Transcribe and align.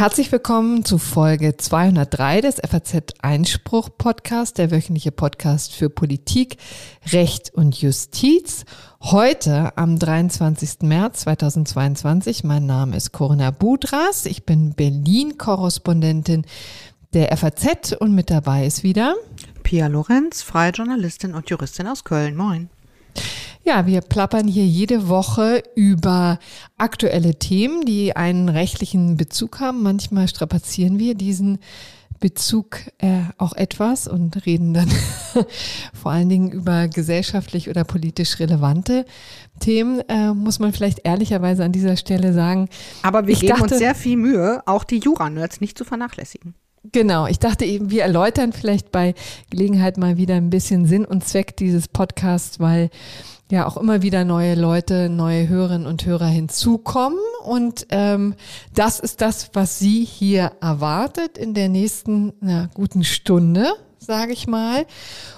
Herzlich 0.00 0.32
willkommen 0.32 0.82
zu 0.82 0.96
Folge 0.96 1.58
203 1.58 2.40
des 2.40 2.56
FAZ 2.56 3.02
Einspruch 3.20 3.90
Podcast, 3.98 4.56
der 4.56 4.70
wöchentliche 4.70 5.12
Podcast 5.12 5.74
für 5.74 5.90
Politik, 5.90 6.56
Recht 7.12 7.52
und 7.52 7.78
Justiz. 7.82 8.64
Heute 9.02 9.76
am 9.76 9.98
23. 9.98 10.82
März 10.84 11.20
2022. 11.20 12.44
Mein 12.44 12.64
Name 12.64 12.96
ist 12.96 13.12
Corinna 13.12 13.50
Budras. 13.50 14.24
Ich 14.24 14.46
bin 14.46 14.72
Berlin-Korrespondentin 14.72 16.46
der 17.12 17.36
FAZ 17.36 17.92
und 17.92 18.14
mit 18.14 18.30
dabei 18.30 18.64
ist 18.64 18.82
wieder 18.82 19.16
Pia 19.62 19.86
Lorenz, 19.88 20.40
freie 20.40 20.70
Journalistin 20.70 21.34
und 21.34 21.50
Juristin 21.50 21.86
aus 21.86 22.04
Köln. 22.04 22.36
Moin. 22.36 22.70
Ja, 23.64 23.86
wir 23.86 24.00
plappern 24.00 24.48
hier 24.48 24.64
jede 24.64 25.08
Woche 25.08 25.62
über 25.74 26.38
aktuelle 26.78 27.38
Themen, 27.38 27.84
die 27.84 28.16
einen 28.16 28.48
rechtlichen 28.48 29.16
Bezug 29.16 29.60
haben. 29.60 29.82
Manchmal 29.82 30.28
strapazieren 30.28 30.98
wir 30.98 31.14
diesen 31.14 31.58
Bezug 32.20 32.80
äh, 32.98 33.22
auch 33.38 33.54
etwas 33.54 34.06
und 34.06 34.44
reden 34.44 34.74
dann 34.74 34.90
vor 35.94 36.12
allen 36.12 36.28
Dingen 36.28 36.52
über 36.52 36.86
gesellschaftlich 36.86 37.70
oder 37.70 37.84
politisch 37.84 38.38
relevante 38.38 39.06
Themen, 39.58 40.00
äh, 40.08 40.32
muss 40.34 40.58
man 40.58 40.72
vielleicht 40.72 41.00
ehrlicherweise 41.04 41.64
an 41.64 41.72
dieser 41.72 41.96
Stelle 41.96 42.32
sagen. 42.34 42.68
Aber 43.02 43.26
wir 43.26 43.32
ich 43.32 43.40
geben 43.40 43.54
dachte, 43.54 43.74
uns 43.74 43.78
sehr 43.78 43.94
viel 43.94 44.18
Mühe, 44.18 44.62
auch 44.66 44.84
die 44.84 44.98
Jura-Nerds 44.98 45.60
nicht 45.62 45.78
zu 45.78 45.84
vernachlässigen. 45.84 46.54
Genau, 46.92 47.26
ich 47.26 47.38
dachte 47.38 47.64
eben, 47.64 47.90
wir 47.90 48.02
erläutern 48.02 48.52
vielleicht 48.52 48.90
bei 48.92 49.14
Gelegenheit 49.50 49.98
mal 49.98 50.16
wieder 50.16 50.36
ein 50.36 50.50
bisschen 50.50 50.86
Sinn 50.86 51.04
und 51.04 51.24
Zweck 51.24 51.56
dieses 51.56 51.88
Podcasts, 51.88 52.58
weil 52.58 52.90
ja 53.50 53.66
auch 53.66 53.76
immer 53.76 54.02
wieder 54.02 54.24
neue 54.24 54.54
Leute, 54.54 55.08
neue 55.08 55.48
Hörerinnen 55.48 55.86
und 55.86 56.04
Hörer 56.04 56.26
hinzukommen. 56.26 57.18
Und 57.44 57.86
ähm, 57.90 58.34
das 58.74 59.00
ist 59.00 59.20
das, 59.20 59.50
was 59.52 59.78
Sie 59.78 60.04
hier 60.04 60.52
erwartet 60.60 61.38
in 61.38 61.54
der 61.54 61.68
nächsten 61.68 62.32
na, 62.40 62.68
guten 62.74 63.04
Stunde, 63.04 63.72
sage 63.98 64.32
ich 64.32 64.46
mal. 64.46 64.86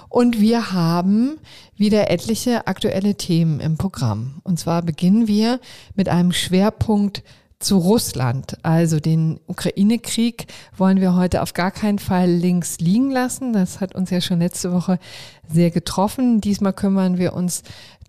Und 0.09 0.39
wir 0.39 0.71
haben 0.71 1.39
wieder 1.75 2.11
etliche 2.11 2.67
aktuelle 2.67 3.15
Themen 3.15 3.59
im 3.59 3.77
Programm. 3.77 4.41
Und 4.43 4.59
zwar 4.59 4.81
beginnen 4.81 5.27
wir 5.27 5.59
mit 5.95 6.09
einem 6.09 6.31
Schwerpunkt 6.31 7.23
zu 7.63 7.77
Russland, 7.77 8.57
also 8.61 8.99
den 8.99 9.39
Ukraine-Krieg, 9.47 10.47
wollen 10.77 10.99
wir 10.99 11.15
heute 11.15 11.41
auf 11.41 11.53
gar 11.53 11.71
keinen 11.71 11.97
Fall 11.97 12.29
links 12.29 12.79
liegen 12.79 13.09
lassen. 13.09 13.53
Das 13.53 13.79
hat 13.79 13.95
uns 13.95 14.09
ja 14.09 14.21
schon 14.21 14.39
letzte 14.39 14.73
Woche 14.73 14.99
sehr 15.47 15.71
getroffen. 15.71 16.41
Diesmal 16.41 16.73
kümmern 16.73 17.17
wir 17.17 17.33
uns 17.33 17.63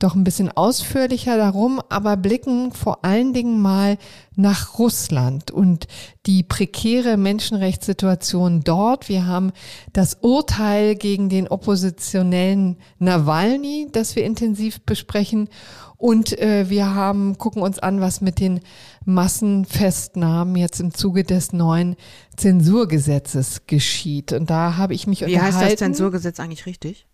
doch 0.04 0.14
ein 0.14 0.24
bisschen 0.24 0.50
ausführlicher 0.50 1.36
darum, 1.36 1.80
aber 1.88 2.16
blicken 2.16 2.72
vor 2.72 3.04
allen 3.04 3.32
Dingen 3.32 3.60
mal 3.60 3.96
nach 4.36 4.78
Russland 4.78 5.50
und 5.50 5.86
die 6.26 6.42
prekäre 6.42 7.16
Menschenrechtssituation 7.16 8.62
dort. 8.62 9.08
Wir 9.08 9.26
haben 9.26 9.52
das 9.92 10.18
Urteil 10.20 10.94
gegen 10.94 11.28
den 11.28 11.48
oppositionellen 11.48 12.76
Nawalny, 12.98 13.88
das 13.90 14.14
wir 14.14 14.24
intensiv 14.24 14.82
besprechen. 14.82 15.48
Und 15.96 16.38
äh, 16.38 16.68
wir 16.68 16.94
haben, 16.94 17.38
gucken 17.38 17.62
uns 17.62 17.78
an, 17.78 18.00
was 18.00 18.20
mit 18.20 18.38
den 18.38 18.60
Massenfestnahmen 19.06 20.56
jetzt 20.56 20.80
im 20.80 20.92
Zuge 20.92 21.24
des 21.24 21.54
neuen 21.54 21.96
Zensurgesetzes 22.36 23.62
geschieht. 23.66 24.32
Und 24.32 24.50
da 24.50 24.76
habe 24.76 24.92
ich 24.92 25.06
mich 25.06 25.20
Wie 25.20 25.24
unterhalten. 25.26 25.56
Wie 25.56 25.60
heißt 25.62 25.72
das 25.72 25.78
Zensurgesetz 25.78 26.40
eigentlich 26.40 26.66
richtig? 26.66 27.06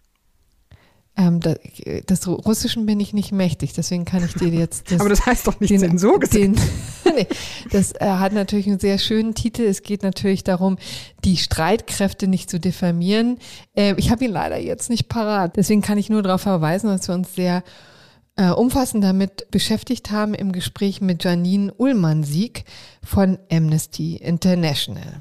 Ähm, 1.17 1.41
das, 1.41 1.59
das 2.07 2.29
Russischen 2.29 2.87
bin 2.87 3.01
ich 3.01 3.13
nicht 3.13 3.33
mächtig, 3.33 3.73
deswegen 3.73 4.05
kann 4.05 4.25
ich 4.25 4.35
dir 4.35 4.49
jetzt. 4.49 4.85
Das, 4.91 5.01
Aber 5.01 5.09
das 5.09 5.27
heißt 5.27 5.47
doch 5.47 5.61
nicht 5.61 5.71
den, 5.71 5.81
Zensurgesetz. 5.81 6.59
nee, 7.05 7.27
das 7.71 7.93
äh, 7.93 8.07
hat 8.07 8.33
natürlich 8.33 8.67
einen 8.67 8.81
sehr 8.81 8.99
schönen 8.99 9.35
Titel. 9.35 9.63
Es 9.63 9.83
geht 9.83 10.03
natürlich 10.03 10.45
darum, 10.45 10.79
die 11.25 11.37
Streitkräfte 11.37 12.27
nicht 12.27 12.51
zu 12.51 12.59
diffamieren. 12.59 13.39
Äh, 13.77 13.95
ich 13.99 14.11
habe 14.11 14.25
ihn 14.25 14.33
leider 14.33 14.59
jetzt 14.59 14.91
nicht 14.91 15.09
parat. 15.09 15.57
Deswegen 15.57 15.83
kann 15.83 15.99
ich 15.99 16.11
nur 16.11 16.23
darauf 16.23 16.43
verweisen, 16.43 16.89
dass 16.89 17.09
wir 17.09 17.15
uns 17.15 17.35
sehr 17.35 17.63
äh, 18.37 18.51
umfassend 18.51 19.05
damit 19.05 19.51
beschäftigt 19.51 20.11
haben 20.11 20.35
im 20.35 20.53
Gespräch 20.53 21.01
mit 21.01 21.23
Janine 21.23 21.73
Ullmann-Sieg 21.75 22.65
von 23.05 23.39
Amnesty 23.51 24.17
International. 24.17 25.21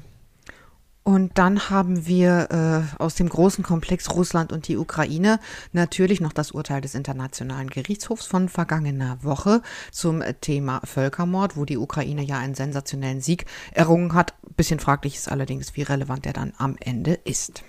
Und 1.10 1.38
dann 1.38 1.70
haben 1.70 2.06
wir 2.06 2.86
äh, 2.96 3.02
aus 3.02 3.16
dem 3.16 3.28
großen 3.28 3.64
Komplex 3.64 4.10
Russland 4.10 4.52
und 4.52 4.68
die 4.68 4.76
Ukraine 4.76 5.40
natürlich 5.72 6.20
noch 6.20 6.32
das 6.32 6.52
Urteil 6.52 6.80
des 6.80 6.94
Internationalen 6.94 7.68
Gerichtshofs 7.68 8.26
von 8.26 8.48
vergangener 8.48 9.18
Woche 9.20 9.60
zum 9.90 10.22
Thema 10.40 10.80
Völkermord, 10.84 11.56
wo 11.56 11.64
die 11.64 11.78
Ukraine 11.78 12.22
ja 12.22 12.38
einen 12.38 12.54
sensationellen 12.54 13.20
Sieg 13.20 13.46
errungen 13.72 14.14
hat. 14.14 14.34
Bisschen 14.56 14.78
fraglich 14.78 15.16
ist 15.16 15.28
allerdings, 15.28 15.74
wie 15.74 15.82
relevant 15.82 16.26
er 16.26 16.32
dann 16.32 16.52
am 16.58 16.76
Ende 16.78 17.14
ist. 17.14 17.64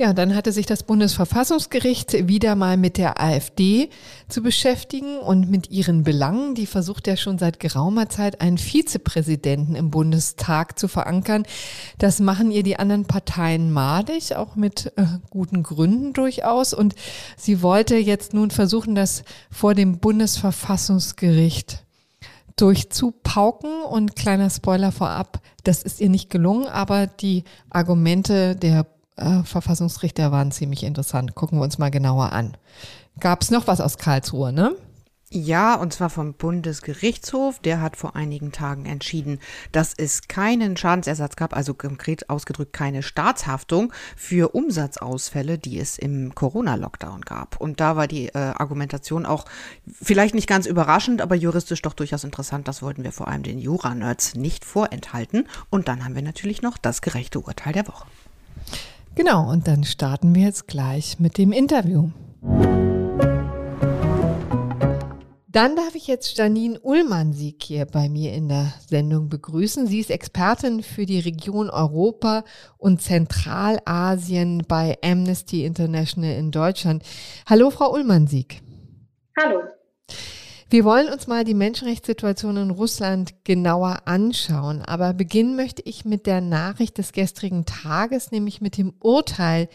Ja, 0.00 0.14
dann 0.14 0.34
hatte 0.34 0.50
sich 0.50 0.64
das 0.64 0.82
Bundesverfassungsgericht 0.84 2.26
wieder 2.26 2.54
mal 2.54 2.78
mit 2.78 2.96
der 2.96 3.20
AfD 3.20 3.90
zu 4.28 4.42
beschäftigen 4.42 5.18
und 5.18 5.50
mit 5.50 5.70
ihren 5.70 6.04
Belangen. 6.04 6.54
Die 6.54 6.64
versucht 6.64 7.06
ja 7.06 7.18
schon 7.18 7.36
seit 7.36 7.60
geraumer 7.60 8.08
Zeit 8.08 8.40
einen 8.40 8.56
Vizepräsidenten 8.56 9.74
im 9.74 9.90
Bundestag 9.90 10.78
zu 10.78 10.88
verankern. 10.88 11.42
Das 11.98 12.18
machen 12.18 12.50
ihr 12.50 12.62
die 12.62 12.78
anderen 12.78 13.04
Parteien 13.04 13.70
madig, 13.72 14.34
auch 14.36 14.56
mit 14.56 14.90
äh, 14.96 15.04
guten 15.28 15.62
Gründen 15.62 16.14
durchaus. 16.14 16.72
Und 16.72 16.94
sie 17.36 17.60
wollte 17.60 17.96
jetzt 17.96 18.32
nun 18.32 18.50
versuchen, 18.50 18.94
das 18.94 19.22
vor 19.50 19.74
dem 19.74 19.98
Bundesverfassungsgericht 19.98 21.84
durchzupauken. 22.56 23.82
Und 23.82 24.16
kleiner 24.16 24.48
Spoiler 24.48 24.92
vorab, 24.92 25.42
das 25.64 25.82
ist 25.82 26.00
ihr 26.00 26.08
nicht 26.08 26.30
gelungen, 26.30 26.68
aber 26.68 27.06
die 27.06 27.44
Argumente 27.68 28.56
der 28.56 28.86
äh, 29.20 29.44
Verfassungsrichter 29.44 30.32
waren 30.32 30.52
ziemlich 30.52 30.84
interessant. 30.84 31.34
Gucken 31.34 31.58
wir 31.58 31.64
uns 31.64 31.78
mal 31.78 31.90
genauer 31.90 32.32
an. 32.32 32.56
Gab 33.18 33.42
es 33.42 33.50
noch 33.50 33.66
was 33.66 33.80
aus 33.80 33.98
Karlsruhe, 33.98 34.52
ne? 34.52 34.74
Ja, 35.32 35.76
und 35.76 35.92
zwar 35.92 36.10
vom 36.10 36.34
Bundesgerichtshof. 36.34 37.60
Der 37.60 37.80
hat 37.80 37.96
vor 37.96 38.16
einigen 38.16 38.50
Tagen 38.50 38.84
entschieden, 38.84 39.38
dass 39.70 39.94
es 39.96 40.26
keinen 40.26 40.76
Schadensersatz 40.76 41.36
gab, 41.36 41.54
also 41.54 41.72
konkret 41.72 42.28
ausgedrückt 42.28 42.72
keine 42.72 43.04
Staatshaftung 43.04 43.92
für 44.16 44.56
Umsatzausfälle, 44.56 45.56
die 45.56 45.78
es 45.78 45.98
im 45.98 46.34
Corona-Lockdown 46.34 47.20
gab. 47.20 47.60
Und 47.60 47.78
da 47.78 47.94
war 47.94 48.08
die 48.08 48.26
äh, 48.30 48.38
Argumentation 48.38 49.24
auch 49.24 49.44
vielleicht 49.86 50.34
nicht 50.34 50.48
ganz 50.48 50.66
überraschend, 50.66 51.22
aber 51.22 51.36
juristisch 51.36 51.82
doch 51.82 51.94
durchaus 51.94 52.24
interessant. 52.24 52.66
Das 52.66 52.82
wollten 52.82 53.04
wir 53.04 53.12
vor 53.12 53.28
allem 53.28 53.44
den 53.44 53.60
Jura-Nerds 53.60 54.34
nicht 54.34 54.64
vorenthalten. 54.64 55.46
Und 55.70 55.86
dann 55.86 56.04
haben 56.04 56.16
wir 56.16 56.22
natürlich 56.22 56.60
noch 56.60 56.76
das 56.76 57.02
gerechte 57.02 57.38
Urteil 57.38 57.72
der 57.72 57.86
Woche. 57.86 58.06
Genau, 59.14 59.50
und 59.50 59.66
dann 59.68 59.84
starten 59.84 60.34
wir 60.34 60.44
jetzt 60.44 60.66
gleich 60.66 61.18
mit 61.18 61.36
dem 61.36 61.52
Interview. 61.52 62.10
Dann 65.52 65.74
darf 65.74 65.96
ich 65.96 66.06
jetzt 66.06 66.38
Janine 66.38 66.78
Ullmann-Sieg 66.78 67.60
hier 67.60 67.84
bei 67.84 68.08
mir 68.08 68.32
in 68.32 68.48
der 68.48 68.72
Sendung 68.86 69.28
begrüßen. 69.28 69.88
Sie 69.88 69.98
ist 69.98 70.10
Expertin 70.10 70.84
für 70.84 71.06
die 71.06 71.18
Region 71.18 71.70
Europa 71.70 72.44
und 72.78 73.02
Zentralasien 73.02 74.62
bei 74.68 74.96
Amnesty 75.02 75.64
International 75.64 76.36
in 76.36 76.52
Deutschland. 76.52 77.02
Hallo, 77.46 77.70
Frau 77.70 77.92
Ullmann-Sieg. 77.92 78.62
Hallo. 79.36 79.62
Wir 80.72 80.84
wollen 80.84 81.08
uns 81.12 81.26
mal 81.26 81.42
die 81.42 81.54
Menschenrechtssituation 81.54 82.56
in 82.56 82.70
Russland 82.70 83.42
genauer 83.42 84.02
anschauen. 84.04 84.82
Aber 84.82 85.12
beginnen 85.14 85.56
möchte 85.56 85.82
ich 85.82 86.04
mit 86.04 86.26
der 86.26 86.40
Nachricht 86.40 86.96
des 86.96 87.10
gestrigen 87.10 87.66
Tages, 87.66 88.30
nämlich 88.30 88.60
mit 88.60 88.76
dem 88.76 88.92
Urteil 89.00 89.68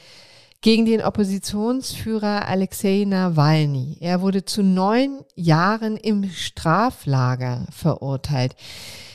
gegen 0.62 0.86
den 0.86 1.02
Oppositionsführer 1.02 2.48
Alexei 2.48 3.04
Nawalny. 3.06 3.98
Er 4.00 4.22
wurde 4.22 4.46
zu 4.46 4.64
neun 4.64 5.20
Jahren 5.36 5.98
im 5.98 6.30
Straflager 6.30 7.68
verurteilt. 7.72 8.56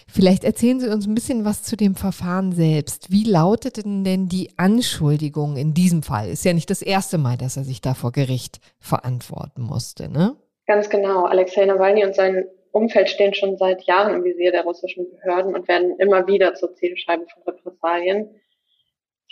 Vielleicht 0.06 0.44
erzählen 0.44 0.80
Sie 0.80 0.88
uns 0.88 1.06
ein 1.06 1.14
bisschen 1.14 1.46
was 1.46 1.62
zu 1.62 1.78
dem 1.78 1.94
Verfahren 1.94 2.52
selbst. 2.52 3.10
Wie 3.10 3.24
lauteten 3.24 4.04
denn 4.04 4.28
die 4.28 4.58
Anschuldigungen 4.58 5.56
in 5.56 5.72
diesem 5.72 6.02
Fall? 6.02 6.28
Ist 6.28 6.44
ja 6.44 6.52
nicht 6.52 6.68
das 6.68 6.82
erste 6.82 7.16
Mal, 7.16 7.38
dass 7.38 7.56
er 7.56 7.64
sich 7.64 7.80
da 7.80 7.94
vor 7.94 8.12
Gericht 8.12 8.60
verantworten 8.80 9.62
musste, 9.62 10.10
ne? 10.10 10.36
Ganz 10.70 10.88
genau. 10.88 11.24
Alexei 11.24 11.64
Nawalny 11.64 12.04
und 12.04 12.14
sein 12.14 12.46
Umfeld 12.70 13.08
stehen 13.08 13.34
schon 13.34 13.56
seit 13.56 13.82
Jahren 13.88 14.14
im 14.14 14.22
Visier 14.22 14.52
der 14.52 14.62
russischen 14.62 15.10
Behörden 15.10 15.56
und 15.56 15.66
werden 15.66 15.98
immer 15.98 16.28
wieder 16.28 16.54
zur 16.54 16.72
Zielscheibe 16.76 17.26
von 17.26 17.42
Repressalien. 17.42 18.40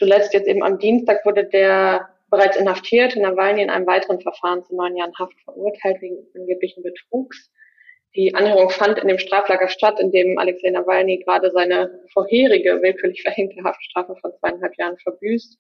Zuletzt 0.00 0.34
jetzt 0.34 0.48
eben 0.48 0.64
am 0.64 0.80
Dienstag 0.80 1.24
wurde 1.24 1.44
der 1.44 2.08
bereits 2.28 2.56
inhaftierte 2.56 3.20
Nawalny 3.20 3.62
in 3.62 3.70
einem 3.70 3.86
weiteren 3.86 4.20
Verfahren 4.20 4.64
zu 4.64 4.74
neun 4.74 4.96
Jahren 4.96 5.16
Haft 5.16 5.40
verurteilt 5.44 6.02
wegen 6.02 6.26
angeblichen 6.34 6.82
Betrugs. 6.82 7.52
Die 8.16 8.34
Anhörung 8.34 8.70
fand 8.70 8.98
in 8.98 9.06
dem 9.06 9.20
Straflager 9.20 9.68
statt, 9.68 10.00
in 10.00 10.10
dem 10.10 10.38
Alexei 10.38 10.70
Nawalny 10.70 11.18
gerade 11.18 11.52
seine 11.52 12.00
vorherige 12.12 12.82
willkürlich 12.82 13.22
verhängte 13.22 13.62
Haftstrafe 13.62 14.16
von 14.20 14.32
zweieinhalb 14.40 14.76
Jahren 14.76 14.98
verbüßt. 14.98 15.56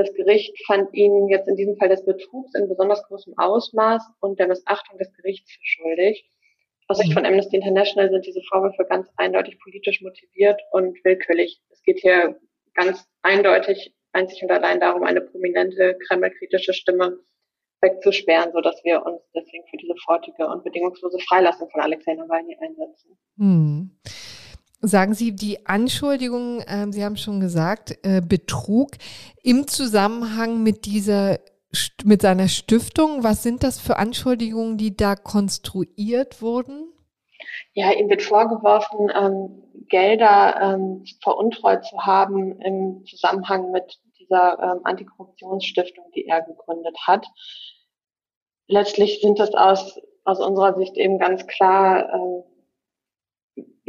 Das 0.00 0.14
Gericht 0.14 0.56
fand 0.64 0.94
ihn 0.94 1.28
jetzt 1.28 1.46
in 1.46 1.56
diesem 1.56 1.76
Fall 1.76 1.90
des 1.90 2.02
Betrugs 2.02 2.54
in 2.54 2.66
besonders 2.70 3.02
großem 3.02 3.34
Ausmaß 3.36 4.02
und 4.20 4.38
der 4.38 4.48
Missachtung 4.48 4.96
des 4.96 5.12
Gerichts 5.12 5.52
für 5.52 5.60
schuldig. 5.62 6.26
Aus 6.88 6.96
Sicht 6.96 7.12
von 7.12 7.26
Amnesty 7.26 7.56
International 7.56 8.08
sind 8.08 8.24
diese 8.24 8.40
Vorwürfe 8.48 8.86
ganz 8.88 9.10
eindeutig 9.18 9.58
politisch 9.60 10.00
motiviert 10.00 10.58
und 10.72 10.96
willkürlich. 11.04 11.60
Es 11.68 11.82
geht 11.82 11.98
hier 11.98 12.40
ganz 12.72 13.06
eindeutig 13.20 13.94
einzig 14.12 14.42
und 14.42 14.50
allein 14.50 14.80
darum, 14.80 15.02
eine 15.02 15.20
prominente 15.20 15.98
kremlkritische 16.08 16.72
Stimme 16.72 17.18
wegzusperren, 17.82 18.52
so 18.54 18.62
dass 18.62 18.82
wir 18.82 19.04
uns 19.04 19.20
deswegen 19.34 19.64
für 19.68 19.76
diese 19.76 19.92
sofortige 19.92 20.48
und 20.48 20.64
bedingungslose 20.64 21.18
Freilassung 21.28 21.68
von 21.68 21.82
Alexei 21.82 22.14
Nawalny 22.14 22.56
einsetzen. 22.58 23.18
Hm. 23.36 23.90
Sagen 24.82 25.12
Sie, 25.12 25.34
die 25.34 25.66
Anschuldigung, 25.66 26.60
äh, 26.60 26.86
Sie 26.90 27.04
haben 27.04 27.16
schon 27.16 27.40
gesagt, 27.40 27.98
äh, 28.02 28.22
Betrug 28.22 28.92
im 29.42 29.68
Zusammenhang 29.68 30.62
mit 30.62 30.86
dieser 30.86 31.38
mit 32.04 32.22
seiner 32.22 32.48
Stiftung, 32.48 33.22
was 33.22 33.44
sind 33.44 33.62
das 33.62 33.78
für 33.78 33.96
Anschuldigungen, 33.96 34.76
die 34.76 34.96
da 34.96 35.14
konstruiert 35.14 36.42
wurden? 36.42 36.92
Ja, 37.74 37.92
ihm 37.92 38.08
wird 38.08 38.22
vorgeworfen, 38.22 39.08
ähm, 39.14 39.62
Gelder 39.88 40.60
ähm, 40.60 41.04
veruntreut 41.22 41.84
zu 41.84 42.04
haben 42.04 42.60
im 42.60 43.04
Zusammenhang 43.06 43.70
mit 43.70 44.00
dieser 44.18 44.58
ähm, 44.60 44.80
Antikorruptionsstiftung, 44.84 46.10
die 46.14 46.26
er 46.26 46.42
gegründet 46.42 46.96
hat. 47.06 47.26
Letztlich 48.66 49.20
sind 49.20 49.38
das 49.38 49.54
aus, 49.54 50.00
aus 50.24 50.40
unserer 50.40 50.74
Sicht 50.74 50.96
eben 50.96 51.18
ganz 51.18 51.46
klar 51.46 52.12
ähm, 52.14 52.42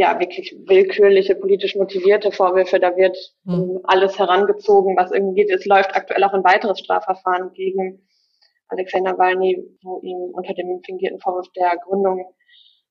ja 0.01 0.19
wirklich 0.19 0.56
willkürliche, 0.65 1.36
politisch 1.36 1.75
motivierte 1.75 2.31
Vorwürfe. 2.31 2.80
Da 2.80 2.98
wird 2.98 3.15
mhm. 3.44 3.80
alles 3.83 4.18
herangezogen, 4.18 4.98
was 4.98 5.12
irgendwie 5.12 5.44
geht. 5.44 5.51
Es 5.51 5.65
läuft 5.65 5.95
aktuell 5.95 6.24
auch 6.24 6.33
ein 6.33 6.44
weiteres 6.44 6.80
Strafverfahren 6.80 7.53
gegen 7.53 8.01
Alexei 8.69 9.00
Nawalny, 9.00 9.63
wo 9.83 10.00
ihm 10.01 10.18
unter 10.33 10.53
dem 10.56 10.81
fingierten 10.83 11.19
Vorwurf 11.19 11.48
der 11.56 11.77
Gründung 11.86 12.33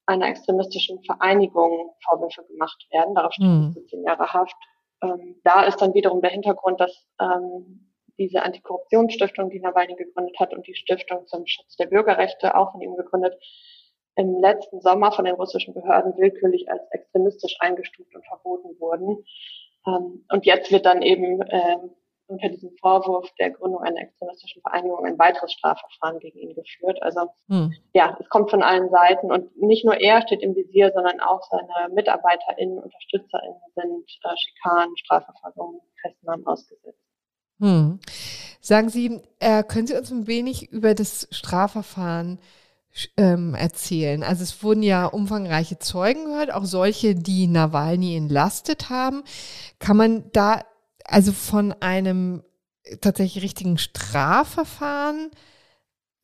einer 0.07 0.29
extremistischen 0.29 1.03
Vereinigung 1.03 1.95
Vorwürfe 2.09 2.45
gemacht 2.45 2.87
werden. 2.93 3.15
Darauf 3.15 3.33
steht 3.33 3.47
mhm. 3.47 3.73
17 3.73 4.05
Jahre 4.05 4.33
Haft. 4.33 4.57
Ähm, 5.03 5.41
da 5.43 5.65
ist 5.65 5.79
dann 5.79 5.95
wiederum 5.95 6.21
der 6.21 6.31
Hintergrund, 6.31 6.81
dass 6.81 6.93
ähm, 7.21 7.91
diese 8.19 8.43
Antikorruptionsstiftung, 8.43 9.51
die 9.51 9.61
Nawalny 9.61 9.97
gegründet 9.97 10.39
hat, 10.39 10.53
und 10.55 10.65
die 10.67 10.75
Stiftung 10.75 11.27
zum 11.27 11.45
Schutz 11.47 11.77
der 11.77 11.87
Bürgerrechte, 11.87 12.55
auch 12.55 12.71
von 12.71 12.81
ihm 12.83 12.95
gegründet, 12.95 13.35
im 14.21 14.41
letzten 14.41 14.81
Sommer 14.83 15.13
von 15.13 15.25
den 15.25 15.35
russischen 15.35 15.73
Behörden 15.73 16.17
willkürlich 16.19 16.71
als 16.71 16.83
extremistisch 16.91 17.57
eingestuft 17.61 18.15
und 18.15 18.25
verboten 18.27 18.79
wurden. 18.79 19.25
Ähm, 19.87 20.25
und 20.31 20.45
jetzt 20.45 20.71
wird 20.71 20.85
dann 20.85 21.01
eben 21.01 21.41
ähm, 21.49 21.91
unter 22.27 22.49
diesem 22.51 22.71
Vorwurf 22.81 23.29
der 23.39 23.51
Gründung 23.51 23.81
einer 23.81 24.01
extremistischen 24.03 24.61
Vereinigung 24.63 25.05
ein 25.05 25.19
weiteres 25.19 25.53
Strafverfahren 25.55 26.21
gegen 26.21 26.39
ihn 26.39 26.55
geführt. 26.55 27.03
Also 27.03 27.23
hm. 27.49 27.73
ja, 27.95 28.17
es 28.21 28.29
kommt 28.29 28.51
von 28.51 28.63
allen 28.63 28.91
Seiten 28.91 29.33
und 29.33 29.57
nicht 29.57 29.85
nur 29.85 29.99
er 29.99 30.23
steht 30.23 30.43
im 30.43 30.55
Visier, 30.55 30.93
sondern 30.95 31.21
auch 31.21 31.41
seine 31.51 31.93
MitarbeiterInnen, 31.95 32.79
UnterstützerInnen 32.79 33.61
sind 33.75 34.05
äh, 34.25 34.37
Schikanen, 34.37 34.97
Strafverfolgung, 34.99 35.81
Festnahmen 36.03 36.47
ausgesetzt. 36.47 37.01
Hm. 37.59 37.99
Sagen 38.61 38.91
Sie, 38.91 39.21
äh, 39.39 39.65
können 39.65 39.87
Sie 39.87 39.97
uns 39.97 40.11
ein 40.11 40.27
wenig 40.27 40.71
über 40.71 40.95
das 40.95 41.27
Strafverfahren 41.31 42.39
ähm, 43.17 43.55
erzählen. 43.55 44.23
Also 44.23 44.43
es 44.43 44.63
wurden 44.63 44.83
ja 44.83 45.07
umfangreiche 45.07 45.79
Zeugen 45.79 46.25
gehört, 46.27 46.53
auch 46.53 46.65
solche, 46.65 47.15
die 47.15 47.47
Nawalny 47.47 48.17
entlastet 48.17 48.91
haben. 48.91 49.23
Kann 49.79 49.97
man 49.97 50.31
da 50.33 50.63
also 51.05 51.33
von 51.33 51.75
einem 51.81 52.43
tatsächlich 53.01 53.43
richtigen 53.43 53.79
Strafverfahren 53.79 55.31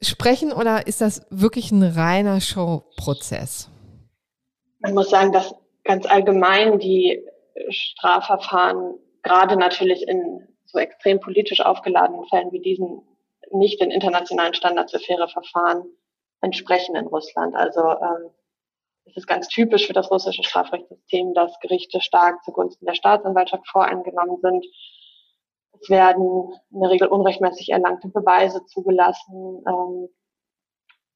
sprechen 0.02 0.52
oder 0.52 0.86
ist 0.86 1.00
das 1.00 1.26
wirklich 1.30 1.70
ein 1.70 1.82
reiner 1.82 2.40
Showprozess? 2.40 3.70
Man 4.80 4.94
muss 4.94 5.10
sagen, 5.10 5.32
dass 5.32 5.54
ganz 5.84 6.06
allgemein 6.06 6.78
die 6.78 7.22
Strafverfahren 7.70 8.94
gerade 9.22 9.56
natürlich 9.56 10.06
in 10.06 10.46
so 10.66 10.78
extrem 10.78 11.20
politisch 11.20 11.60
aufgeladenen 11.60 12.26
Fällen 12.26 12.52
wie 12.52 12.60
diesen 12.60 13.02
nicht 13.52 13.80
den 13.80 13.90
internationalen 13.90 14.54
Standards 14.54 14.92
für 14.92 14.98
faire 14.98 15.28
Verfahren 15.28 15.84
entsprechen 16.46 16.96
in 16.96 17.06
Russland. 17.06 17.54
Also 17.54 17.80
ähm, 17.80 18.30
es 19.04 19.16
ist 19.16 19.26
ganz 19.26 19.48
typisch 19.48 19.86
für 19.86 19.92
das 19.92 20.10
russische 20.10 20.42
Strafrechtssystem, 20.42 21.34
dass 21.34 21.58
Gerichte 21.60 22.00
stark 22.00 22.42
zugunsten 22.44 22.86
der 22.86 22.94
Staatsanwaltschaft 22.94 23.68
voreingenommen 23.68 24.38
sind. 24.40 24.64
Es 25.80 25.90
werden 25.90 26.52
in 26.70 26.80
der 26.80 26.90
Regel 26.90 27.08
unrechtmäßig 27.08 27.70
erlangte 27.70 28.08
Beweise 28.08 28.64
zugelassen, 28.66 29.62
ähm, 29.68 30.08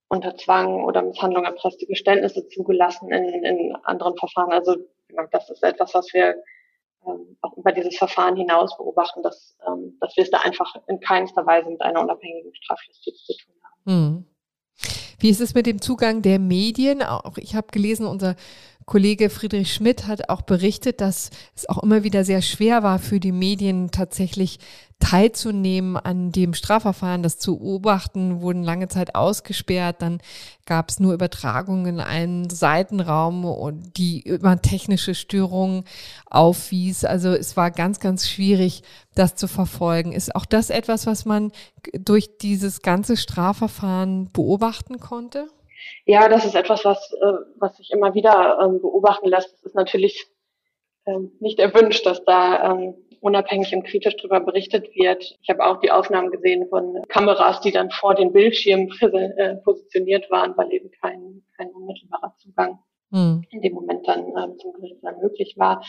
unter 0.08 0.36
Zwang 0.36 0.84
oder 0.84 1.02
Misshandlung 1.02 1.44
erpresste 1.44 1.86
Geständnisse 1.86 2.46
zugelassen 2.48 3.12
in, 3.12 3.44
in 3.44 3.76
anderen 3.84 4.16
Verfahren. 4.16 4.52
Also 4.52 4.76
genau, 5.08 5.22
das 5.30 5.48
ist 5.50 5.62
etwas, 5.62 5.94
was 5.94 6.12
wir 6.12 6.34
ähm, 7.06 7.36
auch 7.40 7.56
über 7.56 7.72
dieses 7.72 7.96
Verfahren 7.96 8.36
hinaus 8.36 8.76
beobachten, 8.76 9.22
dass, 9.22 9.56
ähm, 9.66 9.96
dass 10.00 10.16
wir 10.16 10.24
es 10.24 10.30
da 10.30 10.38
einfach 10.38 10.74
in 10.88 11.00
keinster 11.00 11.46
Weise 11.46 11.70
mit 11.70 11.80
einer 11.80 12.00
unabhängigen 12.00 12.54
Strafjustiz 12.54 13.24
zu 13.24 13.34
tun 13.34 13.54
haben. 13.62 13.80
Hm. 13.86 14.29
Wie 15.20 15.28
ist 15.28 15.40
es 15.40 15.54
mit 15.54 15.66
dem 15.66 15.80
Zugang 15.80 16.22
der 16.22 16.38
Medien? 16.38 17.02
Auch 17.02 17.36
ich 17.36 17.54
habe 17.54 17.68
gelesen, 17.70 18.06
unser 18.06 18.34
Kollege 18.90 19.30
Friedrich 19.30 19.72
Schmidt 19.72 20.08
hat 20.08 20.30
auch 20.30 20.42
berichtet, 20.42 21.00
dass 21.00 21.30
es 21.54 21.68
auch 21.68 21.80
immer 21.80 22.02
wieder 22.02 22.24
sehr 22.24 22.42
schwer 22.42 22.82
war 22.82 22.98
für 22.98 23.20
die 23.20 23.30
Medien 23.30 23.92
tatsächlich 23.92 24.58
teilzunehmen 24.98 25.96
an 25.96 26.32
dem 26.32 26.54
Strafverfahren, 26.54 27.22
das 27.22 27.38
zu 27.38 27.58
beobachten, 27.58 28.40
wurden 28.40 28.64
lange 28.64 28.88
Zeit 28.88 29.14
ausgesperrt, 29.14 30.02
dann 30.02 30.20
gab 30.66 30.90
es 30.90 30.98
nur 30.98 31.14
Übertragungen 31.14 31.86
in 31.86 32.00
einen 32.00 32.50
Seitenraum 32.50 33.44
und 33.44 33.96
die 33.96 34.22
immer 34.22 34.60
technische 34.60 35.14
Störungen 35.14 35.84
aufwies. 36.28 37.04
Also 37.04 37.28
es 37.28 37.56
war 37.56 37.70
ganz, 37.70 38.00
ganz 38.00 38.28
schwierig, 38.28 38.82
das 39.14 39.36
zu 39.36 39.46
verfolgen. 39.46 40.10
Ist 40.10 40.34
auch 40.34 40.46
das 40.46 40.68
etwas, 40.68 41.06
was 41.06 41.24
man 41.24 41.52
durch 41.92 42.38
dieses 42.38 42.82
ganze 42.82 43.16
Strafverfahren 43.16 44.32
beobachten 44.32 44.98
konnte? 44.98 45.46
Ja, 46.06 46.28
das 46.28 46.44
ist 46.44 46.54
etwas, 46.54 46.84
was, 46.84 47.12
äh, 47.12 47.32
was 47.56 47.76
sich 47.76 47.90
immer 47.90 48.14
wieder 48.14 48.58
ähm, 48.62 48.80
beobachten 48.80 49.28
lässt. 49.28 49.52
Es 49.54 49.62
ist 49.62 49.74
natürlich 49.74 50.26
ähm, 51.06 51.32
nicht 51.40 51.58
erwünscht, 51.58 52.06
dass 52.06 52.24
da 52.24 52.72
ähm, 52.72 52.94
unabhängig 53.20 53.74
und 53.74 53.84
kritisch 53.84 54.16
darüber 54.16 54.40
berichtet 54.40 54.94
wird. 54.94 55.38
Ich 55.42 55.50
habe 55.50 55.64
auch 55.64 55.80
die 55.80 55.90
Aufnahmen 55.90 56.30
gesehen 56.30 56.68
von 56.68 57.02
Kameras, 57.08 57.60
die 57.60 57.70
dann 57.70 57.90
vor 57.90 58.14
den 58.14 58.32
Bildschirmen 58.32 58.90
äh, 59.36 59.56
positioniert 59.56 60.30
waren, 60.30 60.56
weil 60.56 60.72
eben 60.72 60.90
kein, 61.02 61.42
kein 61.56 61.70
unmittelbarer 61.70 62.34
Zugang 62.38 62.78
mhm. 63.10 63.44
in 63.50 63.60
dem 63.60 63.74
Moment 63.74 64.06
dann 64.08 64.24
zum 64.58 64.72
Gerichtssaal 64.72 65.16
möglich 65.20 65.54
war. 65.56 65.84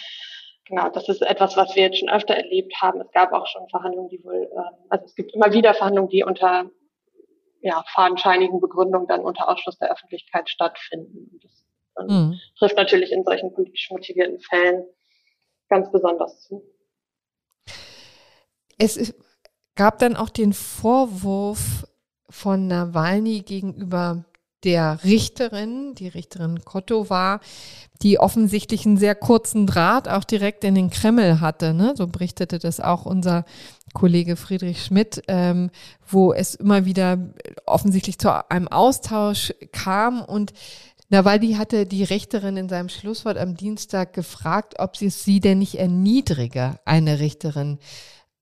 Genau, 0.66 0.90
das 0.90 1.10
ist 1.10 1.22
etwas, 1.22 1.58
was 1.58 1.76
wir 1.76 1.84
jetzt 1.84 1.98
schon 1.98 2.10
öfter 2.10 2.36
erlebt 2.36 2.74
haben. 2.82 3.02
Es 3.02 3.12
gab 3.12 3.34
auch 3.34 3.48
schon 3.48 3.68
Verhandlungen, 3.70 4.10
die 4.10 4.24
wohl, 4.24 4.50
also 4.90 5.06
es 5.06 5.16
gibt 5.16 5.34
immer 5.34 5.52
wieder 5.52 5.74
Verhandlungen, 5.74 6.10
die 6.10 6.24
unter 6.24 6.70
ja, 7.62 7.84
fadenscheinigen 7.94 8.60
Begründungen 8.60 9.08
dann 9.08 9.22
unter 9.22 9.48
Ausschluss 9.48 9.78
der 9.78 9.92
Öffentlichkeit 9.92 10.50
stattfinden. 10.50 11.30
Und 11.32 11.44
das 11.44 12.08
mhm. 12.08 12.40
trifft 12.58 12.78
natürlich 12.78 13.12
in 13.12 13.24
solchen 13.24 13.54
politisch 13.54 13.90
motivierten 13.92 14.40
Fällen 14.40 14.84
ganz 15.70 15.92
besonders 15.92 16.42
zu. 16.42 16.64
Es 18.78 19.14
gab 19.76 20.00
dann 20.00 20.16
auch 20.16 20.30
den 20.30 20.54
Vorwurf 20.54 21.88
von 22.30 22.68
Nawalny 22.68 23.42
gegenüber 23.42 24.26
der 24.64 25.00
Richterin, 25.04 25.96
die 25.96 26.08
Richterin 26.08 26.64
Kotova, 26.64 27.40
die 28.02 28.20
offensichtlich 28.20 28.86
einen 28.86 28.98
sehr 28.98 29.16
kurzen 29.16 29.68
Draht 29.68 30.08
auch 30.08 30.24
direkt 30.24 30.64
in 30.64 30.76
den 30.76 30.90
Kreml 30.90 31.40
hatte. 31.40 31.74
Ne? 31.74 31.94
So 31.96 32.08
berichtete 32.08 32.60
das 32.60 32.80
auch 32.80 33.06
unser 33.06 33.46
Kollege 33.94 34.36
Friedrich 34.36 34.84
Schmidt, 34.84 35.24
ähm, 35.28 35.70
wo 36.08 36.34
es 36.34 36.56
immer 36.56 36.86
wieder 36.86 37.18
offensichtlich 37.66 38.18
zu 38.18 38.50
einem 38.50 38.68
Austausch 38.68 39.54
kam 39.72 40.22
und 40.22 40.54
Nawalny 41.10 41.56
hatte 41.56 41.86
die 41.86 42.06
Richterin 42.06 42.56
in 42.56 42.70
seinem 42.70 42.88
Schlusswort 42.88 43.38
am 43.38 43.58
Dienstag 43.58 44.14
gefragt, 44.14 44.76
ob 44.80 44.96
sie 44.96 45.08
es 45.08 45.26
sie 45.26 45.42
denn 45.42 45.60
nicht 45.60 45.76
erniedrige, 45.76 46.80
eine 46.86 47.20
Richterin 47.20 47.80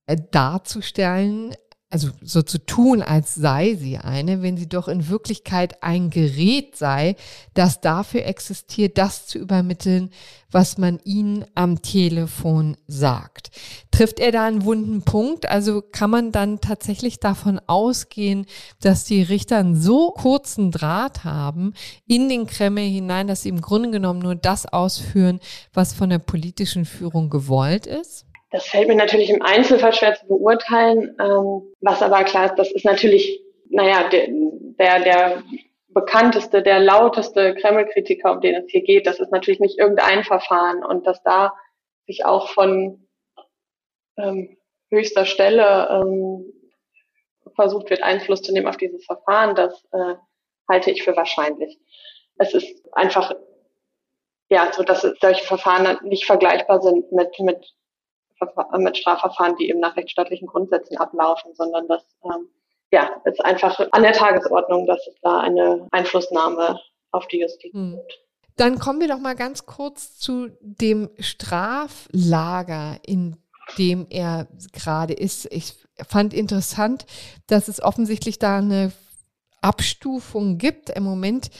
äh, 0.05 0.17
darzustellen, 0.29 1.55
also 1.91 2.09
so 2.21 2.43
zu 2.43 2.63
tun, 2.63 3.01
als 3.01 3.33
sei 3.33 3.73
sie 3.73 3.97
eine, 3.97 4.43
wenn 4.43 4.57
sie 4.57 4.69
doch 4.69 4.87
in 4.87 5.09
Wirklichkeit 5.09 5.81
ein 5.81 6.11
Gerät 6.11 6.75
sei, 6.75 7.15
das 7.55 7.81
dafür 7.81 8.25
existiert, 8.25 8.99
das 8.99 9.25
zu 9.25 9.39
übermitteln, 9.39 10.11
was 10.51 10.77
man 10.77 10.99
ihnen 11.03 11.45
am 11.55 11.81
Telefon 11.81 12.77
sagt. 12.85 13.49
Trifft 13.89 14.19
er 14.19 14.31
da 14.31 14.45
einen 14.45 14.65
wunden 14.65 15.01
Punkt? 15.01 15.49
Also 15.49 15.81
kann 15.81 16.11
man 16.11 16.31
dann 16.31 16.61
tatsächlich 16.61 17.19
davon 17.19 17.59
ausgehen, 17.65 18.45
dass 18.81 19.05
die 19.05 19.23
Richter 19.23 19.57
einen 19.57 19.79
so 19.79 20.11
kurzen 20.11 20.69
Draht 20.69 21.23
haben 21.23 21.73
in 22.05 22.29
den 22.29 22.45
Kreml 22.45 22.83
hinein, 22.83 23.27
dass 23.27 23.41
sie 23.41 23.49
im 23.49 23.61
Grunde 23.61 23.89
genommen 23.89 24.19
nur 24.19 24.35
das 24.35 24.67
ausführen, 24.67 25.39
was 25.73 25.93
von 25.93 26.11
der 26.11 26.19
politischen 26.19 26.85
Führung 26.85 27.31
gewollt 27.31 27.87
ist? 27.87 28.28
Das 28.51 28.67
fällt 28.67 28.87
mir 28.87 28.95
natürlich 28.95 29.29
im 29.29 29.41
Einzelfall 29.41 29.93
schwer 29.93 30.15
zu 30.15 30.27
beurteilen. 30.27 31.15
Ähm, 31.19 31.73
was 31.81 32.01
aber 32.01 32.23
klar 32.23 32.45
ist, 32.45 32.55
das 32.55 32.71
ist 32.71 32.85
natürlich, 32.85 33.41
naja, 33.69 34.09
der, 34.09 34.27
der, 34.27 34.99
der 35.03 35.43
bekannteste, 35.89 36.63
der 36.63 36.79
lauteste 36.79 37.55
Kreml-Kritiker, 37.55 38.31
um 38.31 38.41
den 38.41 38.55
es 38.55 38.69
hier 38.69 38.81
geht. 38.81 39.07
Das 39.07 39.19
ist 39.19 39.31
natürlich 39.31 39.59
nicht 39.59 39.77
irgendein 39.77 40.23
Verfahren 40.23 40.83
und 40.83 41.05
dass 41.05 41.21
da 41.23 41.53
sich 42.07 42.25
auch 42.25 42.49
von 42.49 43.07
ähm, 44.17 44.57
höchster 44.89 45.25
Stelle 45.25 45.87
ähm, 45.91 46.51
versucht 47.55 47.89
wird, 47.89 48.03
Einfluss 48.03 48.41
zu 48.41 48.51
nehmen 48.51 48.67
auf 48.67 48.77
dieses 48.77 49.05
Verfahren, 49.05 49.55
das 49.55 49.83
äh, 49.91 50.15
halte 50.67 50.91
ich 50.91 51.03
für 51.03 51.15
wahrscheinlich. 51.15 51.79
Es 52.37 52.53
ist 52.53 52.87
einfach 52.93 53.33
ja 54.49 54.71
so, 54.71 54.83
dass 54.83 55.01
solche 55.01 55.45
Verfahren 55.45 55.99
nicht 56.03 56.25
vergleichbar 56.25 56.81
sind 56.81 57.11
mit 57.11 57.37
mit 57.39 57.73
mit 58.77 58.97
Strafverfahren, 58.97 59.55
die 59.57 59.69
eben 59.69 59.79
nach 59.79 59.95
rechtsstaatlichen 59.95 60.47
Grundsätzen 60.47 60.97
ablaufen, 60.97 61.53
sondern 61.55 61.87
das 61.87 62.05
ähm, 62.23 62.49
ja, 62.91 63.09
ist 63.25 63.43
einfach 63.43 63.79
an 63.91 64.03
der 64.03 64.13
Tagesordnung, 64.13 64.87
dass 64.87 65.05
es 65.07 65.15
da 65.21 65.39
eine 65.39 65.87
Einflussnahme 65.91 66.79
auf 67.11 67.27
die 67.27 67.41
Justiz 67.41 67.73
hm. 67.73 67.95
gibt. 67.95 68.19
Dann 68.55 68.77
kommen 68.77 68.99
wir 68.99 69.07
doch 69.07 69.19
mal 69.19 69.35
ganz 69.35 69.65
kurz 69.65 70.17
zu 70.17 70.49
dem 70.59 71.09
Straflager, 71.19 72.97
in 73.05 73.37
dem 73.77 74.07
er 74.09 74.47
gerade 74.73 75.13
ist. 75.13 75.45
Ich 75.51 75.75
fand 76.07 76.33
interessant, 76.33 77.05
dass 77.47 77.67
es 77.67 77.81
offensichtlich 77.81 78.39
da 78.39 78.57
eine 78.57 78.91
Abstufung 79.61 80.57
gibt. 80.57 80.89
Im 80.89 81.03
Moment 81.03 81.51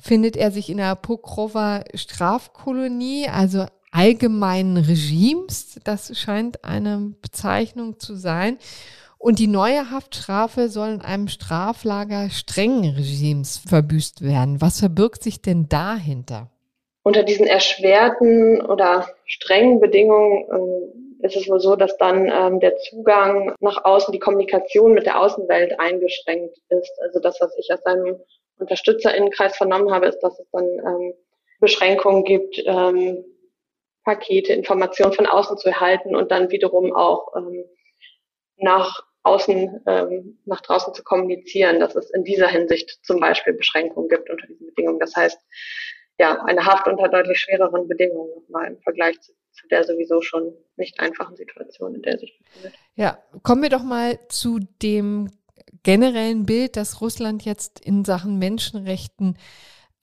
findet 0.00 0.36
er 0.36 0.50
sich 0.50 0.68
in 0.68 0.78
der 0.78 0.96
Pokrova 0.96 1.84
Strafkolonie, 1.94 3.28
also 3.28 3.66
allgemeinen 3.92 4.76
Regimes. 4.78 5.78
Das 5.84 6.18
scheint 6.18 6.64
eine 6.64 7.14
Bezeichnung 7.22 7.98
zu 8.00 8.16
sein. 8.16 8.58
Und 9.18 9.38
die 9.38 9.46
neue 9.46 9.92
Haftstrafe 9.92 10.68
soll 10.68 10.88
in 10.88 11.00
einem 11.00 11.28
Straflager 11.28 12.28
strengen 12.30 12.96
Regimes 12.96 13.58
verbüßt 13.68 14.22
werden. 14.22 14.60
Was 14.60 14.80
verbirgt 14.80 15.22
sich 15.22 15.40
denn 15.40 15.68
dahinter? 15.68 16.50
Unter 17.04 17.22
diesen 17.22 17.46
erschwerten 17.46 18.60
oder 18.60 19.06
strengen 19.26 19.78
Bedingungen 19.78 20.92
äh, 21.22 21.26
ist 21.26 21.36
es 21.36 21.48
wohl 21.48 21.60
so, 21.60 21.76
dass 21.76 21.96
dann 21.98 22.28
ähm, 22.28 22.58
der 22.58 22.76
Zugang 22.78 23.54
nach 23.60 23.84
außen, 23.84 24.12
die 24.12 24.18
Kommunikation 24.18 24.94
mit 24.94 25.06
der 25.06 25.20
Außenwelt 25.20 25.78
eingeschränkt 25.78 26.58
ist. 26.68 26.92
Also 27.02 27.20
das, 27.20 27.40
was 27.40 27.56
ich 27.58 27.72
aus 27.72 27.82
seinem 27.84 28.16
Unterstützerinnenkreis 28.58 29.56
vernommen 29.56 29.92
habe, 29.92 30.06
ist, 30.06 30.20
dass 30.20 30.38
es 30.38 30.50
dann 30.50 30.64
ähm, 30.64 31.14
Beschränkungen 31.60 32.24
gibt, 32.24 32.60
ähm, 32.66 33.24
Pakete, 34.04 34.52
Informationen 34.52 35.12
von 35.12 35.26
außen 35.26 35.56
zu 35.58 35.68
erhalten 35.68 36.16
und 36.16 36.30
dann 36.30 36.50
wiederum 36.50 36.92
auch 36.92 37.34
ähm, 37.36 37.64
nach 38.56 39.02
außen, 39.22 39.82
ähm, 39.86 40.38
nach 40.44 40.60
draußen 40.60 40.94
zu 40.94 41.02
kommunizieren, 41.04 41.80
dass 41.80 41.94
es 41.94 42.10
in 42.10 42.24
dieser 42.24 42.48
Hinsicht 42.48 42.98
zum 43.04 43.20
Beispiel 43.20 43.52
Beschränkungen 43.52 44.08
gibt 44.08 44.28
unter 44.30 44.46
diesen 44.46 44.66
Bedingungen. 44.66 44.98
Das 44.98 45.14
heißt, 45.14 45.38
ja, 46.18 46.42
eine 46.44 46.64
Haft 46.66 46.86
unter 46.86 47.08
deutlich 47.08 47.38
schwereren 47.38 47.88
Bedingungen 47.88 48.30
nochmal 48.42 48.68
im 48.68 48.80
Vergleich 48.80 49.20
zu, 49.20 49.32
zu 49.52 49.68
der 49.68 49.84
sowieso 49.84 50.20
schon 50.20 50.52
nicht 50.76 50.98
einfachen 51.00 51.36
Situation, 51.36 51.94
in 51.94 52.02
der 52.02 52.18
sich 52.18 52.38
befindet. 52.38 52.78
Ja, 52.94 53.18
kommen 53.42 53.62
wir 53.62 53.70
doch 53.70 53.82
mal 53.82 54.18
zu 54.28 54.58
dem 54.82 55.30
generellen 55.82 56.44
Bild, 56.44 56.76
das 56.76 57.00
Russland 57.00 57.44
jetzt 57.44 57.84
in 57.84 58.04
Sachen 58.04 58.38
Menschenrechten 58.38 59.38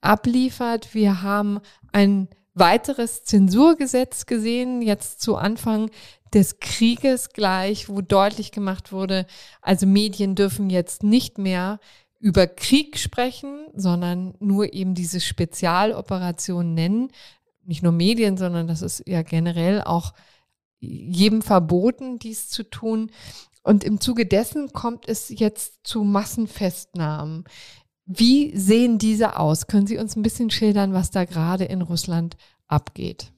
abliefert. 0.00 0.94
Wir 0.94 1.22
haben 1.22 1.60
ein 1.92 2.28
weiteres 2.54 3.24
Zensurgesetz 3.24 4.26
gesehen, 4.26 4.82
jetzt 4.82 5.20
zu 5.20 5.36
Anfang 5.36 5.90
des 6.32 6.60
Krieges 6.60 7.30
gleich, 7.30 7.88
wo 7.88 8.00
deutlich 8.00 8.52
gemacht 8.52 8.92
wurde, 8.92 9.26
also 9.62 9.86
Medien 9.86 10.34
dürfen 10.34 10.70
jetzt 10.70 11.02
nicht 11.02 11.38
mehr 11.38 11.80
über 12.20 12.46
Krieg 12.46 12.98
sprechen, 12.98 13.66
sondern 13.74 14.34
nur 14.40 14.72
eben 14.74 14.94
diese 14.94 15.20
Spezialoperation 15.20 16.74
nennen. 16.74 17.10
Nicht 17.64 17.82
nur 17.82 17.92
Medien, 17.92 18.36
sondern 18.36 18.66
das 18.66 18.82
ist 18.82 19.02
ja 19.06 19.22
generell 19.22 19.82
auch 19.82 20.12
jedem 20.80 21.42
verboten, 21.42 22.18
dies 22.18 22.48
zu 22.48 22.64
tun. 22.64 23.10
Und 23.62 23.84
im 23.84 24.00
Zuge 24.00 24.26
dessen 24.26 24.72
kommt 24.72 25.08
es 25.08 25.28
jetzt 25.28 25.80
zu 25.84 26.04
Massenfestnahmen. 26.04 27.44
Wie 28.06 28.56
sehen 28.56 28.98
diese 28.98 29.38
aus? 29.38 29.66
Können 29.66 29.86
Sie 29.86 29.98
uns 29.98 30.16
ein 30.16 30.22
bisschen 30.22 30.50
schildern, 30.50 30.92
was 30.92 31.10
da 31.10 31.24
gerade 31.24 31.64
in 31.64 31.82
Russland 31.82 32.36
abgeht? 32.66 33.32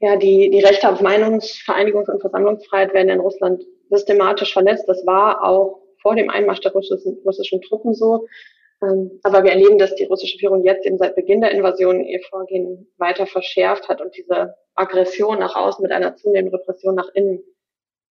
Ja, 0.00 0.16
die, 0.16 0.50
die 0.50 0.60
Rechte 0.60 0.90
auf 0.90 1.00
Meinungs-, 1.00 1.62
Vereinigungs- 1.64 2.10
und 2.10 2.20
Versammlungsfreiheit 2.20 2.94
werden 2.94 3.10
in 3.10 3.20
Russland 3.20 3.62
systematisch 3.90 4.52
verletzt. 4.52 4.84
Das 4.86 5.04
war 5.06 5.44
auch 5.44 5.80
vor 6.00 6.14
dem 6.14 6.30
Einmarsch 6.30 6.60
der 6.60 6.72
russischen, 6.72 7.18
russischen 7.24 7.60
Truppen 7.60 7.94
so. 7.94 8.26
Ähm, 8.82 9.20
aber 9.22 9.44
wir 9.44 9.50
erleben, 9.50 9.78
dass 9.78 9.94
die 9.94 10.04
russische 10.04 10.38
Führung 10.38 10.64
jetzt 10.64 10.86
eben 10.86 10.96
seit 10.96 11.16
Beginn 11.16 11.42
der 11.42 11.50
Invasion 11.50 12.02
ihr 12.02 12.20
Vorgehen 12.30 12.90
weiter 12.96 13.26
verschärft 13.26 13.88
hat 13.88 14.00
und 14.00 14.16
diese 14.16 14.54
Aggression 14.74 15.38
nach 15.38 15.54
außen 15.54 15.82
mit 15.82 15.92
einer 15.92 16.16
zunehmenden 16.16 16.58
Repression 16.58 16.94
nach 16.94 17.08
innen 17.14 17.42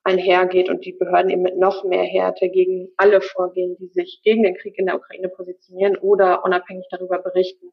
einhergeht 0.03 0.69
und 0.69 0.85
die 0.85 0.93
Behörden 0.93 1.29
eben 1.29 1.41
mit 1.41 1.57
noch 1.57 1.83
mehr 1.83 2.03
Härte 2.03 2.49
gegen 2.49 2.89
alle 2.97 3.21
vorgehen, 3.21 3.75
die 3.79 3.87
sich 3.87 4.21
gegen 4.23 4.43
den 4.43 4.55
Krieg 4.55 4.77
in 4.77 4.85
der 4.85 4.95
Ukraine 4.95 5.29
positionieren 5.29 5.97
oder 5.97 6.43
unabhängig 6.43 6.87
darüber 6.89 7.19
berichten. 7.19 7.71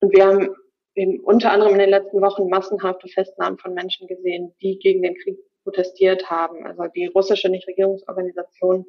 Und 0.00 0.14
wir 0.14 0.26
haben 0.26 0.54
eben 0.94 1.20
unter 1.20 1.52
anderem 1.52 1.72
in 1.72 1.80
den 1.80 1.90
letzten 1.90 2.20
Wochen 2.20 2.48
massenhafte 2.48 3.08
Festnahmen 3.08 3.58
von 3.58 3.74
Menschen 3.74 4.06
gesehen, 4.06 4.54
die 4.62 4.78
gegen 4.78 5.02
den 5.02 5.16
Krieg 5.16 5.38
protestiert 5.64 6.30
haben. 6.30 6.64
Also 6.64 6.84
die 6.94 7.06
russische 7.06 7.48
Nichtregierungsorganisation 7.48 8.86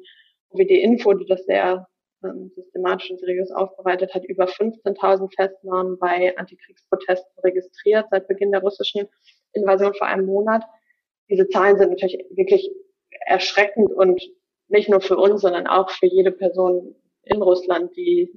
WD 0.52 0.82
Info, 0.82 1.12
die 1.14 1.26
das 1.26 1.44
sehr 1.44 1.86
ähm, 2.24 2.50
systematisch 2.54 3.10
und 3.10 3.20
seriös 3.20 3.50
aufbereitet 3.50 4.14
hat, 4.14 4.24
über 4.24 4.44
15.000 4.44 5.34
Festnahmen 5.34 5.98
bei 5.98 6.36
Antikriegsprotesten 6.36 7.42
registriert 7.44 8.06
seit 8.10 8.28
Beginn 8.28 8.50
der 8.52 8.60
russischen 8.60 9.08
Invasion 9.52 9.94
vor 9.94 10.06
einem 10.06 10.26
Monat. 10.26 10.62
Diese 11.30 11.48
Zahlen 11.48 11.78
sind 11.78 11.90
natürlich 11.90 12.24
wirklich 12.30 12.70
erschreckend 13.26 13.92
und 13.92 14.20
nicht 14.68 14.88
nur 14.88 15.00
für 15.00 15.16
uns, 15.16 15.42
sondern 15.42 15.66
auch 15.66 15.90
für 15.90 16.06
jede 16.06 16.32
Person 16.32 16.94
in 17.24 17.42
Russland, 17.42 17.96
die 17.96 18.32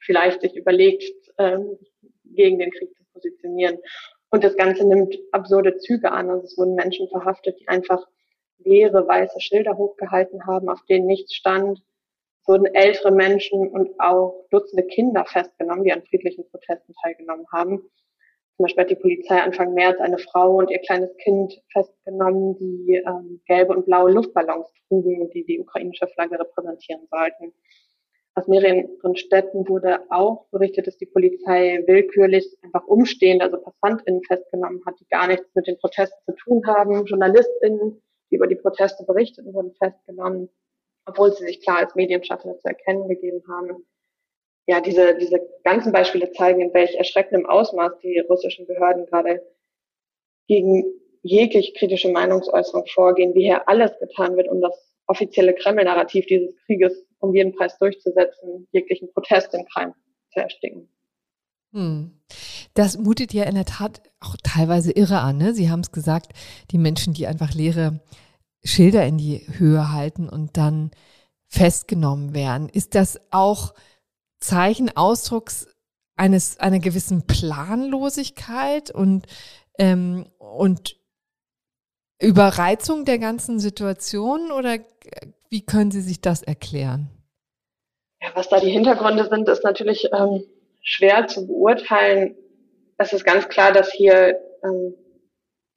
vielleicht 0.00 0.40
sich 0.42 0.54
überlegt, 0.56 1.04
ähm, 1.38 1.78
gegen 2.24 2.58
den 2.58 2.70
Krieg 2.70 2.94
zu 2.96 3.04
positionieren. 3.12 3.78
Und 4.30 4.44
das 4.44 4.56
Ganze 4.56 4.86
nimmt 4.86 5.16
absurde 5.32 5.76
Züge 5.78 6.10
an. 6.10 6.28
Also 6.28 6.44
es 6.44 6.58
wurden 6.58 6.74
Menschen 6.74 7.08
verhaftet, 7.08 7.60
die 7.60 7.68
einfach 7.68 8.04
leere 8.58 9.06
weiße 9.06 9.40
Schilder 9.40 9.76
hochgehalten 9.76 10.46
haben, 10.46 10.68
auf 10.68 10.84
denen 10.88 11.06
nichts 11.06 11.34
stand. 11.34 11.82
Es 12.40 12.48
wurden 12.48 12.66
ältere 12.66 13.12
Menschen 13.12 13.68
und 13.68 13.90
auch 14.00 14.46
Dutzende 14.50 14.86
Kinder 14.86 15.24
festgenommen, 15.24 15.84
die 15.84 15.92
an 15.92 16.04
friedlichen 16.04 16.48
Protesten 16.50 16.94
teilgenommen 17.02 17.46
haben. 17.52 17.90
Zum 18.56 18.64
Beispiel 18.64 18.82
hat 18.84 18.90
die 18.90 18.96
Polizei 18.96 19.40
Anfang 19.40 19.74
März 19.74 19.98
eine 20.00 20.18
Frau 20.18 20.58
und 20.58 20.70
ihr 20.70 20.78
kleines 20.78 21.16
Kind 21.16 21.60
festgenommen, 21.72 22.56
die 22.56 23.02
ähm, 23.04 23.40
gelbe 23.46 23.74
und 23.74 23.84
blaue 23.84 24.12
Luftballons 24.12 24.72
trugen, 24.86 25.28
die 25.30 25.44
die 25.44 25.58
ukrainische 25.58 26.06
Flagge 26.06 26.38
repräsentieren 26.38 27.06
sollten. 27.10 27.52
Aus 28.36 28.46
mehreren 28.46 29.16
Städten 29.16 29.68
wurde 29.68 30.00
auch 30.10 30.46
berichtet, 30.50 30.86
dass 30.86 30.96
die 30.96 31.06
Polizei 31.06 31.82
willkürlich 31.86 32.56
einfach 32.62 32.84
umstehende, 32.86 33.44
also 33.44 33.58
PassantInnen 33.58 34.22
festgenommen 34.24 34.82
hat, 34.86 34.98
die 35.00 35.06
gar 35.06 35.28
nichts 35.28 35.46
mit 35.54 35.66
den 35.66 35.78
Protesten 35.78 36.18
zu 36.24 36.32
tun 36.36 36.66
haben. 36.66 37.06
JournalistInnen, 37.06 38.02
die 38.30 38.36
über 38.36 38.48
die 38.48 38.56
Proteste 38.56 39.04
berichteten, 39.04 39.52
wurden 39.54 39.72
festgenommen, 39.74 40.48
obwohl 41.06 41.32
sie 41.32 41.44
sich 41.44 41.60
klar 41.60 41.78
als 41.78 41.94
Medienschaffende 41.94 42.58
zu 42.58 42.68
erkennen 42.68 43.08
gegeben 43.08 43.42
haben. 43.48 43.84
Ja, 44.66 44.80
diese, 44.80 45.16
diese 45.16 45.40
ganzen 45.62 45.92
Beispiele 45.92 46.32
zeigen, 46.32 46.60
in 46.60 46.72
welch 46.72 46.94
erschreckendem 46.94 47.46
Ausmaß 47.46 47.98
die 48.02 48.18
russischen 48.20 48.66
Behörden 48.66 49.06
gerade 49.06 49.42
gegen 50.46 50.84
jeglich 51.22 51.74
kritische 51.74 52.10
Meinungsäußerung 52.10 52.86
vorgehen, 52.86 53.34
wie 53.34 53.44
hier 53.44 53.68
alles 53.68 53.98
getan 53.98 54.36
wird, 54.36 54.48
um 54.48 54.60
das 54.60 54.74
offizielle 55.06 55.54
Kreml-Narrativ 55.54 56.26
dieses 56.26 56.54
Krieges 56.66 57.04
um 57.18 57.34
jeden 57.34 57.54
Preis 57.54 57.76
durchzusetzen, 57.78 58.68
jeglichen 58.72 59.10
Protest 59.12 59.54
im 59.54 59.64
Keim 59.74 59.94
zu 60.32 60.40
ersticken. 60.40 60.88
Hm. 61.72 62.20
Das 62.74 62.98
mutet 62.98 63.32
ja 63.32 63.44
in 63.44 63.54
der 63.54 63.64
Tat 63.64 64.02
auch 64.20 64.36
teilweise 64.42 64.92
irre 64.92 65.20
an. 65.20 65.38
Ne? 65.38 65.54
Sie 65.54 65.70
haben 65.70 65.80
es 65.80 65.92
gesagt, 65.92 66.32
die 66.70 66.78
Menschen, 66.78 67.14
die 67.14 67.26
einfach 67.26 67.54
leere 67.54 68.00
Schilder 68.64 69.06
in 69.06 69.18
die 69.18 69.46
Höhe 69.58 69.92
halten 69.92 70.28
und 70.28 70.56
dann 70.56 70.90
festgenommen 71.46 72.34
werden. 72.34 72.68
Ist 72.68 72.94
das 72.94 73.20
auch 73.30 73.74
Zeichen, 74.44 74.94
Ausdrucks 74.96 75.66
eines 76.16 76.60
einer 76.60 76.78
gewissen 76.78 77.26
Planlosigkeit 77.26 78.90
und 78.90 79.26
ähm, 79.78 80.26
und 80.38 80.96
Überreizung 82.20 83.04
der 83.04 83.18
ganzen 83.18 83.58
Situation 83.58 84.52
oder 84.52 84.78
wie 85.48 85.64
können 85.64 85.90
Sie 85.90 86.00
sich 86.00 86.20
das 86.20 86.42
erklären? 86.42 87.10
Ja, 88.22 88.30
was 88.34 88.48
da 88.48 88.60
die 88.60 88.70
Hintergründe 88.70 89.28
sind, 89.28 89.48
ist 89.48 89.64
natürlich 89.64 90.08
ähm, 90.12 90.44
schwer 90.82 91.26
zu 91.26 91.46
beurteilen. 91.46 92.36
Es 92.96 93.12
ist 93.12 93.24
ganz 93.24 93.48
klar, 93.48 93.72
dass 93.72 93.92
hier 93.92 94.38
ähm, 94.62 94.94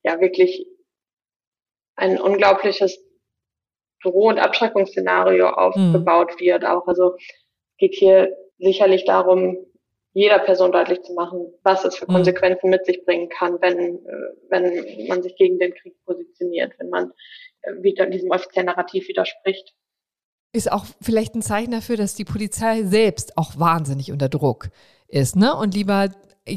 ja 0.04 0.20
wirklich 0.20 0.66
ein 1.96 2.22
unglaubliches 2.22 3.00
Droh- 4.04 4.30
und 4.30 4.40
Abschreckungsszenario 4.40 5.50
aufgebaut 5.50 6.34
mhm. 6.36 6.40
wird. 6.40 6.66
Auch 6.66 6.88
also 6.88 7.18
geht 7.78 7.96
hier 7.96 8.36
sicherlich 8.60 9.06
darum, 9.06 9.58
jeder 10.14 10.40
Person 10.40 10.72
deutlich 10.72 11.04
zu 11.04 11.14
machen, 11.14 11.54
was 11.64 11.86
es 11.86 11.96
für 11.96 12.10
mhm. 12.10 12.16
Konsequenzen 12.16 12.70
mit 12.70 12.86
sich 12.86 13.06
bringen 13.06 13.30
kann, 13.30 13.58
wenn, 13.62 13.78
äh, 13.78 14.12
wenn 14.50 15.08
man 15.08 15.22
sich 15.22 15.36
gegen 15.36 15.60
den 15.60 15.74
Krieg 15.76 15.94
positioniert, 16.06 16.74
wenn 16.80 16.90
man 16.90 17.12
äh, 17.62 17.84
wieder 17.84 18.08
diesem 18.08 18.32
offiziellen 18.32 18.66
Narrativ 18.66 19.08
widerspricht. 19.08 19.76
Ist 20.54 20.72
auch 20.72 20.86
vielleicht 21.02 21.36
ein 21.36 21.42
Zeichen 21.42 21.72
dafür, 21.72 21.98
dass 21.98 22.16
die 22.16 22.26
Polizei 22.26 22.84
selbst 22.84 23.38
auch 23.38 23.60
wahnsinnig 23.60 24.12
unter 24.12 24.30
Druck 24.30 24.70
ist, 25.08 25.36
ne? 25.36 25.56
Und 25.56 25.76
lieber 25.76 26.10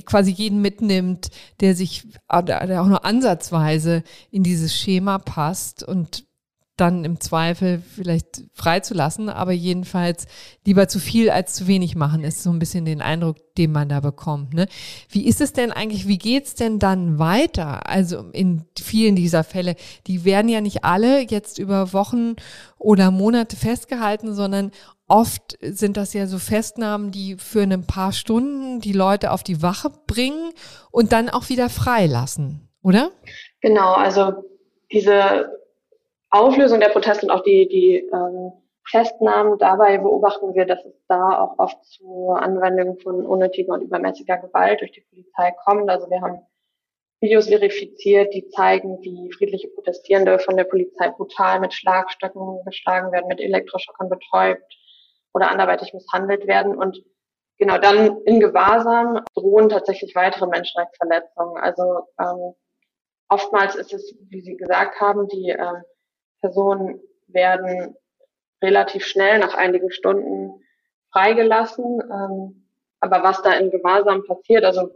quasi 0.06 0.30
jeden 0.30 0.62
mitnimmt, 0.62 1.28
der 1.60 1.74
sich 1.74 2.04
der 2.32 2.82
auch 2.82 2.86
nur 2.86 3.04
ansatzweise 3.04 4.04
in 4.30 4.42
dieses 4.42 4.74
Schema 4.74 5.18
passt 5.18 5.82
und 5.82 6.24
dann 6.80 7.04
im 7.04 7.20
Zweifel 7.20 7.82
vielleicht 7.94 8.44
freizulassen, 8.54 9.28
aber 9.28 9.52
jedenfalls 9.52 10.26
lieber 10.64 10.88
zu 10.88 10.98
viel 10.98 11.30
als 11.30 11.54
zu 11.54 11.66
wenig 11.66 11.94
machen, 11.94 12.24
ist 12.24 12.42
so 12.42 12.50
ein 12.50 12.58
bisschen 12.58 12.84
den 12.84 13.02
Eindruck, 13.02 13.36
den 13.56 13.72
man 13.72 13.88
da 13.88 14.00
bekommt. 14.00 14.54
Ne? 14.54 14.66
Wie 15.08 15.26
ist 15.26 15.40
es 15.40 15.52
denn 15.52 15.72
eigentlich, 15.72 16.08
wie 16.08 16.18
geht's 16.18 16.54
denn 16.54 16.78
dann 16.78 17.18
weiter? 17.18 17.88
Also 17.88 18.30
in 18.32 18.64
vielen 18.78 19.16
dieser 19.16 19.44
Fälle, 19.44 19.76
die 20.06 20.24
werden 20.24 20.48
ja 20.48 20.60
nicht 20.60 20.84
alle 20.84 21.20
jetzt 21.20 21.58
über 21.58 21.92
Wochen 21.92 22.36
oder 22.78 23.10
Monate 23.10 23.56
festgehalten, 23.56 24.34
sondern 24.34 24.70
oft 25.06 25.58
sind 25.60 25.96
das 25.96 26.14
ja 26.14 26.26
so 26.26 26.38
Festnahmen, 26.38 27.10
die 27.10 27.36
für 27.36 27.62
ein 27.62 27.86
paar 27.86 28.12
Stunden 28.12 28.80
die 28.80 28.92
Leute 28.92 29.32
auf 29.32 29.42
die 29.42 29.60
Wache 29.60 29.90
bringen 30.06 30.52
und 30.90 31.12
dann 31.12 31.28
auch 31.28 31.48
wieder 31.48 31.68
freilassen, 31.68 32.68
oder? 32.82 33.10
Genau, 33.60 33.92
also 33.92 34.32
diese 34.92 35.59
Auflösung 36.30 36.80
der 36.80 36.90
Proteste 36.90 37.26
und 37.26 37.32
auch 37.32 37.42
die, 37.42 37.68
die 37.68 37.96
ähm, 38.12 38.52
Festnahmen, 38.88 39.58
dabei 39.58 39.98
beobachten 39.98 40.54
wir, 40.54 40.64
dass 40.64 40.84
es 40.84 40.94
da 41.08 41.42
auch 41.42 41.58
oft 41.58 41.84
zu 41.84 42.30
Anwendungen 42.30 42.98
von 42.98 43.26
unnötiger 43.26 43.74
und 43.74 43.82
übermäßiger 43.82 44.38
Gewalt 44.38 44.80
durch 44.80 44.92
die 44.92 45.02
Polizei 45.02 45.52
kommt. 45.64 45.88
Also 45.90 46.10
wir 46.10 46.20
haben 46.20 46.40
Videos 47.20 47.48
verifiziert, 47.48 48.32
die 48.32 48.48
zeigen, 48.48 48.98
wie 49.02 49.30
friedliche 49.32 49.68
Protestierende 49.68 50.38
von 50.38 50.56
der 50.56 50.64
Polizei 50.64 51.10
brutal 51.10 51.60
mit 51.60 51.74
Schlagstöcken 51.74 52.64
geschlagen 52.64 53.12
werden, 53.12 53.28
mit 53.28 53.40
Elektroschockern 53.40 54.08
betäubt 54.08 54.74
oder 55.34 55.50
anderweitig 55.50 55.92
misshandelt 55.92 56.46
werden. 56.46 56.76
Und 56.76 57.04
genau 57.58 57.78
dann 57.78 58.22
in 58.22 58.40
Gewahrsam 58.40 59.22
drohen 59.34 59.68
tatsächlich 59.68 60.14
weitere 60.14 60.46
Menschenrechtsverletzungen. 60.46 61.62
Also 61.62 62.06
ähm, 62.18 62.54
oftmals 63.28 63.74
ist 63.74 63.92
es, 63.92 64.16
wie 64.30 64.40
Sie 64.40 64.56
gesagt 64.56 64.98
haben, 65.00 65.28
die 65.28 65.50
ähm, 65.50 65.82
Personen 66.40 67.00
werden 67.28 67.96
relativ 68.62 69.06
schnell 69.06 69.38
nach 69.38 69.54
einigen 69.54 69.90
Stunden 69.90 70.62
freigelassen. 71.12 72.02
Ähm, 72.10 72.66
aber 73.00 73.22
was 73.22 73.42
da 73.42 73.52
in 73.54 73.70
Gewahrsam 73.70 74.24
passiert, 74.24 74.64
also 74.64 74.90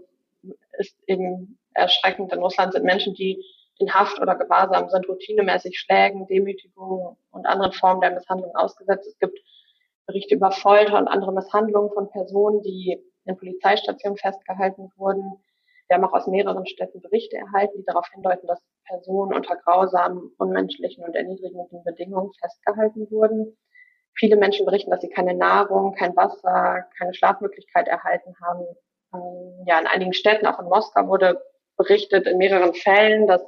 ist 0.78 0.96
eben 1.06 1.58
erschreckend. 1.74 2.32
In 2.32 2.40
Russland 2.40 2.72
sind 2.72 2.84
Menschen, 2.84 3.14
die 3.14 3.42
in 3.78 3.92
Haft 3.92 4.20
oder 4.20 4.36
Gewahrsam 4.36 4.88
sind, 4.88 5.08
routinemäßig 5.08 5.78
Schlägen, 5.78 6.26
Demütigungen 6.26 7.16
und 7.30 7.46
anderen 7.46 7.72
Formen 7.72 8.00
der 8.00 8.12
Misshandlung 8.12 8.54
ausgesetzt. 8.54 9.08
Es 9.08 9.18
gibt 9.18 9.38
Berichte 10.06 10.34
über 10.34 10.50
Folter 10.52 10.98
und 10.98 11.08
andere 11.08 11.32
Misshandlungen 11.32 11.90
von 11.92 12.10
Personen, 12.10 12.62
die 12.62 13.02
in 13.24 13.36
Polizeistationen 13.36 14.18
festgehalten 14.18 14.92
wurden. 14.96 15.42
Wir 15.88 15.96
haben 15.96 16.04
auch 16.04 16.12
aus 16.12 16.26
mehreren 16.26 16.66
Städten 16.66 17.00
Berichte 17.00 17.36
erhalten, 17.36 17.78
die 17.78 17.84
darauf 17.84 18.08
hindeuten, 18.12 18.46
dass 18.46 18.62
Personen 18.86 19.34
unter 19.34 19.56
grausamen, 19.56 20.30
unmenschlichen 20.38 21.04
und 21.04 21.14
erniedrigenden 21.14 21.84
Bedingungen 21.84 22.32
festgehalten 22.40 23.10
wurden. 23.10 23.56
Viele 24.14 24.36
Menschen 24.36 24.64
berichten, 24.64 24.90
dass 24.90 25.00
sie 25.00 25.10
keine 25.10 25.34
Nahrung, 25.34 25.94
kein 25.94 26.16
Wasser, 26.16 26.86
keine 26.96 27.14
Schlafmöglichkeit 27.14 27.88
erhalten 27.88 28.34
haben. 28.42 28.64
Ähm, 29.12 29.64
ja, 29.66 29.78
in 29.78 29.86
einigen 29.86 30.14
Städten, 30.14 30.46
auch 30.46 30.58
in 30.58 30.66
Moskau, 30.66 31.06
wurde 31.08 31.42
berichtet 31.76 32.26
in 32.26 32.38
mehreren 32.38 32.74
Fällen, 32.74 33.26
dass 33.26 33.42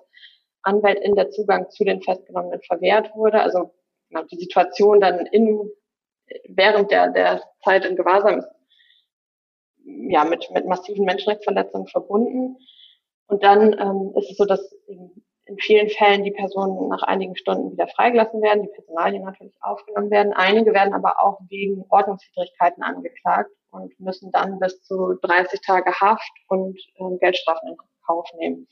Anwältin 0.62 1.14
der 1.14 1.30
Zugang 1.30 1.70
zu 1.70 1.84
den 1.84 2.02
Festgenommenen 2.02 2.60
verwehrt 2.62 3.14
wurde. 3.14 3.40
Also 3.40 3.72
genau, 4.08 4.24
die 4.24 4.38
Situation 4.38 5.00
dann 5.00 5.24
in, 5.26 5.70
während 6.48 6.90
der, 6.90 7.10
der 7.10 7.42
Zeit 7.64 7.84
in 7.84 7.96
Gewahrsam 7.96 8.40
ist 8.40 8.55
ja 9.86 10.24
mit, 10.24 10.50
mit 10.52 10.66
massiven 10.66 11.04
Menschenrechtsverletzungen 11.04 11.86
verbunden. 11.86 12.56
Und 13.28 13.42
dann 13.42 13.72
ähm, 13.78 14.12
ist 14.16 14.30
es 14.30 14.36
so, 14.36 14.44
dass 14.44 14.60
in, 14.86 15.10
in 15.46 15.58
vielen 15.58 15.88
Fällen 15.88 16.24
die 16.24 16.32
Personen 16.32 16.88
nach 16.88 17.02
einigen 17.02 17.36
Stunden 17.36 17.72
wieder 17.72 17.88
freigelassen 17.88 18.42
werden, 18.42 18.62
die 18.62 18.74
Personalien 18.74 19.24
natürlich 19.24 19.56
aufgenommen 19.60 20.10
werden. 20.10 20.32
Einige 20.32 20.72
werden 20.74 20.94
aber 20.94 21.20
auch 21.20 21.40
wegen 21.48 21.84
Ordnungswidrigkeiten 21.88 22.82
angeklagt 22.82 23.50
und 23.70 23.98
müssen 24.00 24.30
dann 24.32 24.58
bis 24.58 24.82
zu 24.82 25.14
30 25.22 25.60
Tage 25.60 25.92
Haft 25.92 26.32
und 26.48 26.78
ähm, 26.98 27.18
Geldstrafen 27.20 27.70
in 27.70 27.76
Kauf 28.06 28.28
nehmen. 28.38 28.68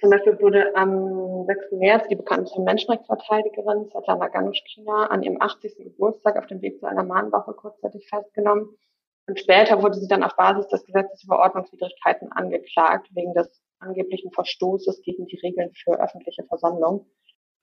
Zum 0.00 0.10
Beispiel 0.10 0.38
wurde 0.40 0.74
am 0.76 1.46
6. 1.46 1.72
März 1.72 2.08
die 2.08 2.16
bekannte 2.16 2.60
Menschenrechtsverteidigerin 2.60 3.88
Svetlana 3.90 4.28
Ganushkina 4.28 5.06
an 5.06 5.22
ihrem 5.22 5.40
80. 5.40 5.76
Geburtstag 5.78 6.36
auf 6.36 6.46
dem 6.46 6.60
Weg 6.62 6.78
zu 6.78 6.86
einer 6.86 7.04
Mahnwache 7.04 7.54
kurzzeitig 7.54 8.06
festgenommen. 8.08 8.76
Und 9.26 9.38
später 9.38 9.82
wurde 9.82 9.94
sie 9.94 10.08
dann 10.08 10.22
auf 10.22 10.36
Basis 10.36 10.68
des 10.68 10.84
Gesetzes 10.84 11.24
über 11.24 11.38
Ordnungswidrigkeiten 11.38 12.30
angeklagt, 12.32 13.08
wegen 13.14 13.32
des 13.32 13.62
angeblichen 13.78 14.30
Verstoßes 14.32 15.02
gegen 15.02 15.26
die 15.26 15.38
Regeln 15.38 15.70
für 15.72 16.00
öffentliche 16.00 16.44
Versammlung. 16.44 17.06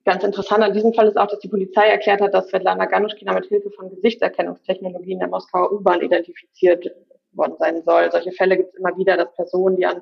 Ganz 0.04 0.24
interessant 0.24 0.64
an 0.64 0.74
diesem 0.74 0.94
Fall 0.94 1.08
ist 1.08 1.18
auch, 1.18 1.28
dass 1.28 1.40
die 1.40 1.48
Polizei 1.48 1.88
erklärt 1.88 2.22
hat, 2.22 2.34
dass 2.34 2.48
Svetlana 2.48 2.86
Ganushkina 2.86 3.34
mit 3.34 3.46
Hilfe 3.46 3.70
von 3.72 3.90
Gesichtserkennungstechnologien 3.90 5.20
der 5.20 5.28
Moskauer 5.28 5.72
U-Bahn 5.72 6.02
identifiziert 6.02 6.90
worden 7.34 7.56
sein 7.60 7.84
soll. 7.84 8.12
Solche 8.12 8.32
Fälle 8.32 8.58
gibt 8.58 8.70
es 8.70 8.80
immer 8.80 8.98
wieder, 8.98 9.16
dass 9.16 9.34
Personen, 9.36 9.78
die 9.78 9.86
an 9.86 10.02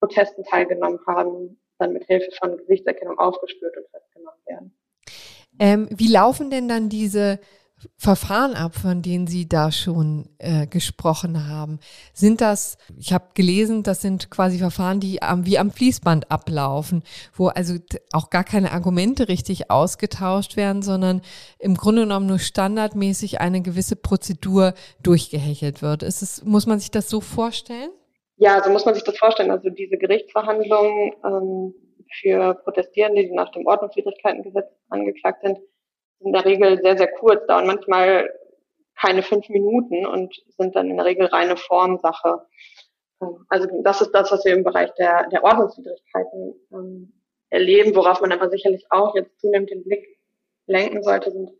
Protesten 0.00 0.44
teilgenommen 0.44 0.98
haben, 1.06 1.60
dann 1.78 1.92
mit 1.92 2.04
Hilfe 2.04 2.30
von 2.38 2.56
Gesichtserkennung 2.56 3.18
aufgespürt 3.18 3.76
und 3.76 3.86
festgenommen 3.90 4.40
werden. 4.46 4.78
Ähm, 5.58 5.88
wie 5.90 6.08
laufen 6.08 6.50
denn 6.50 6.68
dann 6.68 6.88
diese 6.88 7.38
Verfahren 7.96 8.54
ab, 8.54 8.74
von 8.74 9.02
denen 9.02 9.26
Sie 9.26 9.48
da 9.48 9.70
schon 9.70 10.28
äh, 10.38 10.66
gesprochen 10.66 11.48
haben? 11.48 11.80
Sind 12.12 12.40
das, 12.40 12.78
ich 12.96 13.12
habe 13.12 13.26
gelesen, 13.34 13.82
das 13.82 14.00
sind 14.00 14.30
quasi 14.30 14.58
Verfahren, 14.58 15.00
die 15.00 15.22
am, 15.22 15.46
wie 15.46 15.58
am 15.58 15.70
Fließband 15.70 16.30
ablaufen, 16.30 17.02
wo 17.34 17.48
also 17.48 17.74
auch 18.12 18.30
gar 18.30 18.44
keine 18.44 18.72
Argumente 18.72 19.28
richtig 19.28 19.70
ausgetauscht 19.70 20.56
werden, 20.56 20.82
sondern 20.82 21.22
im 21.58 21.76
Grunde 21.76 22.02
genommen 22.02 22.26
nur 22.26 22.38
standardmäßig 22.38 23.40
eine 23.40 23.60
gewisse 23.60 23.96
Prozedur 23.96 24.74
durchgehechelt 25.02 25.82
wird. 25.82 26.02
Ist 26.02 26.22
es, 26.22 26.44
muss 26.44 26.66
man 26.66 26.78
sich 26.78 26.90
das 26.90 27.08
so 27.10 27.20
vorstellen? 27.20 27.90
Ja, 28.36 28.62
so 28.62 28.70
muss 28.70 28.84
man 28.84 28.94
sich 28.94 29.04
das 29.04 29.16
vorstellen. 29.16 29.50
Also 29.50 29.70
diese 29.70 29.96
Gerichtsverhandlungen 29.96 31.12
ähm, 31.24 31.74
für 32.20 32.54
Protestierende, 32.54 33.24
die 33.24 33.32
nach 33.32 33.50
dem 33.50 33.66
Ordnungswidrigkeitengesetz 33.66 34.66
angeklagt 34.88 35.42
sind, 35.42 35.58
in 36.24 36.32
der 36.32 36.44
Regel 36.44 36.80
sehr, 36.82 36.96
sehr 36.96 37.12
kurz, 37.12 37.46
dauern 37.46 37.66
manchmal 37.66 38.30
keine 38.96 39.22
fünf 39.22 39.48
Minuten 39.48 40.06
und 40.06 40.34
sind 40.56 40.74
dann 40.76 40.90
in 40.90 40.96
der 40.96 41.06
Regel 41.06 41.26
reine 41.26 41.56
Formsache. 41.56 42.46
Also 43.48 43.68
das 43.82 44.00
ist 44.00 44.12
das, 44.12 44.30
was 44.30 44.44
wir 44.44 44.54
im 44.54 44.64
Bereich 44.64 44.92
der, 44.94 45.28
der 45.28 45.42
Ordnungswidrigkeiten 45.42 46.54
ähm, 46.72 47.12
erleben, 47.50 47.94
worauf 47.94 48.20
man 48.20 48.32
aber 48.32 48.50
sicherlich 48.50 48.84
auch 48.90 49.14
jetzt 49.14 49.38
zunehmend 49.40 49.70
den 49.70 49.84
Blick 49.84 50.18
lenken 50.66 51.02
sollte, 51.02 51.30
sind, 51.30 51.50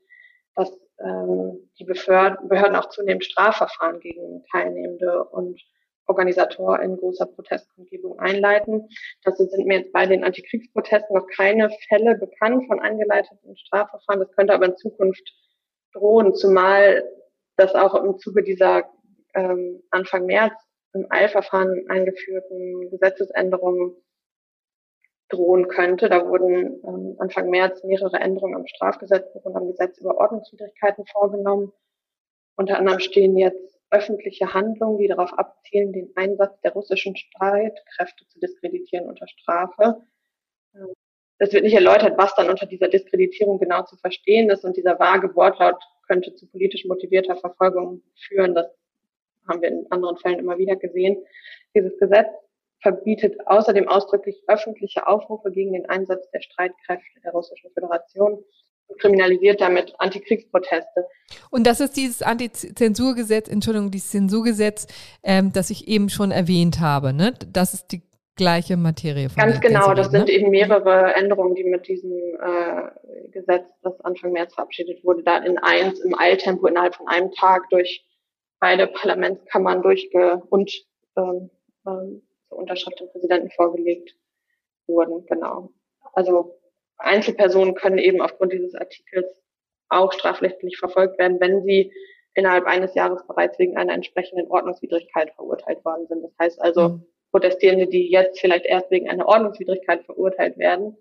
dass 0.55 0.71
ähm, 0.99 1.71
die 1.79 1.85
Behörden 1.85 2.77
auch 2.77 2.89
zunehmend 2.89 3.25
Strafverfahren 3.25 4.01
gegen 4.01 4.45
Teilnehmende 4.51 5.25
und 5.25 5.61
Organisatoren 6.07 6.97
großer 6.97 7.27
Protestkundgebung 7.27 8.19
einleiten. 8.19 8.89
Dazu 9.23 9.45
sind 9.47 9.67
mir 9.67 9.79
jetzt 9.79 9.93
bei 9.93 10.07
den 10.07 10.25
Antikriegsprotesten 10.25 11.17
noch 11.17 11.27
keine 11.29 11.71
Fälle 11.89 12.17
bekannt 12.17 12.67
von 12.67 12.81
eingeleiteten 12.81 13.57
Strafverfahren. 13.57 14.21
Das 14.21 14.33
könnte 14.33 14.55
aber 14.55 14.67
in 14.67 14.77
Zukunft 14.77 15.33
drohen, 15.93 16.35
zumal 16.35 17.05
das 17.57 17.75
auch 17.75 17.95
im 17.95 18.19
Zuge 18.19 18.43
dieser 18.43 18.85
ähm, 19.35 19.83
Anfang 19.91 20.27
März 20.27 20.55
im 20.93 21.07
Eilverfahren 21.11 21.87
eingeführten 21.89 22.91
Gesetzesänderungen 22.91 23.97
drohen 25.29 25.69
könnte. 25.69 26.09
Da 26.09 26.27
wurden 26.27 26.81
ähm, 26.85 27.17
Anfang 27.19 27.51
März 27.51 27.83
mehrere 27.85 28.19
Änderungen 28.19 28.57
am 28.57 28.67
Strafgesetzbuch 28.67 29.45
und 29.45 29.57
am 29.57 29.69
Gesetz 29.69 29.99
über 29.99 30.17
Ordnungswidrigkeiten 30.19 31.05
vorgenommen. 31.07 31.73
Unter 32.57 32.79
anderem 32.79 33.01
stehen 33.01 33.37
jetzt 33.37 33.74
öffentliche 33.95 34.53
Handlungen, 34.53 34.99
die 34.99 35.07
darauf 35.07 35.33
abzielen, 35.39 35.93
den 35.93 36.11
Einsatz 36.17 36.61
der 36.63 36.73
russischen 36.73 37.15
Streitkräfte 37.17 38.27
zu 38.27 38.41
diskreditieren 38.41 39.07
unter 39.07 39.29
Strafe. 39.29 40.03
Es 41.39 41.53
wird 41.53 41.63
nicht 41.63 41.75
erläutert, 41.75 42.19
was 42.19 42.35
dann 42.35 42.51
unter 42.51 42.67
dieser 42.67 42.89
Diskreditierung 42.89 43.59
genau 43.59 43.85
zu 43.85 43.97
verstehen 43.97 44.51
ist 44.51 44.65
und 44.65 44.77
dieser 44.77 44.99
vage 44.99 45.35
Wortlaut 45.37 45.81
könnte 46.09 46.35
zu 46.35 46.47
politisch 46.49 46.85
motivierter 46.85 47.37
Verfolgung 47.37 48.03
führen. 48.17 48.55
Das 48.55 48.67
haben 49.49 49.63
wir 49.63 49.69
in 49.69 49.87
anderen 49.91 50.17
Fällen 50.17 50.41
immer 50.41 50.59
wieder 50.59 50.77
gesehen. 50.77 51.25
Dieses 51.75 51.97
Gesetz 51.99 52.29
verbietet 52.81 53.37
außerdem 53.47 53.89
ausdrücklich 53.89 54.43
öffentliche 54.49 55.07
Aufrufe 55.07 55.51
gegen 55.53 55.73
den 55.73 55.89
Einsatz 55.89 56.29
der 56.31 56.41
Streitkräfte 56.41 57.21
der 57.23 57.33
Russischen 57.33 57.71
Föderation. 57.73 58.45
Kriminalisiert 58.99 59.61
damit 59.61 59.95
Antikriegsproteste. 59.99 61.07
Und 61.51 61.67
das 61.67 61.81
ist 61.81 61.97
dieses 61.97 62.23
Antizensurgesetz, 62.23 63.49
Entschuldigung, 63.49 63.91
dieses 63.91 64.11
Zensurgesetz, 64.11 64.87
ähm, 65.23 65.53
das 65.53 65.71
ich 65.71 65.89
eben 65.89 66.09
schon 66.09 66.31
erwähnt 66.31 66.81
habe. 66.81 67.13
Ne? 67.13 67.35
Das 67.53 67.75
ist 67.75 67.93
die 67.93 68.03
gleiche 68.37 68.77
Materie. 68.77 69.29
Von 69.29 69.43
Ganz 69.43 69.61
genau, 69.61 69.95
das 69.95 70.11
sind 70.11 70.27
ne? 70.27 70.33
eben 70.33 70.51
mehrere 70.51 71.15
Änderungen, 71.15 71.55
die 71.55 71.65
mit 71.65 71.87
diesem 71.87 72.13
äh, 72.13 73.31
Gesetz, 73.31 73.65
das 73.83 74.01
Anfang 74.01 74.33
März 74.33 74.55
verabschiedet 74.55 75.05
wurde, 75.05 75.23
da 75.23 75.39
in 75.39 75.59
eins 75.59 76.01
im 76.01 76.19
Eiltempo 76.19 76.67
innerhalb 76.67 76.95
von 76.95 77.09
einem 77.09 77.33
Tag 77.33 77.69
durch 77.71 78.05
beide 78.61 78.87
Parlamentskammern 78.87 79.83
durchge 79.83 80.43
und 80.51 80.73
ähm, 81.17 81.51
ähm, 81.87 82.23
zur 82.49 82.59
Unterschrift 82.59 83.01
dem 83.01 83.09
Präsidenten 83.11 83.51
vorgelegt 83.51 84.17
wurden. 84.87 85.25
Genau. 85.27 85.71
Also 86.13 86.59
Einzelpersonen 87.05 87.75
können 87.75 87.99
eben 87.99 88.21
aufgrund 88.21 88.53
dieses 88.53 88.75
Artikels 88.75 89.27
auch 89.89 90.13
strafrechtlich 90.13 90.79
verfolgt 90.79 91.19
werden, 91.19 91.41
wenn 91.41 91.63
sie 91.63 91.93
innerhalb 92.35 92.67
eines 92.67 92.95
Jahres 92.95 93.27
bereits 93.27 93.59
wegen 93.59 93.77
einer 93.77 93.93
entsprechenden 93.93 94.51
Ordnungswidrigkeit 94.51 95.33
verurteilt 95.35 95.85
worden 95.85 96.07
sind. 96.09 96.23
Das 96.23 96.33
heißt 96.41 96.61
also, 96.61 96.89
mhm. 96.89 97.07
Protestierende, 97.31 97.89
die 97.89 98.11
jetzt 98.11 98.41
vielleicht 98.41 98.65
erst 98.65 98.91
wegen 98.91 99.09
einer 99.09 99.27
Ordnungswidrigkeit 99.27 100.05
verurteilt 100.05 100.57
werden, 100.57 100.97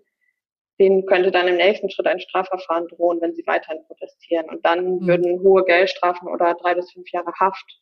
denen 0.80 1.06
könnte 1.06 1.30
dann 1.30 1.46
im 1.46 1.56
nächsten 1.56 1.90
Schritt 1.90 2.08
ein 2.08 2.18
Strafverfahren 2.18 2.88
drohen, 2.88 3.20
wenn 3.20 3.34
sie 3.34 3.46
weiterhin 3.46 3.84
protestieren. 3.86 4.48
Und 4.48 4.64
dann 4.66 4.96
mhm. 4.96 5.06
würden 5.06 5.40
hohe 5.40 5.64
Geldstrafen 5.64 6.28
oder 6.28 6.54
drei 6.54 6.74
bis 6.74 6.90
fünf 6.92 7.10
Jahre 7.12 7.32
Haft 7.38 7.80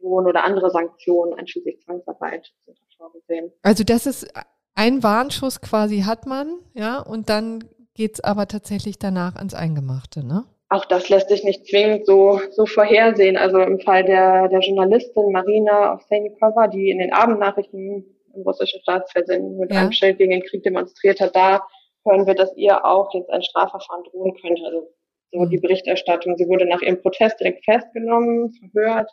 drohen 0.00 0.26
oder 0.26 0.44
andere 0.44 0.70
Sanktionen, 0.70 1.34
einschließlich 1.34 1.80
Zwangsarbeit, 1.80 2.52
sind 2.64 2.78
vorgesehen. 2.96 3.52
Also 3.62 3.84
das 3.84 4.06
ist 4.06 4.32
ein 4.78 5.02
Warnschuss 5.02 5.60
quasi 5.60 6.02
hat 6.02 6.24
man, 6.24 6.60
ja, 6.72 7.00
und 7.00 7.28
dann 7.28 7.64
geht's 7.94 8.20
aber 8.20 8.46
tatsächlich 8.46 8.98
danach 8.98 9.34
ans 9.34 9.52
Eingemachte, 9.52 10.24
ne? 10.24 10.44
Auch 10.70 10.84
das 10.84 11.08
lässt 11.08 11.30
sich 11.30 11.42
nicht 11.42 11.66
zwingend 11.66 12.06
so, 12.06 12.40
so 12.50 12.64
vorhersehen. 12.64 13.36
Also 13.36 13.58
im 13.58 13.80
Fall 13.80 14.04
der, 14.04 14.48
der 14.48 14.60
Journalistin 14.60 15.32
Marina 15.32 15.94
Ovsenikova, 15.94 16.68
die 16.68 16.90
in 16.90 16.98
den 16.98 17.12
Abendnachrichten 17.12 18.04
im 18.34 18.42
russischen 18.42 18.80
Staatsfernsehen 18.82 19.56
mit 19.56 19.72
ja. 19.72 19.80
einem 19.80 19.92
Schild 19.92 20.18
gegen 20.18 20.30
den 20.30 20.44
Krieg 20.44 20.62
demonstriert 20.62 21.20
hat, 21.20 21.34
da 21.34 21.66
hören 22.06 22.26
wir, 22.26 22.34
dass 22.34 22.54
ihr 22.56 22.84
auch 22.84 23.12
jetzt 23.14 23.30
ein 23.30 23.42
Strafverfahren 23.42 24.04
drohen 24.04 24.36
könnte. 24.40 24.62
Also 24.64 24.88
so 25.32 25.44
die 25.46 25.58
Berichterstattung. 25.58 26.36
Sie 26.36 26.46
wurde 26.46 26.66
nach 26.66 26.82
ihrem 26.82 27.00
Protest 27.00 27.40
direkt 27.40 27.64
festgenommen, 27.64 28.52
verhört, 28.52 29.10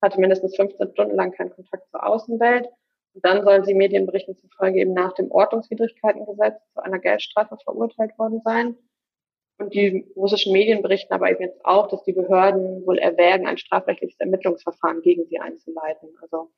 hatte 0.00 0.20
mindestens 0.20 0.56
15 0.56 0.92
Stunden 0.92 1.16
lang 1.16 1.32
keinen 1.32 1.50
Kontakt 1.50 1.90
zur 1.90 2.06
Außenwelt. 2.06 2.68
Dann 3.14 3.44
sollen 3.44 3.64
sie 3.64 3.74
Medienberichten 3.74 4.36
zufolge 4.36 4.80
eben 4.80 4.94
nach 4.94 5.12
dem 5.14 5.30
Ordnungswidrigkeitengesetz 5.30 6.60
zu 6.72 6.82
einer 6.82 6.98
Geldstrafe 6.98 7.56
verurteilt 7.62 8.18
worden 8.18 8.40
sein. 8.42 8.76
Und 9.58 9.74
die 9.74 10.10
russischen 10.16 10.52
Medien 10.52 10.82
berichten 10.82 11.12
aber 11.12 11.30
eben 11.30 11.42
jetzt 11.42 11.64
auch, 11.64 11.88
dass 11.88 12.02
die 12.04 12.12
Behörden 12.12 12.84
wohl 12.86 12.98
erwägen, 12.98 13.46
ein 13.46 13.58
strafrechtliches 13.58 14.18
Ermittlungsverfahren 14.18 15.02
gegen 15.02 15.26
sie 15.26 15.38
einzuleiten. 15.38 16.08
Also 16.22 16.50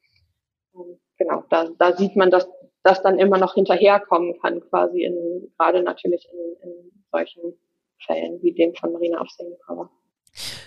ähm, 0.74 0.98
genau, 1.18 1.44
da, 1.50 1.68
da 1.78 1.96
sieht 1.96 2.16
man, 2.16 2.30
dass 2.30 2.48
das 2.82 3.02
dann 3.02 3.18
immer 3.18 3.38
noch 3.38 3.54
hinterherkommen 3.54 4.38
kann, 4.40 4.60
quasi 4.68 5.02
in, 5.02 5.52
gerade 5.58 5.82
natürlich 5.82 6.28
in, 6.32 6.68
in 6.68 7.04
solchen 7.10 7.58
Fällen 8.06 8.40
wie 8.42 8.52
dem 8.52 8.74
von 8.74 8.92
Marina 8.92 9.20
Avsenikova. 9.20 9.90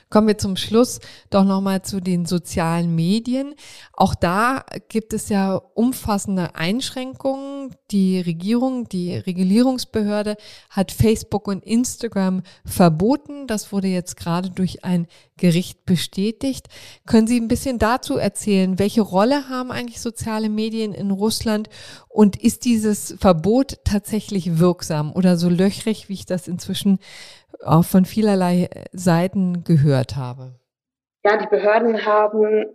Kommen 0.09 0.27
wir 0.27 0.37
zum 0.37 0.55
Schluss 0.55 0.99
doch 1.29 1.43
nochmal 1.43 1.81
zu 1.81 1.99
den 1.99 2.25
sozialen 2.25 2.95
Medien. 2.95 3.55
Auch 3.91 4.15
da 4.15 4.63
gibt 4.87 5.11
es 5.11 5.27
ja 5.27 5.55
umfassende 5.55 6.55
Einschränkungen. 6.55 7.75
Die 7.91 8.19
Regierung, 8.21 8.87
die 8.87 9.15
Regulierungsbehörde 9.15 10.37
hat 10.69 10.93
Facebook 10.93 11.47
und 11.47 11.63
Instagram 11.65 12.43
verboten. 12.63 13.47
Das 13.47 13.73
wurde 13.73 13.87
jetzt 13.87 14.15
gerade 14.15 14.49
durch 14.49 14.85
ein 14.85 15.07
Gericht 15.35 15.85
bestätigt. 15.85 16.67
Können 17.05 17.27
Sie 17.27 17.39
ein 17.39 17.49
bisschen 17.49 17.77
dazu 17.77 18.17
erzählen, 18.17 18.79
welche 18.79 19.01
Rolle 19.01 19.49
haben 19.49 19.71
eigentlich 19.71 19.99
soziale 19.99 20.47
Medien 20.47 20.93
in 20.93 21.11
Russland 21.11 21.69
und 22.17 22.35
ist 22.35 22.65
dieses 22.65 23.15
Verbot 23.19 23.77
tatsächlich 23.83 24.57
wirksam 24.57 25.13
oder 25.15 25.35
so 25.35 25.49
löchrig, 25.49 26.09
wie 26.09 26.13
ich 26.13 26.25
das 26.25 26.47
inzwischen 26.47 26.97
auch 27.63 27.85
von 27.85 28.05
vielerlei 28.05 28.71
Seiten 28.91 29.63
gehört 29.63 30.15
habe. 30.15 30.55
Ja, 31.23 31.37
die 31.37 31.45
Behörden 31.45 32.07
haben 32.07 32.65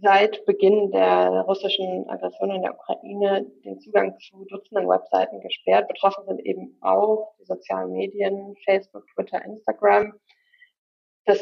seit 0.00 0.46
Beginn 0.46 0.92
der 0.92 1.42
russischen 1.48 2.08
Aggression 2.08 2.52
in 2.52 2.62
der 2.62 2.74
Ukraine 2.78 3.46
den 3.64 3.80
Zugang 3.80 4.16
zu 4.20 4.44
Dutzenden 4.44 4.88
Webseiten 4.88 5.40
gesperrt. 5.40 5.88
Betroffen 5.88 6.24
sind 6.28 6.38
eben 6.46 6.78
auch 6.82 7.34
die 7.40 7.44
sozialen 7.44 7.90
Medien, 7.90 8.54
Facebook, 8.64 9.08
Twitter, 9.12 9.44
Instagram. 9.44 10.14
Das 11.24 11.40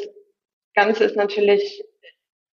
Ganze 0.73 1.03
ist 1.03 1.15
natürlich 1.15 1.83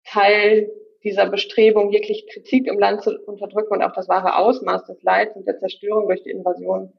Teil 0.03 0.69
dieser 1.03 1.29
Bestrebung, 1.29 1.91
jegliche 1.91 2.25
Kritik 2.27 2.67
im 2.67 2.79
Land 2.79 3.03
zu 3.03 3.17
unterdrücken 3.25 3.73
und 3.73 3.83
auch 3.83 3.93
das 3.93 4.09
wahre 4.09 4.37
Ausmaß 4.37 4.85
des 4.85 5.01
Leids 5.03 5.35
und 5.35 5.47
der 5.47 5.59
Zerstörung 5.59 6.07
durch 6.07 6.23
die 6.23 6.31
Invasion 6.31 6.93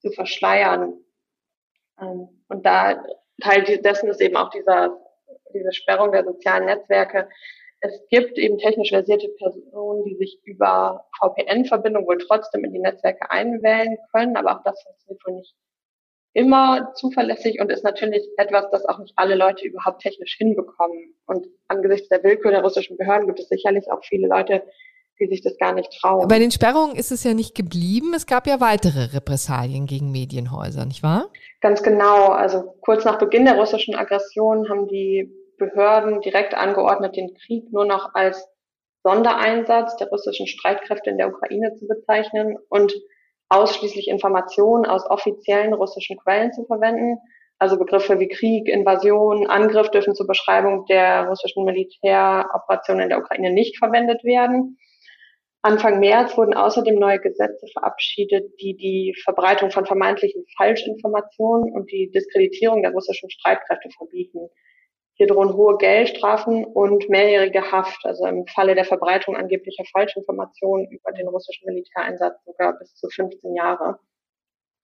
zu 0.00 0.10
verschleiern. 0.10 0.94
Ähm, 2.00 2.28
und 2.48 2.64
da 2.64 3.02
Teil 3.40 3.62
dessen 3.64 4.08
ist 4.08 4.20
eben 4.20 4.36
auch 4.36 4.50
dieser, 4.50 4.96
diese 5.54 5.72
Sperrung 5.72 6.12
der 6.12 6.24
sozialen 6.24 6.66
Netzwerke. 6.66 7.28
Es 7.80 7.98
gibt 8.10 8.36
eben 8.36 8.58
technisch 8.58 8.90
versierte 8.90 9.28
Personen, 9.38 10.04
die 10.04 10.16
sich 10.16 10.38
über 10.44 11.06
VPN-Verbindung 11.18 12.06
wohl 12.06 12.18
trotzdem 12.18 12.64
in 12.64 12.72
die 12.72 12.78
Netzwerke 12.78 13.30
einwählen 13.30 13.96
können, 14.12 14.36
aber 14.36 14.58
auch 14.58 14.62
das 14.64 14.82
funktioniert 14.82 15.26
wohl 15.26 15.34
nicht 15.36 15.54
immer 16.32 16.92
zuverlässig 16.94 17.60
und 17.60 17.70
ist 17.70 17.84
natürlich 17.84 18.22
etwas, 18.36 18.70
das 18.70 18.84
auch 18.86 18.98
nicht 18.98 19.12
alle 19.16 19.34
Leute 19.34 19.66
überhaupt 19.66 20.02
technisch 20.02 20.36
hinbekommen. 20.38 21.14
Und 21.26 21.46
angesichts 21.68 22.08
der 22.08 22.22
Willkür 22.22 22.52
der 22.52 22.62
russischen 22.62 22.96
Behörden 22.96 23.26
gibt 23.26 23.40
es 23.40 23.48
sicherlich 23.48 23.90
auch 23.90 24.04
viele 24.04 24.28
Leute, 24.28 24.62
die 25.18 25.26
sich 25.26 25.42
das 25.42 25.58
gar 25.58 25.74
nicht 25.74 25.92
trauen. 26.00 26.28
Bei 26.28 26.38
den 26.38 26.50
Sperrungen 26.50 26.96
ist 26.96 27.10
es 27.12 27.24
ja 27.24 27.34
nicht 27.34 27.54
geblieben. 27.54 28.14
Es 28.14 28.26
gab 28.26 28.46
ja 28.46 28.60
weitere 28.60 29.12
Repressalien 29.12 29.86
gegen 29.86 30.10
Medienhäuser, 30.12 30.86
nicht 30.86 31.02
wahr? 31.02 31.30
Ganz 31.60 31.82
genau. 31.82 32.28
Also 32.28 32.74
kurz 32.80 33.04
nach 33.04 33.18
Beginn 33.18 33.44
der 33.44 33.56
russischen 33.56 33.94
Aggression 33.94 34.68
haben 34.68 34.88
die 34.88 35.30
Behörden 35.58 36.20
direkt 36.20 36.54
angeordnet, 36.54 37.16
den 37.16 37.34
Krieg 37.34 37.70
nur 37.70 37.84
noch 37.84 38.14
als 38.14 38.48
Sondereinsatz 39.02 39.96
der 39.96 40.08
russischen 40.08 40.46
Streitkräfte 40.46 41.10
in 41.10 41.18
der 41.18 41.28
Ukraine 41.28 41.74
zu 41.76 41.86
bezeichnen 41.86 42.56
und 42.68 42.94
ausschließlich 43.50 44.08
Informationen 44.08 44.86
aus 44.86 45.08
offiziellen 45.10 45.74
russischen 45.74 46.16
Quellen 46.18 46.52
zu 46.52 46.64
verwenden. 46.64 47.18
Also 47.58 47.76
Begriffe 47.78 48.18
wie 48.18 48.28
Krieg, 48.28 48.68
Invasion, 48.68 49.46
Angriff 49.46 49.90
dürfen 49.90 50.14
zur 50.14 50.26
Beschreibung 50.26 50.86
der 50.86 51.26
russischen 51.26 51.64
Militäroperationen 51.64 53.02
in 53.02 53.08
der 53.10 53.18
Ukraine 53.18 53.52
nicht 53.52 53.76
verwendet 53.76 54.24
werden. 54.24 54.78
Anfang 55.62 56.00
März 56.00 56.38
wurden 56.38 56.54
außerdem 56.54 56.98
neue 56.98 57.18
Gesetze 57.18 57.66
verabschiedet, 57.74 58.58
die 58.62 58.74
die 58.76 59.14
Verbreitung 59.24 59.70
von 59.70 59.84
vermeintlichen 59.84 60.46
Falschinformationen 60.56 61.74
und 61.74 61.90
die 61.90 62.10
Diskreditierung 62.10 62.80
der 62.80 62.92
russischen 62.92 63.28
Streitkräfte 63.28 63.90
verbieten. 63.90 64.48
Hier 65.20 65.26
drohen 65.26 65.52
hohe 65.52 65.76
Geldstrafen 65.76 66.64
und 66.64 67.10
mehrjährige 67.10 67.70
Haft, 67.70 68.06
also 68.06 68.24
im 68.24 68.46
Falle 68.46 68.74
der 68.74 68.86
Verbreitung 68.86 69.36
angeblicher 69.36 69.84
Falschinformationen 69.92 70.88
über 70.88 71.12
den 71.12 71.28
russischen 71.28 71.66
Militäreinsatz 71.66 72.42
sogar 72.46 72.78
bis 72.78 72.94
zu 72.94 73.06
15 73.10 73.54
Jahre. 73.54 73.98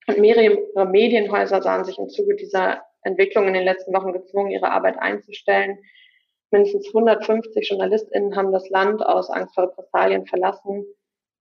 Und 0.07 0.18
mehrere 0.18 0.85
Medienhäuser 0.85 1.62
sahen 1.62 1.87
sich 1.87 1.96
im 1.96 2.11
Zuge 2.11 2.37
dieser 2.37 2.83
Entwicklung 3.01 3.49
in 3.49 3.55
den 3.55 3.64
letzten 3.64 3.94
Wochen 3.94 4.12
gezwungen, 4.12 4.51
ihre 4.51 4.70
Arbeit 4.70 4.99
einzustellen. 4.99 5.79
Mindestens 6.51 6.88
150 6.88 7.70
JournalistInnen 7.70 8.37
haben 8.37 8.53
das 8.53 8.68
Land 8.68 9.03
aus 9.03 9.31
Angst 9.31 9.55
vor 9.55 9.64
Repressalien 9.64 10.27
verlassen. 10.27 10.85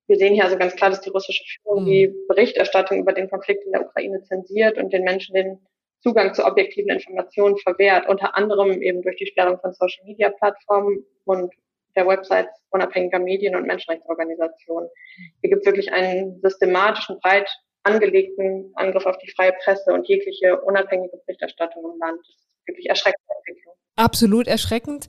Wir 0.08 0.16
sehen 0.16 0.36
hier 0.36 0.46
also 0.46 0.58
ganz 0.58 0.74
klar, 0.74 0.92
dass 0.92 1.02
die 1.02 1.10
russische 1.10 1.44
Führung 1.44 1.84
mhm. 1.84 1.88
die 1.88 2.16
Berichterstattung 2.30 3.00
über 3.00 3.12
den 3.12 3.30
Konflikt 3.30 3.66
in 3.66 3.74
der 3.74 3.86
Ukraine 3.86 4.24
zensiert 4.24 4.78
und 4.78 4.94
den 4.94 5.04
Menschen 5.04 5.36
den 5.36 5.68
Zugang 6.06 6.36
zu 6.36 6.46
objektiven 6.46 6.92
Informationen 6.92 7.58
verwehrt, 7.58 8.08
unter 8.08 8.38
anderem 8.38 8.80
eben 8.84 9.02
durch 9.02 9.16
die 9.16 9.26
Sperrung 9.26 9.60
von 9.60 9.74
Social-Media-Plattformen 9.74 11.04
und 11.26 11.52
der 11.96 12.06
Websites 12.06 12.52
unabhängiger 12.70 13.18
Medien 13.18 13.56
und 13.56 13.66
Menschenrechtsorganisationen. 13.66 14.88
Hier 15.42 15.50
gibt 15.50 15.62
es 15.62 15.66
wirklich 15.66 15.92
einen 15.92 16.40
systematischen, 16.42 17.20
breit 17.22 17.50
angelegten 17.82 18.72
Angriff 18.76 19.06
auf 19.08 19.18
die 19.18 19.32
freie 19.32 19.54
Presse 19.64 19.94
und 19.94 20.08
jegliche 20.08 20.62
unabhängige 20.62 21.18
Berichterstattung 21.26 21.94
im 21.94 22.00
Land. 22.00 22.20
Das 22.20 22.36
ist 22.36 22.68
wirklich 22.68 22.90
erschreckende. 22.90 23.26
Absolut 23.96 24.48
erschreckend. 24.48 25.08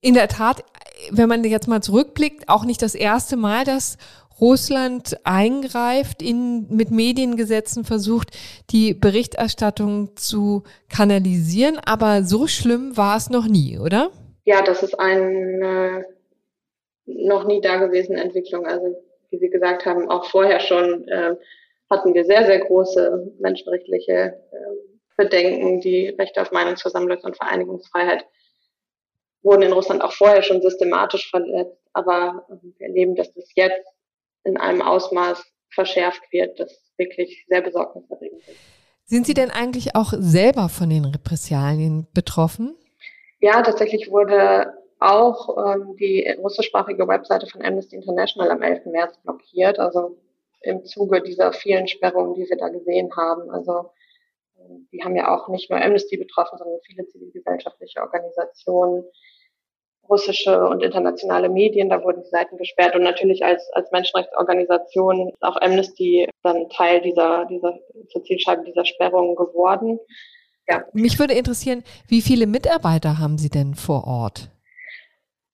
In 0.00 0.12
der 0.12 0.28
Tat, 0.28 0.62
wenn 1.10 1.28
man 1.30 1.42
jetzt 1.44 1.68
mal 1.68 1.82
zurückblickt, 1.82 2.50
auch 2.50 2.64
nicht 2.64 2.82
das 2.82 2.94
erste 2.94 3.36
Mal, 3.36 3.64
dass 3.64 3.96
Russland 4.40 5.16
eingreift, 5.24 6.22
in, 6.22 6.66
mit 6.68 6.90
Mediengesetzen 6.90 7.84
versucht, 7.84 8.30
die 8.70 8.94
Berichterstattung 8.94 10.16
zu 10.16 10.64
kanalisieren. 10.88 11.78
Aber 11.84 12.22
so 12.24 12.46
schlimm 12.46 12.96
war 12.96 13.16
es 13.16 13.30
noch 13.30 13.46
nie, 13.46 13.78
oder? 13.78 14.10
Ja, 14.44 14.62
das 14.62 14.82
ist 14.82 14.98
eine 14.98 16.04
noch 17.06 17.44
nie 17.44 17.60
dagewesene 17.60 18.20
Entwicklung. 18.20 18.66
Also, 18.66 18.96
wie 19.30 19.38
Sie 19.38 19.50
gesagt 19.50 19.86
haben, 19.86 20.08
auch 20.10 20.26
vorher 20.26 20.60
schon 20.60 21.06
äh, 21.08 21.36
hatten 21.90 22.14
wir 22.14 22.24
sehr, 22.24 22.46
sehr 22.46 22.60
große 22.60 23.34
menschenrechtliche 23.38 24.12
äh, 24.12 24.56
Bedenken, 25.16 25.80
die 25.80 26.08
Rechte 26.08 26.42
auf 26.42 26.50
Meinungsversammlungs- 26.50 27.24
und 27.24 27.36
Vereinigungsfreiheit 27.36 28.24
wurden 29.42 29.62
in 29.62 29.72
Russland 29.72 30.02
auch 30.02 30.12
vorher 30.12 30.42
schon 30.42 30.62
systematisch 30.62 31.30
verletzt. 31.30 31.78
Aber 31.92 32.46
ähm, 32.50 32.74
wir 32.78 32.88
erleben, 32.88 33.14
dass 33.14 33.32
das 33.34 33.48
jetzt 33.54 33.93
in 34.44 34.56
einem 34.56 34.82
Ausmaß 34.82 35.44
verschärft 35.70 36.22
wird, 36.30 36.58
das 36.60 36.92
wirklich 36.96 37.44
sehr 37.48 37.62
besorgniserregend 37.62 38.40
ist. 38.46 38.58
Sind 39.06 39.26
Sie 39.26 39.34
denn 39.34 39.50
eigentlich 39.50 39.96
auch 39.96 40.12
selber 40.16 40.68
von 40.68 40.88
den 40.88 41.04
Repressalien 41.04 42.06
betroffen? 42.14 42.74
Ja, 43.40 43.60
tatsächlich 43.62 44.10
wurde 44.10 44.72
auch 44.98 45.56
ähm, 45.58 45.96
die 45.96 46.26
russischsprachige 46.38 47.06
Webseite 47.06 47.46
von 47.46 47.62
Amnesty 47.62 47.96
International 47.96 48.50
am 48.50 48.62
11. 48.62 48.86
März 48.86 49.18
blockiert, 49.22 49.78
also 49.78 50.16
im 50.62 50.84
Zuge 50.84 51.20
dieser 51.20 51.52
vielen 51.52 51.86
Sperrungen, 51.86 52.34
die 52.34 52.48
wir 52.48 52.56
da 52.56 52.68
gesehen 52.68 53.10
haben. 53.14 53.50
Also 53.50 53.90
ähm, 54.58 54.88
die 54.92 55.04
haben 55.04 55.16
ja 55.16 55.34
auch 55.34 55.48
nicht 55.48 55.68
nur 55.68 55.82
Amnesty 55.82 56.16
betroffen, 56.16 56.56
sondern 56.56 56.78
viele 56.86 57.06
zivilgesellschaftliche 57.06 58.00
Organisationen, 58.00 59.04
russische 60.08 60.66
und 60.68 60.82
internationale 60.82 61.48
Medien, 61.48 61.88
da 61.88 62.02
wurden 62.02 62.22
die 62.22 62.28
Seiten 62.28 62.56
gesperrt 62.56 62.94
und 62.94 63.02
natürlich 63.02 63.44
als, 63.44 63.68
als 63.72 63.90
Menschenrechtsorganisation 63.90 65.28
ist 65.28 65.42
auch 65.42 65.56
Amnesty 65.60 66.28
dann 66.42 66.68
Teil 66.70 67.00
dieser, 67.00 67.46
dieser, 67.46 67.78
zur 68.10 68.22
Zielscheibe 68.24 68.64
dieser 68.64 68.84
Sperrungen 68.84 69.36
geworden. 69.36 69.98
Ja. 70.68 70.84
Mich 70.92 71.18
würde 71.18 71.34
interessieren, 71.34 71.84
wie 72.08 72.22
viele 72.22 72.46
Mitarbeiter 72.46 73.18
haben 73.18 73.38
Sie 73.38 73.50
denn 73.50 73.74
vor 73.74 74.06
Ort? 74.06 74.50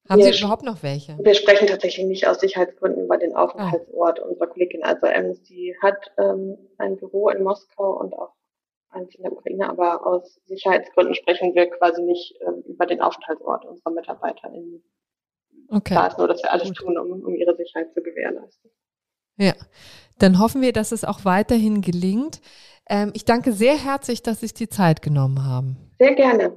Haben 0.09 0.23
wir, 0.23 0.33
Sie 0.33 0.41
überhaupt 0.41 0.65
noch 0.65 0.83
welche? 0.83 1.17
Wir 1.23 1.35
sprechen 1.35 1.69
tatsächlich 1.69 2.05
nicht 2.07 2.27
aus 2.27 2.41
Sicherheitsgründen 2.41 3.05
über 3.05 3.17
den 3.17 3.35
Aufenthaltsort 3.35 4.21
ah. 4.21 4.25
unserer 4.25 4.49
Kollegin. 4.49 4.83
Also 4.83 5.07
Amnesty 5.07 5.77
hat 5.81 5.97
ähm, 6.19 6.59
ein 6.79 6.97
Büro 6.97 7.29
in 7.29 7.45
Moskau 7.45 8.01
und 8.01 8.13
auch 8.15 8.33
eins 8.91 9.15
in 9.15 9.23
der 9.23 9.33
Ukraine, 9.33 9.69
aber 9.69 10.07
aus 10.07 10.41
Sicherheitsgründen 10.47 11.15
sprechen 11.15 11.55
wir 11.55 11.69
quasi 11.71 12.03
nicht 12.03 12.35
ähm, 12.47 12.63
über 12.67 12.87
den 12.87 13.01
Aufenthaltsort 13.01 13.65
unserer 13.65 13.91
MitarbeiterInnen. 13.91 14.83
Okay. 15.69 15.95
Da 15.95 16.09
ist 16.09 16.19
nur, 16.19 16.29
dass 16.29 16.43
wir 16.43 16.53
alles 16.53 16.69
Gut. 16.69 16.77
tun, 16.79 16.99
um, 16.99 17.23
um 17.23 17.35
ihre 17.35 17.57
Sicherheit 17.57 17.93
zu 17.95 18.03
gewährleisten. 18.03 18.71
Ja, 19.37 19.55
dann 20.19 20.39
hoffen 20.39 20.61
wir, 20.61 20.73
dass 20.73 20.93
es 20.93 21.05
auch 21.05 21.25
weiterhin 21.25 21.81
gelingt. 21.81 22.41
Ähm, 22.89 23.13
ich 23.15 23.25
danke 23.25 23.53
sehr 23.53 23.77
herzlich, 23.77 24.23
dass 24.23 24.41
Sie 24.41 24.47
sich 24.47 24.55
die 24.55 24.69
Zeit 24.69 25.01
genommen 25.01 25.45
haben. 25.47 25.77
Sehr 25.99 26.15
gerne. 26.15 26.53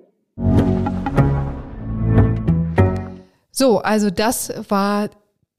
So, 3.51 3.77
also 3.77 4.09
das 4.09 4.51
war 4.69 5.09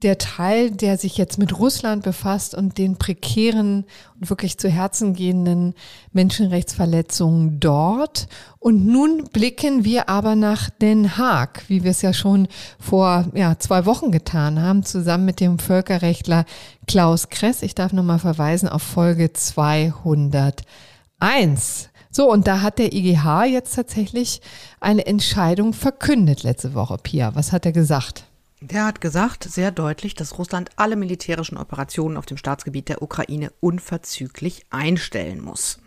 der 0.02 0.18
Teil, 0.18 0.70
der 0.70 0.98
sich 0.98 1.16
jetzt 1.16 1.38
mit 1.38 1.59
Russland 1.59 2.02
befasst 2.02 2.54
und 2.54 2.76
den 2.76 2.96
prekären 2.96 3.87
und 4.20 4.28
wirklich 4.28 4.59
zu 4.59 4.68
Herzen 4.68 5.14
gehenden 5.14 5.74
Menschenrechtsverletzungen 6.12 7.59
dort. 7.59 8.26
Und 8.59 8.85
nun 8.85 9.24
blicken 9.33 9.85
wir 9.85 10.11
aber 10.11 10.37
nach 10.37 10.68
Den 10.68 11.16
Haag, 11.16 11.64
wie 11.68 11.85
wir 11.85 11.90
es 11.92 12.02
ja 12.02 12.12
schon 12.12 12.48
vor 12.78 13.24
ja, 13.35 13.59
zwei 13.59 13.87
Wochen 13.87 14.11
getan 14.11 14.61
haben, 14.61 14.83
zusammen 14.85 15.24
mit 15.24 15.40
dem 15.40 15.59
Völkerrechtler 15.59 16.44
Klaus 16.87 17.30
Kress. 17.30 17.62
Ich 17.62 17.74
darf 17.74 17.94
nochmal 17.94 18.18
verweisen 18.18 18.68
auf 18.68 18.83
Folge 18.83 19.33
201. 19.33 20.64
So, 22.11 22.30
und 22.30 22.46
da 22.46 22.61
hat 22.61 22.78
der 22.78 22.92
IGH 22.92 23.44
jetzt 23.46 23.74
tatsächlich 23.74 24.42
eine 24.80 25.07
Entscheidung 25.07 25.72
verkündet 25.72 26.42
letzte 26.42 26.74
Woche. 26.74 26.98
Pia, 26.98 27.35
was 27.35 27.52
hat 27.52 27.64
er 27.64 27.72
gesagt? 27.72 28.24
Der 28.70 28.87
hat 28.87 29.03
gesagt, 29.03 29.44
sehr 29.44 29.70
deutlich, 29.70 30.14
dass 30.14 30.38
Russland 30.38 30.70
alle 30.77 30.96
militärischen 30.96 31.59
Operationen 31.59 32.16
auf 32.16 32.24
dem 32.24 32.38
Staatsgebiet 32.38 32.88
der 32.88 33.03
Ukraine 33.03 33.53
unverzüglich 33.61 34.64
einstellen 34.70 35.42
muss. 35.42 35.81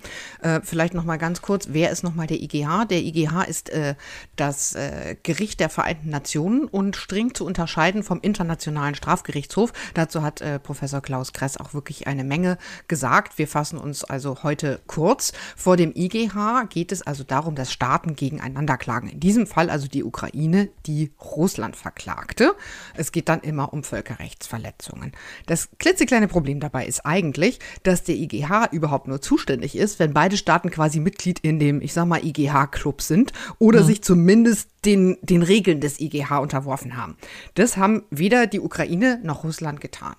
Äh, 0.43 0.61
vielleicht 0.63 0.93
noch 0.93 1.03
mal 1.03 1.17
ganz 1.17 1.41
kurz, 1.41 1.69
wer 1.71 1.89
ist 1.89 2.03
noch 2.03 2.13
mal 2.13 2.27
der 2.27 2.39
IGH? 2.39 2.85
Der 2.85 2.99
IGH 2.99 3.45
ist 3.47 3.71
äh, 3.71 3.95
das 4.35 4.75
äh, 4.75 5.15
Gericht 5.23 5.59
der 5.59 5.69
Vereinten 5.69 6.11
Nationen 6.11 6.65
und 6.65 6.95
streng 6.95 7.33
zu 7.33 7.47
unterscheiden 7.47 8.03
vom 8.03 8.19
Internationalen 8.21 8.93
Strafgerichtshof. 8.93 9.73
Dazu 9.95 10.21
hat 10.21 10.41
äh, 10.41 10.59
Professor 10.59 11.01
Klaus 11.01 11.33
Kress 11.33 11.57
auch 11.57 11.73
wirklich 11.73 12.05
eine 12.05 12.23
Menge 12.23 12.59
gesagt. 12.87 13.39
Wir 13.39 13.47
fassen 13.47 13.79
uns 13.79 14.03
also 14.03 14.43
heute 14.43 14.81
kurz. 14.85 15.33
Vor 15.55 15.77
dem 15.77 15.93
IGH 15.95 16.67
geht 16.69 16.91
es 16.91 17.01
also 17.01 17.23
darum, 17.23 17.55
dass 17.55 17.73
Staaten 17.73 18.15
gegeneinander 18.15 18.77
klagen. 18.77 19.07
In 19.07 19.19
diesem 19.19 19.47
Fall 19.47 19.71
also 19.71 19.87
die 19.87 20.03
Ukraine, 20.03 20.69
die 20.85 21.11
Russland 21.19 21.75
verklagte. 21.75 22.53
Es 22.95 23.11
geht 23.11 23.29
dann 23.29 23.41
immer 23.41 23.73
um 23.73 23.83
Völkerrechtsverletzungen. 23.83 25.13
Das 25.45 25.69
klitzekleine 25.79 26.27
Problem 26.27 26.59
dabei 26.59 26.85
ist 26.85 27.05
eigentlich, 27.05 27.59
dass 27.83 28.03
der 28.03 28.15
IGH 28.15 28.69
überhaupt 28.71 29.07
nur 29.07 29.21
zuständig 29.21 29.75
ist, 29.75 29.99
wenn 29.99 30.13
beide 30.13 30.37
Staaten 30.37 30.69
quasi 30.69 30.99
Mitglied 30.99 31.39
in 31.39 31.59
dem, 31.59 31.81
ich 31.81 31.93
sag 31.93 32.05
mal, 32.05 32.23
IGH-Club 32.23 33.01
sind 33.01 33.33
oder 33.59 33.79
ja. 33.79 33.85
sich 33.85 34.01
zumindest 34.01 34.69
den, 34.85 35.17
den 35.21 35.43
Regeln 35.43 35.81
des 35.81 35.99
IGH 35.99 36.39
unterworfen 36.39 36.97
haben. 36.97 37.17
Das 37.55 37.77
haben 37.77 38.03
weder 38.09 38.47
die 38.47 38.59
Ukraine 38.59 39.19
noch 39.23 39.43
Russland 39.43 39.81
getan. 39.81 40.15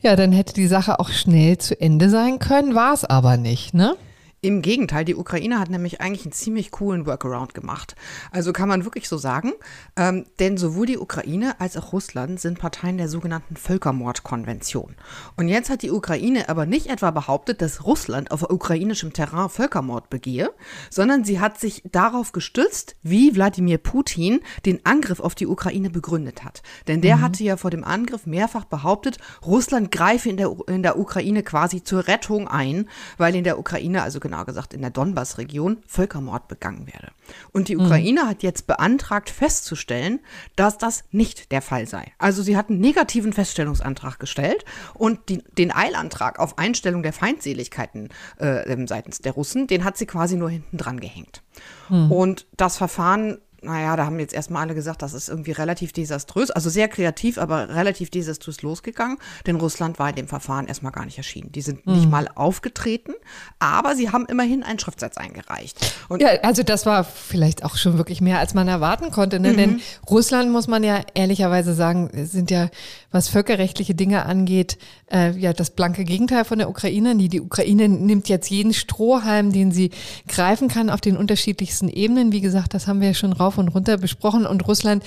Ja, 0.00 0.16
dann 0.16 0.32
hätte 0.32 0.54
die 0.54 0.66
Sache 0.66 0.98
auch 0.98 1.10
schnell 1.10 1.58
zu 1.58 1.80
Ende 1.80 2.10
sein 2.10 2.38
können, 2.38 2.74
war 2.74 2.94
es 2.94 3.04
aber 3.04 3.36
nicht, 3.36 3.74
ne? 3.74 3.96
Im 4.42 4.62
Gegenteil, 4.62 5.04
die 5.04 5.16
Ukraine 5.16 5.60
hat 5.60 5.68
nämlich 5.68 6.00
eigentlich 6.00 6.24
einen 6.24 6.32
ziemlich 6.32 6.70
coolen 6.70 7.04
Workaround 7.04 7.52
gemacht. 7.52 7.94
Also 8.30 8.54
kann 8.54 8.70
man 8.70 8.86
wirklich 8.86 9.06
so 9.06 9.18
sagen. 9.18 9.52
Ähm, 9.96 10.24
denn 10.38 10.56
sowohl 10.56 10.86
die 10.86 10.96
Ukraine 10.96 11.60
als 11.60 11.76
auch 11.76 11.92
Russland 11.92 12.40
sind 12.40 12.58
Parteien 12.58 12.96
der 12.96 13.10
sogenannten 13.10 13.56
Völkermordkonvention. 13.56 14.96
Und 15.36 15.48
jetzt 15.48 15.68
hat 15.68 15.82
die 15.82 15.90
Ukraine 15.90 16.48
aber 16.48 16.64
nicht 16.64 16.86
etwa 16.86 17.10
behauptet, 17.10 17.60
dass 17.60 17.84
Russland 17.84 18.30
auf 18.30 18.48
ukrainischem 18.48 19.12
Terrain 19.12 19.50
Völkermord 19.50 20.08
begehe, 20.08 20.50
sondern 20.88 21.22
sie 21.22 21.38
hat 21.38 21.60
sich 21.60 21.82
darauf 21.92 22.32
gestützt, 22.32 22.96
wie 23.02 23.36
Wladimir 23.36 23.76
Putin 23.76 24.40
den 24.64 24.86
Angriff 24.86 25.20
auf 25.20 25.34
die 25.34 25.48
Ukraine 25.48 25.90
begründet 25.90 26.44
hat. 26.44 26.62
Denn 26.88 27.02
der 27.02 27.16
mhm. 27.16 27.20
hatte 27.20 27.44
ja 27.44 27.58
vor 27.58 27.70
dem 27.70 27.84
Angriff 27.84 28.24
mehrfach 28.24 28.64
behauptet, 28.64 29.18
Russland 29.44 29.92
greife 29.92 30.30
in 30.30 30.38
der, 30.38 30.50
in 30.66 30.82
der 30.82 30.98
Ukraine 30.98 31.42
quasi 31.42 31.84
zur 31.84 32.06
Rettung 32.06 32.48
ein, 32.48 32.88
weil 33.18 33.36
in 33.36 33.44
der 33.44 33.58
Ukraine, 33.58 34.02
also 34.02 34.18
genauer 34.30 34.46
gesagt 34.46 34.72
in 34.74 34.80
der 34.80 34.90
Donbass-Region, 34.90 35.78
Völkermord 35.86 36.46
begangen 36.46 36.86
werde. 36.86 37.08
Und 37.52 37.68
die 37.68 37.76
Ukraine 37.76 38.22
mhm. 38.22 38.28
hat 38.28 38.42
jetzt 38.42 38.68
beantragt 38.68 39.28
festzustellen, 39.28 40.20
dass 40.54 40.78
das 40.78 41.04
nicht 41.10 41.50
der 41.50 41.62
Fall 41.62 41.86
sei. 41.88 42.12
Also 42.18 42.42
sie 42.42 42.56
hat 42.56 42.70
einen 42.70 42.80
negativen 42.80 43.32
Feststellungsantrag 43.32 44.20
gestellt 44.20 44.64
und 44.94 45.28
die, 45.28 45.42
den 45.58 45.72
Eilantrag 45.72 46.38
auf 46.38 46.58
Einstellung 46.58 47.02
der 47.02 47.12
Feindseligkeiten 47.12 48.10
äh, 48.38 48.86
seitens 48.86 49.18
der 49.18 49.32
Russen, 49.32 49.66
den 49.66 49.84
hat 49.84 49.98
sie 49.98 50.06
quasi 50.06 50.36
nur 50.36 50.50
hinten 50.50 50.76
dran 50.76 51.00
gehängt. 51.00 51.42
Mhm. 51.88 52.12
Und 52.12 52.46
das 52.56 52.76
Verfahren 52.76 53.38
naja, 53.62 53.96
da 53.96 54.06
haben 54.06 54.18
jetzt 54.18 54.34
erstmal 54.34 54.62
alle 54.62 54.74
gesagt, 54.74 55.02
das 55.02 55.12
ist 55.12 55.28
irgendwie 55.28 55.52
relativ 55.52 55.92
desaströs, 55.92 56.50
also 56.50 56.70
sehr 56.70 56.88
kreativ, 56.88 57.38
aber 57.38 57.68
relativ 57.68 58.10
desaströs 58.10 58.62
losgegangen, 58.62 59.18
denn 59.46 59.56
Russland 59.56 59.98
war 59.98 60.08
in 60.10 60.16
dem 60.16 60.28
Verfahren 60.28 60.66
erstmal 60.66 60.92
gar 60.92 61.04
nicht 61.04 61.18
erschienen. 61.18 61.52
Die 61.52 61.60
sind 61.60 61.86
mhm. 61.86 61.94
nicht 61.94 62.10
mal 62.10 62.28
aufgetreten, 62.34 63.12
aber 63.58 63.96
sie 63.96 64.10
haben 64.10 64.26
immerhin 64.26 64.62
einen 64.62 64.78
Schriftsatz 64.78 65.16
eingereicht. 65.16 65.94
Und 66.08 66.22
ja, 66.22 66.28
also 66.42 66.62
das 66.62 66.86
war 66.86 67.04
vielleicht 67.04 67.64
auch 67.64 67.76
schon 67.76 67.98
wirklich 67.98 68.20
mehr, 68.20 68.38
als 68.38 68.54
man 68.54 68.68
erwarten 68.68 69.10
konnte, 69.10 69.40
ne? 69.40 69.52
Mhm. 69.52 69.56
denn 69.56 69.80
Russland, 70.08 70.50
muss 70.50 70.66
man 70.66 70.82
ja 70.82 71.00
ehrlicherweise 71.14 71.74
sagen, 71.74 72.10
sind 72.26 72.50
ja, 72.50 72.68
was 73.10 73.28
völkerrechtliche 73.28 73.94
Dinge 73.94 74.24
angeht, 74.24 74.78
äh, 75.12 75.32
ja 75.32 75.52
das 75.52 75.70
blanke 75.70 76.04
Gegenteil 76.04 76.44
von 76.44 76.58
der 76.58 76.68
Ukraine. 76.68 77.16
Die, 77.16 77.28
die 77.28 77.40
Ukraine 77.40 77.88
nimmt 77.88 78.28
jetzt 78.28 78.50
jeden 78.50 78.72
Strohhalm, 78.72 79.52
den 79.52 79.72
sie 79.72 79.90
greifen 80.28 80.68
kann, 80.68 80.90
auf 80.90 81.00
den 81.00 81.16
unterschiedlichsten 81.16 81.88
Ebenen. 81.88 82.32
Wie 82.32 82.40
gesagt, 82.40 82.74
das 82.74 82.86
haben 82.86 83.00
wir 83.00 83.08
ja 83.08 83.14
schon 83.14 83.32
rauf 83.50 83.58
und 83.58 83.68
runter 83.68 83.98
besprochen. 83.98 84.46
Und 84.46 84.66
Russland 84.66 85.04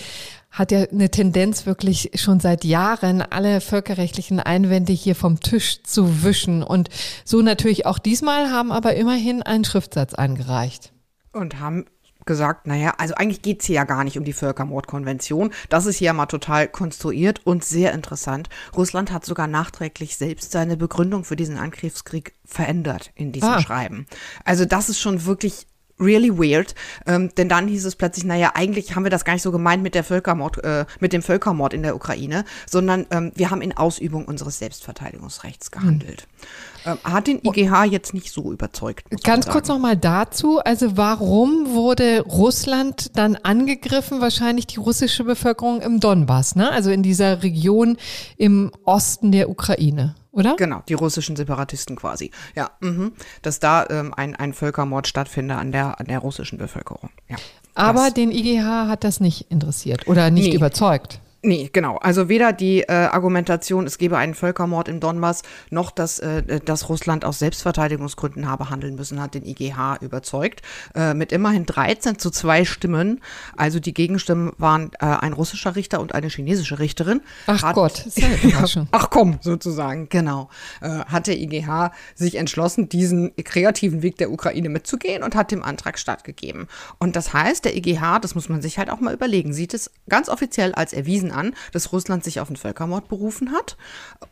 hat 0.51 0.71
ja 0.71 0.83
eine 0.91 1.09
Tendenz, 1.09 1.65
wirklich 1.65 2.11
schon 2.15 2.39
seit 2.39 2.63
Jahren 2.63 3.21
alle 3.21 3.61
völkerrechtlichen 3.61 4.39
Einwände 4.39 4.93
hier 4.93 5.15
vom 5.15 5.39
Tisch 5.39 5.81
zu 5.83 6.23
wischen. 6.23 6.61
Und 6.61 6.89
so 7.25 7.41
natürlich 7.41 7.85
auch 7.85 7.99
diesmal 7.99 8.51
haben 8.51 8.71
aber 8.71 8.95
immerhin 8.95 9.41
einen 9.41 9.65
Schriftsatz 9.65 10.13
eingereicht. 10.13 10.93
Und 11.31 11.59
haben 11.59 11.85
gesagt, 12.25 12.67
naja, 12.67 12.93
also 12.99 13.15
eigentlich 13.15 13.41
geht's 13.41 13.65
hier 13.65 13.75
ja 13.75 13.83
gar 13.83 14.05
nicht 14.05 14.17
um 14.17 14.23
die 14.23 14.31
Völkermordkonvention. 14.31 15.51
Das 15.67 15.85
ist 15.85 15.97
hier 15.97 16.07
ja 16.07 16.13
mal 16.13 16.27
total 16.27 16.69
konstruiert 16.69 17.41
und 17.45 17.65
sehr 17.65 17.91
interessant. 17.91 18.47
Russland 18.77 19.11
hat 19.11 19.25
sogar 19.25 19.47
nachträglich 19.47 20.15
selbst 20.15 20.51
seine 20.51 20.77
Begründung 20.77 21.25
für 21.25 21.35
diesen 21.35 21.57
Angriffskrieg 21.57 22.33
verändert 22.45 23.11
in 23.15 23.33
diesem 23.33 23.49
ah. 23.49 23.61
Schreiben. 23.61 24.05
Also 24.45 24.63
das 24.63 24.87
ist 24.87 25.01
schon 25.01 25.25
wirklich 25.25 25.67
really 26.03 26.31
weird. 26.31 26.75
Ähm, 27.05 27.29
denn 27.35 27.49
dann 27.49 27.67
hieß 27.67 27.85
es 27.85 27.95
plötzlich, 27.95 28.25
naja, 28.25 28.51
eigentlich 28.55 28.95
haben 28.95 29.03
wir 29.03 29.11
das 29.11 29.25
gar 29.25 29.33
nicht 29.33 29.41
so 29.41 29.51
gemeint 29.51 29.83
mit 29.83 29.95
der 29.95 30.03
Völkermord, 30.03 30.63
äh, 30.63 30.85
mit 30.99 31.13
dem 31.13 31.21
Völkermord 31.21 31.73
in 31.73 31.83
der 31.83 31.95
Ukraine, 31.95 32.45
sondern 32.69 33.05
ähm, 33.11 33.31
wir 33.35 33.51
haben 33.51 33.61
in 33.61 33.75
Ausübung 33.75 34.25
unseres 34.25 34.59
Selbstverteidigungsrechts 34.59 35.71
gehandelt. 35.71 36.27
Hm. 36.83 36.93
Ähm, 36.93 36.97
hat 37.03 37.27
den 37.27 37.39
IGH 37.43 37.85
jetzt 37.85 38.13
nicht 38.13 38.31
so 38.31 38.51
überzeugt. 38.51 39.05
Ganz 39.23 39.47
kurz 39.47 39.67
nochmal 39.69 39.95
dazu. 39.95 40.59
Also 40.59 40.97
warum 40.97 41.73
wurde 41.73 42.21
Russland 42.21 43.17
dann 43.17 43.37
angegriffen? 43.37 44.19
Wahrscheinlich 44.19 44.67
die 44.67 44.79
russische 44.79 45.23
Bevölkerung 45.23 45.81
im 45.81 45.99
Donbass, 45.99 46.55
ne? 46.55 46.69
Also 46.71 46.91
in 46.91 47.03
dieser 47.03 47.43
Region 47.43 47.97
im 48.37 48.71
Osten 48.83 49.31
der 49.31 49.49
Ukraine. 49.49 50.15
Oder? 50.33 50.55
Genau, 50.57 50.81
die 50.89 50.95
russischen 50.95 51.35
Separatisten 51.37 51.95
quasi. 51.95 52.31
Ja, 52.55 52.71
mhm. 52.81 53.13
dass 53.41 53.59
da 53.59 53.87
ähm, 53.89 54.13
ein, 54.13 54.35
ein 54.35 54.53
Völkermord 54.53 55.07
stattfindet 55.07 55.57
an 55.57 55.71
der, 55.71 55.99
an 55.99 56.07
der 56.07 56.19
russischen 56.19 56.57
Bevölkerung. 56.57 57.09
Ja, 57.29 57.37
Aber 57.75 58.05
das. 58.05 58.15
den 58.15 58.31
IGH 58.31 58.87
hat 58.87 59.03
das 59.05 59.19
nicht 59.19 59.49
interessiert 59.49 60.07
oder 60.07 60.29
nicht 60.31 60.49
Nee. 60.49 60.55
überzeugt. 60.55 61.19
Nee, 61.45 61.69
genau. 61.73 61.97
Also 61.97 62.29
weder 62.29 62.53
die 62.53 62.83
äh, 62.83 62.91
Argumentation, 62.93 63.85
es 63.85 63.97
gebe 63.97 64.15
einen 64.17 64.33
Völkermord 64.33 64.87
im 64.87 65.01
Donbass, 65.01 65.41
noch 65.69 65.91
dass, 65.91 66.19
äh, 66.19 66.61
dass 66.61 66.87
Russland 66.87 67.25
aus 67.25 67.39
Selbstverteidigungsgründen 67.39 68.49
habe 68.49 68.69
handeln 68.69 68.95
müssen, 68.95 69.21
hat 69.21 69.33
den 69.33 69.45
IGH 69.45 69.97
überzeugt. 69.99 70.61
Äh, 70.95 71.13
mit 71.13 71.33
immerhin 71.33 71.65
13 71.65 72.17
zu 72.17 72.31
2 72.31 72.63
Stimmen. 72.63 73.19
Also 73.57 73.81
die 73.81 73.93
Gegenstimmen 73.93 74.53
waren 74.57 74.91
äh, 75.01 75.05
ein 75.05 75.33
russischer 75.33 75.75
Richter 75.75 75.99
und 75.99 76.15
eine 76.15 76.27
chinesische 76.29 76.79
Richterin. 76.79 77.19
Ach 77.47 77.61
Hat- 77.61 77.75
Gott, 77.75 78.05
ja. 78.15 78.63
Ach 78.91 79.09
komm, 79.09 79.37
sozusagen, 79.41 80.07
genau. 80.07 80.47
Äh, 80.79 80.87
hat 80.87 81.27
der 81.27 81.37
IGH 81.37 81.91
sich 82.15 82.35
entschlossen, 82.35 82.87
diesen 82.87 83.35
kreativen 83.43 84.01
Weg 84.01 84.17
der 84.17 84.31
Ukraine 84.31 84.69
mitzugehen 84.69 85.23
und 85.23 85.35
hat 85.35 85.51
dem 85.51 85.61
Antrag 85.61 85.99
stattgegeben. 85.99 86.69
Und 86.99 87.17
das 87.17 87.33
heißt, 87.33 87.65
der 87.65 87.75
IGH, 87.75 88.19
das 88.19 88.33
muss 88.33 88.47
man 88.47 88.61
sich 88.61 88.77
halt 88.77 88.89
auch 88.89 89.01
mal 89.01 89.13
überlegen, 89.13 89.51
sieht 89.51 89.73
es 89.73 89.91
ganz 90.07 90.29
offiziell 90.29 90.73
als 90.73 90.93
erwiesen 90.93 91.32
an, 91.33 91.53
dass 91.71 91.91
Russland 91.91 92.23
sich 92.23 92.39
auf 92.39 92.47
einen 92.47 92.57
Völkermord 92.57 93.07
berufen 93.07 93.51
hat. 93.51 93.77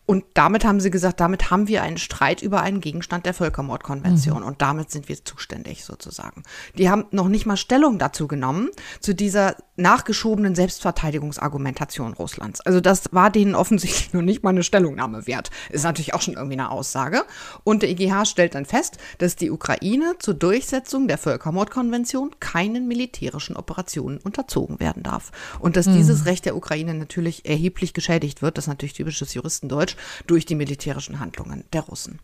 Und 0.06 0.24
damit 0.34 0.66
haben 0.66 0.80
sie 0.80 0.92
gesagt, 0.92 1.20
damit 1.20 1.52
haben 1.52 1.68
wir 1.68 1.84
einen 1.84 1.98
Streit 1.98 2.42
über 2.42 2.62
einen 2.62 2.82
Gegenstand 2.82 3.26
der 3.26 3.34
Völkermordkonvention. 3.34 4.44
Und 4.44 4.62
damit 4.62 4.92
sind 4.92 5.10
wir 5.10 5.24
zuständig 5.24 5.84
sozusagen. 5.84 6.44
Die 6.78 6.90
haben 6.90 7.06
noch 7.12 7.28
nicht 7.28 7.46
mal 7.46 7.58
Stellung 7.58 7.98
dazu 7.98 8.28
genommen, 8.28 8.70
zu 9.00 9.14
dieser 9.14 9.56
nachgeschobenen 9.76 10.56
Selbstverteidigungsargumentation 10.56 12.14
Russlands. 12.14 12.62
Also 12.62 12.82
das 12.82 13.06
war 13.12 13.30
denen 13.30 13.56
offensichtlich 13.56 14.14
noch 14.14 14.22
nicht 14.22 14.44
mal 14.44 14.52
eine 14.52 14.64
Stellungnahme 14.64 15.28
wert. 15.28 15.50
Ist 15.70 15.84
natürlich 15.84 16.14
auch 16.14 16.22
schon 16.22 16.36
irgendwie 16.36 16.54
eine 16.54 16.72
Aussage. 16.72 17.24
Und 17.64 17.82
der 17.82 17.90
IGH 17.90 18.26
stellt 18.26 18.56
dann 18.56 18.66
fest, 18.66 18.98
dass 19.18 19.36
die 19.36 19.52
Ukraine 19.52 20.16
zur 20.20 20.34
Durchsetzung 20.34 21.08
der 21.08 21.18
Völkermordkonvention 21.18 22.32
keinen 22.40 22.88
militärischen 22.88 23.56
Operationen 23.56 24.18
unterzogen 24.20 24.80
werden 24.80 25.04
darf. 25.04 25.32
Und 25.60 25.76
dass 25.76 25.86
dieses 25.86 26.26
Recht 26.26 26.46
der 26.46 26.56
Ukraine 26.56 26.91
natürlich 27.00 27.46
erheblich 27.46 27.94
geschädigt 27.94 28.42
wird, 28.42 28.58
das 28.58 28.66
ist 28.66 28.70
natürlich 28.70 28.94
typisches 28.94 29.34
Juristendeutsch, 29.34 29.96
durch 30.28 30.46
die 30.46 30.56
militärischen 30.56 31.20
Handlungen 31.20 31.64
der 31.74 31.82
Russen. 31.82 32.20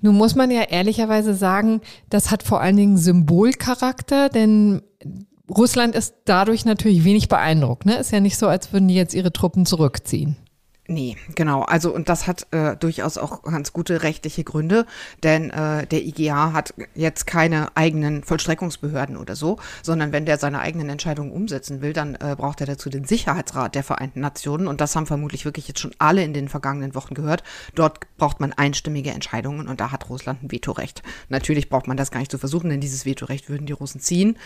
Nun 0.00 0.16
muss 0.16 0.34
man 0.34 0.50
ja 0.50 0.62
ehrlicherweise 0.62 1.34
sagen, 1.34 1.80
das 2.08 2.30
hat 2.30 2.42
vor 2.42 2.60
allen 2.60 2.76
Dingen 2.76 2.96
Symbolcharakter, 2.96 4.28
denn 4.28 4.82
Russland 5.50 5.94
ist 5.94 6.14
dadurch 6.24 6.64
natürlich 6.64 7.04
wenig 7.04 7.28
beeindruckt. 7.28 7.86
Ne? 7.86 7.96
Ist 7.96 8.12
ja 8.12 8.20
nicht 8.20 8.36
so, 8.36 8.48
als 8.48 8.72
würden 8.72 8.88
die 8.88 8.94
jetzt 8.94 9.14
ihre 9.14 9.32
Truppen 9.32 9.66
zurückziehen. 9.66 10.36
Nee, 10.90 11.18
genau. 11.34 11.64
Also 11.64 11.94
und 11.94 12.08
das 12.08 12.26
hat 12.26 12.46
äh, 12.50 12.74
durchaus 12.74 13.18
auch 13.18 13.42
ganz 13.42 13.74
gute 13.74 14.02
rechtliche 14.02 14.42
Gründe, 14.42 14.86
denn 15.22 15.50
äh, 15.50 15.86
der 15.86 16.02
IGA 16.02 16.54
hat 16.54 16.72
jetzt 16.94 17.26
keine 17.26 17.76
eigenen 17.76 18.24
Vollstreckungsbehörden 18.24 19.18
oder 19.18 19.36
so, 19.36 19.58
sondern 19.82 20.12
wenn 20.12 20.24
der 20.24 20.38
seine 20.38 20.60
eigenen 20.60 20.88
Entscheidungen 20.88 21.30
umsetzen 21.30 21.82
will, 21.82 21.92
dann 21.92 22.14
äh, 22.14 22.34
braucht 22.38 22.62
er 22.62 22.66
dazu 22.66 22.88
den 22.88 23.04
Sicherheitsrat 23.04 23.74
der 23.74 23.84
Vereinten 23.84 24.20
Nationen 24.20 24.66
und 24.66 24.80
das 24.80 24.96
haben 24.96 25.06
vermutlich 25.06 25.44
wirklich 25.44 25.68
jetzt 25.68 25.80
schon 25.80 25.94
alle 25.98 26.24
in 26.24 26.32
den 26.32 26.48
vergangenen 26.48 26.94
Wochen 26.94 27.12
gehört. 27.12 27.42
Dort 27.74 28.00
braucht 28.16 28.40
man 28.40 28.54
einstimmige 28.54 29.10
Entscheidungen 29.10 29.68
und 29.68 29.80
da 29.80 29.92
hat 29.92 30.08
Russland 30.08 30.42
ein 30.42 30.50
Vetorecht. 30.50 31.02
Natürlich 31.28 31.68
braucht 31.68 31.86
man 31.86 31.98
das 31.98 32.10
gar 32.10 32.20
nicht 32.20 32.30
zu 32.30 32.38
versuchen, 32.38 32.70
denn 32.70 32.80
dieses 32.80 33.04
Vetorecht 33.04 33.50
würden 33.50 33.66
die 33.66 33.74
Russen 33.74 34.00
ziehen. 34.00 34.38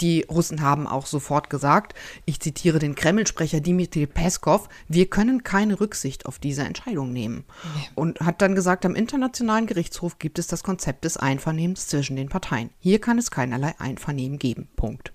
Die 0.00 0.22
Russen 0.22 0.60
haben 0.60 0.86
auch 0.86 1.06
sofort 1.06 1.50
gesagt, 1.50 1.94
ich 2.24 2.40
zitiere 2.40 2.78
den 2.78 2.94
Kreml-Sprecher 2.94 3.60
Dmitri 3.60 4.06
Peskov, 4.06 4.68
wir 4.88 5.08
können 5.08 5.42
keine 5.44 5.80
Rücksicht 5.80 6.26
auf 6.26 6.38
diese 6.38 6.62
Entscheidung 6.62 7.12
nehmen. 7.12 7.44
Und 7.94 8.20
hat 8.20 8.42
dann 8.42 8.54
gesagt, 8.54 8.84
am 8.84 8.94
Internationalen 8.94 9.66
Gerichtshof 9.66 10.18
gibt 10.18 10.38
es 10.38 10.46
das 10.46 10.62
Konzept 10.62 11.04
des 11.04 11.16
Einvernehmens 11.16 11.86
zwischen 11.86 12.16
den 12.16 12.28
Parteien. 12.28 12.70
Hier 12.78 13.00
kann 13.00 13.18
es 13.18 13.30
keinerlei 13.30 13.74
Einvernehmen 13.78 14.38
geben. 14.38 14.68
Punkt. 14.76 15.12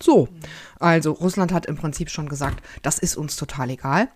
So, 0.00 0.28
also 0.80 1.12
Russland 1.12 1.52
hat 1.52 1.66
im 1.66 1.76
Prinzip 1.76 2.10
schon 2.10 2.28
gesagt, 2.28 2.64
das 2.82 2.98
ist 2.98 3.16
uns 3.16 3.36
total 3.36 3.70
egal. 3.70 4.08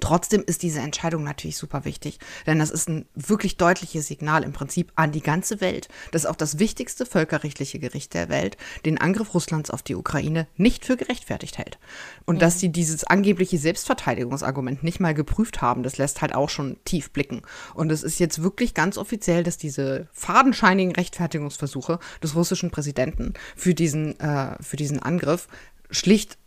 Trotzdem 0.00 0.42
ist 0.46 0.62
diese 0.62 0.80
Entscheidung 0.80 1.24
natürlich 1.24 1.56
super 1.56 1.84
wichtig, 1.84 2.18
denn 2.46 2.58
das 2.58 2.70
ist 2.70 2.88
ein 2.88 3.06
wirklich 3.14 3.56
deutliches 3.56 4.06
Signal 4.06 4.42
im 4.42 4.52
Prinzip 4.52 4.92
an 4.96 5.12
die 5.12 5.20
ganze 5.20 5.60
Welt, 5.60 5.88
dass 6.12 6.26
auch 6.26 6.36
das 6.36 6.58
wichtigste 6.58 7.06
völkerrechtliche 7.06 7.78
Gericht 7.78 8.14
der 8.14 8.28
Welt 8.28 8.56
den 8.84 8.98
Angriff 8.98 9.34
Russlands 9.34 9.70
auf 9.70 9.82
die 9.82 9.94
Ukraine 9.94 10.46
nicht 10.56 10.84
für 10.84 10.96
gerechtfertigt 10.96 11.58
hält. 11.58 11.78
Und 12.24 12.42
dass 12.42 12.60
sie 12.60 12.70
dieses 12.70 13.04
angebliche 13.04 13.58
Selbstverteidigungsargument 13.58 14.82
nicht 14.82 15.00
mal 15.00 15.14
geprüft 15.14 15.62
haben, 15.62 15.82
das 15.82 15.98
lässt 15.98 16.22
halt 16.22 16.34
auch 16.34 16.50
schon 16.50 16.76
tief 16.84 17.10
blicken. 17.10 17.42
Und 17.74 17.90
es 17.90 18.02
ist 18.02 18.18
jetzt 18.18 18.42
wirklich 18.42 18.74
ganz 18.74 18.98
offiziell, 18.98 19.42
dass 19.42 19.58
diese 19.58 20.08
fadenscheinigen 20.12 20.94
Rechtfertigungsversuche 20.94 21.98
des 22.22 22.34
russischen 22.34 22.70
Präsidenten 22.70 23.34
für 23.54 23.74
diesen, 23.74 24.18
äh, 24.20 24.56
für 24.62 24.76
diesen 24.76 25.02
Angriff 25.02 25.48
schlicht 25.90 26.38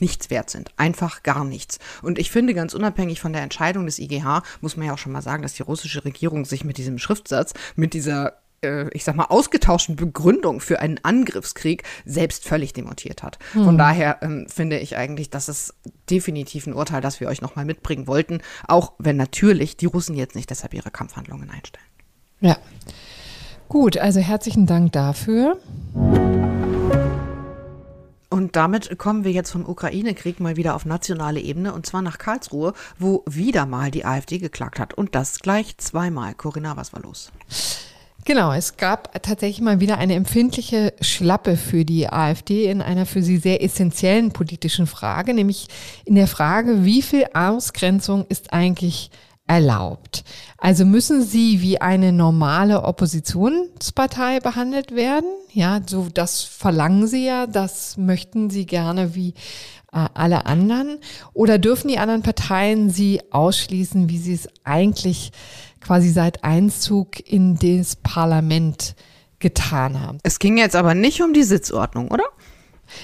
nichts 0.00 0.30
wert 0.30 0.50
sind. 0.50 0.70
Einfach 0.76 1.22
gar 1.22 1.44
nichts. 1.44 1.78
Und 2.02 2.18
ich 2.18 2.30
finde, 2.30 2.54
ganz 2.54 2.74
unabhängig 2.74 3.20
von 3.20 3.32
der 3.32 3.42
Entscheidung 3.42 3.86
des 3.86 3.98
IGH, 3.98 4.42
muss 4.60 4.76
man 4.76 4.86
ja 4.86 4.94
auch 4.94 4.98
schon 4.98 5.12
mal 5.12 5.22
sagen, 5.22 5.42
dass 5.42 5.54
die 5.54 5.62
russische 5.62 6.04
Regierung 6.04 6.44
sich 6.44 6.64
mit 6.64 6.78
diesem 6.78 6.98
Schriftsatz, 6.98 7.54
mit 7.76 7.94
dieser, 7.94 8.34
äh, 8.62 8.88
ich 8.90 9.04
sag 9.04 9.16
mal, 9.16 9.24
ausgetauschten 9.24 9.96
Begründung 9.96 10.60
für 10.60 10.80
einen 10.80 10.98
Angriffskrieg 11.02 11.82
selbst 12.04 12.44
völlig 12.44 12.72
demontiert 12.72 13.22
hat. 13.22 13.38
Von 13.52 13.78
daher 13.78 14.18
ähm, 14.22 14.46
finde 14.48 14.78
ich 14.78 14.96
eigentlich, 14.96 15.30
dass 15.30 15.48
es 15.48 15.74
definitiv 16.10 16.66
ein 16.66 16.74
Urteil, 16.74 17.00
das 17.00 17.20
wir 17.20 17.28
euch 17.28 17.40
nochmal 17.40 17.64
mitbringen 17.64 18.06
wollten, 18.06 18.40
auch 18.66 18.92
wenn 18.98 19.16
natürlich 19.16 19.76
die 19.76 19.86
Russen 19.86 20.16
jetzt 20.16 20.34
nicht 20.34 20.50
deshalb 20.50 20.74
ihre 20.74 20.90
Kampfhandlungen 20.90 21.50
einstellen. 21.50 21.86
Ja. 22.40 22.56
Gut, 23.68 23.98
also 23.98 24.20
herzlichen 24.20 24.66
Dank 24.66 24.92
dafür. 24.92 25.58
Und 28.30 28.56
damit 28.56 28.98
kommen 28.98 29.24
wir 29.24 29.32
jetzt 29.32 29.50
vom 29.50 29.66
Ukraine-Krieg 29.66 30.38
mal 30.38 30.56
wieder 30.56 30.74
auf 30.74 30.84
nationale 30.84 31.40
Ebene 31.40 31.72
und 31.72 31.86
zwar 31.86 32.02
nach 32.02 32.18
Karlsruhe, 32.18 32.74
wo 32.98 33.22
wieder 33.26 33.64
mal 33.64 33.90
die 33.90 34.04
AfD 34.04 34.38
geklagt 34.38 34.78
hat. 34.78 34.94
Und 34.94 35.14
das 35.14 35.40
gleich 35.40 35.78
zweimal. 35.78 36.34
Corinna, 36.34 36.76
was 36.76 36.92
war 36.92 37.00
los? 37.00 37.32
Genau, 38.28 38.52
es 38.52 38.76
gab 38.76 39.22
tatsächlich 39.22 39.62
mal 39.62 39.80
wieder 39.80 39.96
eine 39.96 40.14
empfindliche 40.14 40.92
Schlappe 41.00 41.56
für 41.56 41.86
die 41.86 42.10
AfD 42.10 42.70
in 42.70 42.82
einer 42.82 43.06
für 43.06 43.22
sie 43.22 43.38
sehr 43.38 43.62
essentiellen 43.62 44.32
politischen 44.32 44.86
Frage, 44.86 45.32
nämlich 45.32 45.68
in 46.04 46.14
der 46.14 46.26
Frage, 46.26 46.84
wie 46.84 47.00
viel 47.00 47.24
Ausgrenzung 47.32 48.26
ist 48.28 48.52
eigentlich 48.52 49.10
erlaubt? 49.48 50.22
Also 50.58 50.84
müssen 50.84 51.24
sie 51.24 51.60
wie 51.60 51.80
eine 51.80 52.12
normale 52.12 52.84
Oppositionspartei 52.84 54.38
behandelt 54.40 54.94
werden? 54.94 55.28
Ja, 55.52 55.80
so 55.84 56.08
das 56.12 56.42
verlangen 56.42 57.08
sie 57.08 57.26
ja, 57.26 57.46
das 57.46 57.96
möchten 57.96 58.50
sie 58.50 58.66
gerne 58.66 59.16
wie 59.16 59.34
äh, 59.92 60.06
alle 60.14 60.46
anderen. 60.46 60.98
Oder 61.32 61.58
dürfen 61.58 61.88
die 61.88 61.98
anderen 61.98 62.22
Parteien 62.22 62.90
sie 62.90 63.20
ausschließen, 63.30 64.08
wie 64.08 64.18
sie 64.18 64.34
es 64.34 64.48
eigentlich 64.64 65.32
quasi 65.80 66.10
seit 66.10 66.44
Einzug 66.44 67.18
in 67.28 67.56
das 67.56 67.96
Parlament 67.96 68.94
getan 69.38 70.00
haben? 70.00 70.18
Es 70.22 70.38
ging 70.38 70.58
jetzt 70.58 70.76
aber 70.76 70.94
nicht 70.94 71.22
um 71.22 71.32
die 71.32 71.42
Sitzordnung, 71.42 72.10
oder? 72.10 72.24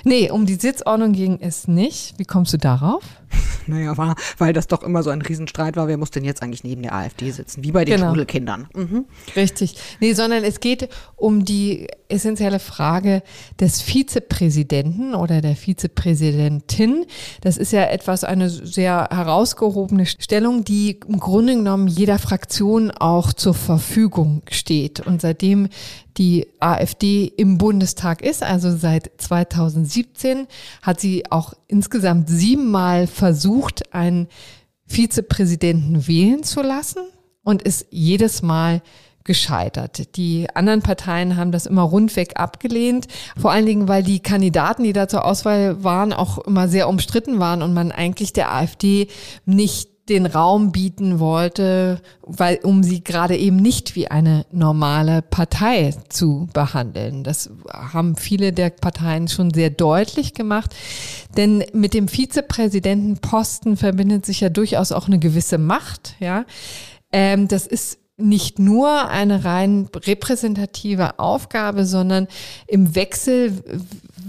Nee, 0.05 0.31
um 0.31 0.47
die 0.47 0.55
Sitzordnung 0.55 1.13
ging 1.13 1.39
es 1.41 1.69
nicht. 1.69 2.19
Wie 2.19 2.25
kommst 2.25 2.53
du 2.53 2.59
darauf? 2.59 3.03
Naja, 3.67 3.97
war, 3.97 4.17
weil 4.39 4.53
das 4.53 4.67
doch 4.67 4.83
immer 4.83 5.03
so 5.03 5.11
ein 5.11 5.23
Riesenstreit 5.23 5.77
war, 5.77 5.89
wer 5.89 5.97
muss 5.97 6.11
denn 6.11 6.25
jetzt 6.25 6.43
eigentlich 6.43 6.65
neben 6.65 6.83
der 6.83 6.95
AfD 6.95 7.31
sitzen? 7.31 7.65
Wie 7.65 7.73
bei 7.73 7.85
den 7.85 7.97
Genau. 7.97 8.15
Schulkindern. 8.15 8.69
Mhm. 8.75 9.05
Richtig. 9.37 9.77
Nee, 10.01 10.13
sondern 10.15 10.45
es 10.45 10.61
geht 10.61 10.89
um 11.17 11.45
die 11.45 11.87
essentielle 12.09 12.59
Frage 12.59 13.23
des 13.61 13.81
Vizepräsidenten 13.83 15.15
oder 15.15 15.41
der 15.41 15.57
Vizepräsidentin. 15.57 17.05
Das 17.41 17.57
ist 17.57 17.73
ja 17.73 17.85
etwas, 17.85 18.25
eine 18.25 18.51
sehr 18.51 19.09
herausgehobene 19.11 20.07
Stellung, 20.07 20.65
die 20.65 21.01
im 21.09 21.19
Grunde 21.21 21.55
genommen 21.57 21.89
jeder 21.89 22.19
Fraktion 22.19 22.91
auch 22.91 23.33
zur 23.33 23.55
Verfügung 23.55 24.43
steht. 24.51 25.01
Und 25.01 25.21
seitdem 25.21 25.69
die 26.17 26.47
AfD 26.61 27.25
im 27.37 27.59
Bundestag 27.59 28.23
ist, 28.23 28.43
also 28.45 28.77
seit 28.77 29.11
2017, 29.19 30.47
hat 30.83 31.01
sie 31.01 31.25
auch 31.31 31.55
insgesamt 31.67 32.29
siebenmal 32.29 33.07
versucht, 33.55 33.95
einen 33.95 34.29
Vizepräsidenten 34.87 36.07
wählen 36.07 36.43
zu 36.43 36.63
lassen 36.63 37.03
und 37.43 37.63
ist 37.63 37.87
jedes 37.91 38.43
Mal 38.43 38.83
gescheitert. 39.23 40.17
Die 40.17 40.49
anderen 40.55 40.83
Parteien 40.83 41.37
haben 41.37 41.51
das 41.51 41.65
immer 41.65 41.83
rundweg 41.83 42.39
abgelehnt, 42.39 43.07
vor 43.41 43.53
allen 43.53 43.65
Dingen, 43.65 43.89
weil 43.89 44.03
die 44.03 44.21
Kandidaten, 44.21 44.83
die 44.83 44.93
da 44.93 45.09
zur 45.09 45.25
Auswahl 45.25 45.83
waren, 45.83 46.13
auch 46.13 46.39
immer 46.39 46.69
sehr 46.69 46.89
umstritten 46.89 47.39
waren 47.39 47.63
und 47.63 47.73
man 47.73 47.91
eigentlich 47.91 48.35
der 48.35 48.53
AfD 48.53 49.09
nicht 49.47 49.94
den 50.09 50.27
Raum 50.27 50.71
bieten 50.71 51.19
wollte, 51.19 52.01
weil 52.23 52.59
um 52.63 52.83
sie 52.83 53.03
gerade 53.03 53.37
eben 53.37 53.57
nicht 53.57 53.97
wie 53.97 54.09
eine 54.09 54.45
normale 54.53 55.23
Partei 55.23 55.95
zu 56.09 56.49
behandeln. 56.53 57.25
Das 57.25 57.51
haben 57.71 58.17
viele 58.17 58.53
der 58.53 58.71
Parteien 58.71 59.29
schon 59.29 59.53
sehr 59.53 59.71
deutlich 59.71 60.35
gemacht, 60.35 60.75
denn 61.37 61.65
mit 61.73 61.95
dem 61.95 62.09
Vizepräsidentenposten 62.09 63.77
verbindet 63.77 64.27
sich 64.27 64.41
ja 64.41 64.51
durchaus 64.51 64.93
auch 64.93 65.07
eine 65.07 65.19
gewisse 65.19 65.57
Macht. 65.57 66.17
Ja, 66.21 66.45
ähm, 67.11 67.49
das 67.49 67.67
ist 67.67 67.99
nicht 68.17 68.59
nur 68.59 69.09
eine 69.09 69.45
rein 69.45 69.89
repräsentative 69.95 71.19
Aufgabe, 71.19 71.85
sondern 71.85 72.29
im 72.67 72.95
Wechsel 72.95 73.65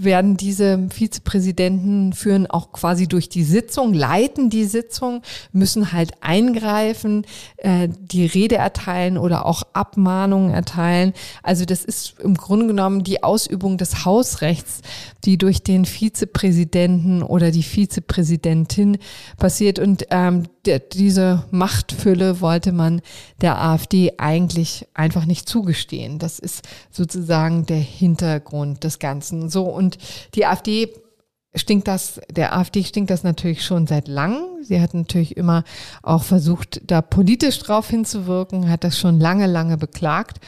werden 0.02 0.36
diese 0.36 0.88
Vizepräsidenten 0.90 2.12
führen 2.12 2.46
auch 2.46 2.72
quasi 2.72 3.06
durch 3.06 3.28
die 3.28 3.44
Sitzung, 3.44 3.94
leiten 3.94 4.50
die 4.50 4.64
Sitzung, 4.64 5.22
müssen 5.52 5.92
halt 5.92 6.12
eingreifen, 6.20 7.26
äh, 7.58 7.88
die 7.88 8.26
Rede 8.26 8.56
erteilen 8.56 9.18
oder 9.18 9.46
auch 9.46 9.62
Abmahnungen 9.72 10.52
erteilen. 10.52 11.12
Also 11.42 11.64
das 11.64 11.84
ist 11.84 12.16
im 12.20 12.34
Grunde 12.34 12.66
genommen 12.66 13.04
die 13.04 13.22
Ausübung 13.22 13.78
des 13.78 14.04
Hausrechts, 14.04 14.80
die 15.26 15.36
durch 15.36 15.62
den 15.62 15.84
Vizepräsidenten 15.84 17.22
oder 17.22 17.50
die 17.50 17.64
Vizepräsidentin 17.64 18.98
passiert. 19.36 19.78
Und 19.78 20.06
ähm, 20.10 20.44
der, 20.64 20.78
diese 20.78 21.44
Machtfülle 21.50 22.40
wollte 22.40 22.72
man 22.72 23.02
der 23.40 23.60
AfD 23.60 24.14
eigentlich 24.18 24.86
einfach 24.94 25.26
nicht 25.26 25.48
zugestehen. 25.48 26.18
Das 26.18 26.38
ist 26.38 26.66
sozusagen 26.90 27.66
der 27.66 27.78
Hintergrund 27.78 28.84
des 28.84 28.98
Ganzen. 28.98 29.50
So 29.50 29.64
und 29.64 29.98
die 30.34 30.46
AfD 30.46 30.88
stinkt 31.56 31.88
das, 31.88 32.20
der 32.30 32.56
AfD 32.56 32.84
stinkt 32.84 33.10
das 33.10 33.24
natürlich 33.24 33.64
schon 33.64 33.86
seit 33.86 34.08
langem. 34.08 34.44
Sie 34.62 34.80
hat 34.80 34.94
natürlich 34.94 35.36
immer 35.36 35.64
auch 36.02 36.22
versucht, 36.22 36.82
da 36.86 37.02
politisch 37.02 37.58
drauf 37.58 37.90
hinzuwirken, 37.90 38.68
hat 38.68 38.84
das 38.84 38.98
schon 38.98 39.18
lange, 39.18 39.46
lange 39.46 39.76
beklagt 39.76 40.38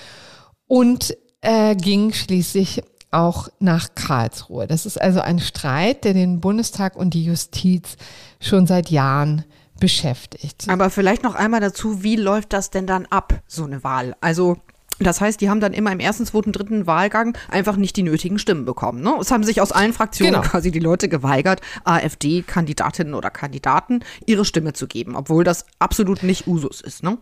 und 0.67 1.17
äh, 1.41 1.75
ging 1.75 2.13
schließlich 2.13 2.83
auch 3.11 3.49
nach 3.59 3.95
Karlsruhe. 3.95 4.67
Das 4.67 4.87
ist 4.87 5.01
also 5.01 5.21
ein 5.21 5.39
Streit, 5.39 6.05
der 6.05 6.15
den 6.15 6.41
Bundestag 6.41 6.97
und 6.97 7.15
die 7.15 7.25
Justiz 7.25 7.97
schon 8.41 8.67
seit 8.67 8.91
Jahren 8.91 9.45
beschäftigt. 9.81 10.67
Aber 10.69 10.91
vielleicht 10.91 11.23
noch 11.23 11.35
einmal 11.35 11.61
dazu, 11.61 12.03
wie 12.03 12.17
läuft 12.17 12.53
das 12.53 12.71
denn 12.71 12.87
dann 12.87 13.07
ab, 13.07 13.41
so 13.47 13.65
eine 13.65 13.85
Wahl? 13.85 14.17
Also 14.21 14.59
das 15.01 15.21
heißt, 15.21 15.41
die 15.41 15.49
haben 15.49 15.61
dann 15.61 15.73
immer 15.73 15.93
im 15.93 16.01
ersten, 16.01 16.27
zweiten, 16.27 16.53
dritten 16.53 16.87
Wahlgang 16.87 17.37
einfach 17.49 17.77
nicht 17.77 17.97
die 17.97 18.03
nötigen 18.03 18.39
Stimmen 18.39 18.65
bekommen. 18.65 19.01
Ne? 19.01 19.15
Es 19.21 19.31
haben 19.31 19.45
sich 19.45 19.61
aus 19.61 19.71
allen 19.71 19.93
Fraktionen 19.93 20.35
genau. 20.35 20.45
quasi 20.45 20.73
die 20.73 20.81
Leute 20.81 21.09
geweigert, 21.09 21.61
AfD-Kandidatinnen 21.85 23.15
oder 23.15 23.31
Kandidaten 23.31 24.01
ihre 24.27 24.45
Stimme 24.45 24.73
zu 24.73 24.89
geben, 24.89 25.15
obwohl 25.15 25.45
das 25.45 25.67
absolut 25.79 26.25
nicht 26.25 26.49
Usus 26.49 26.81
ist. 26.81 27.05
Ne? 27.05 27.19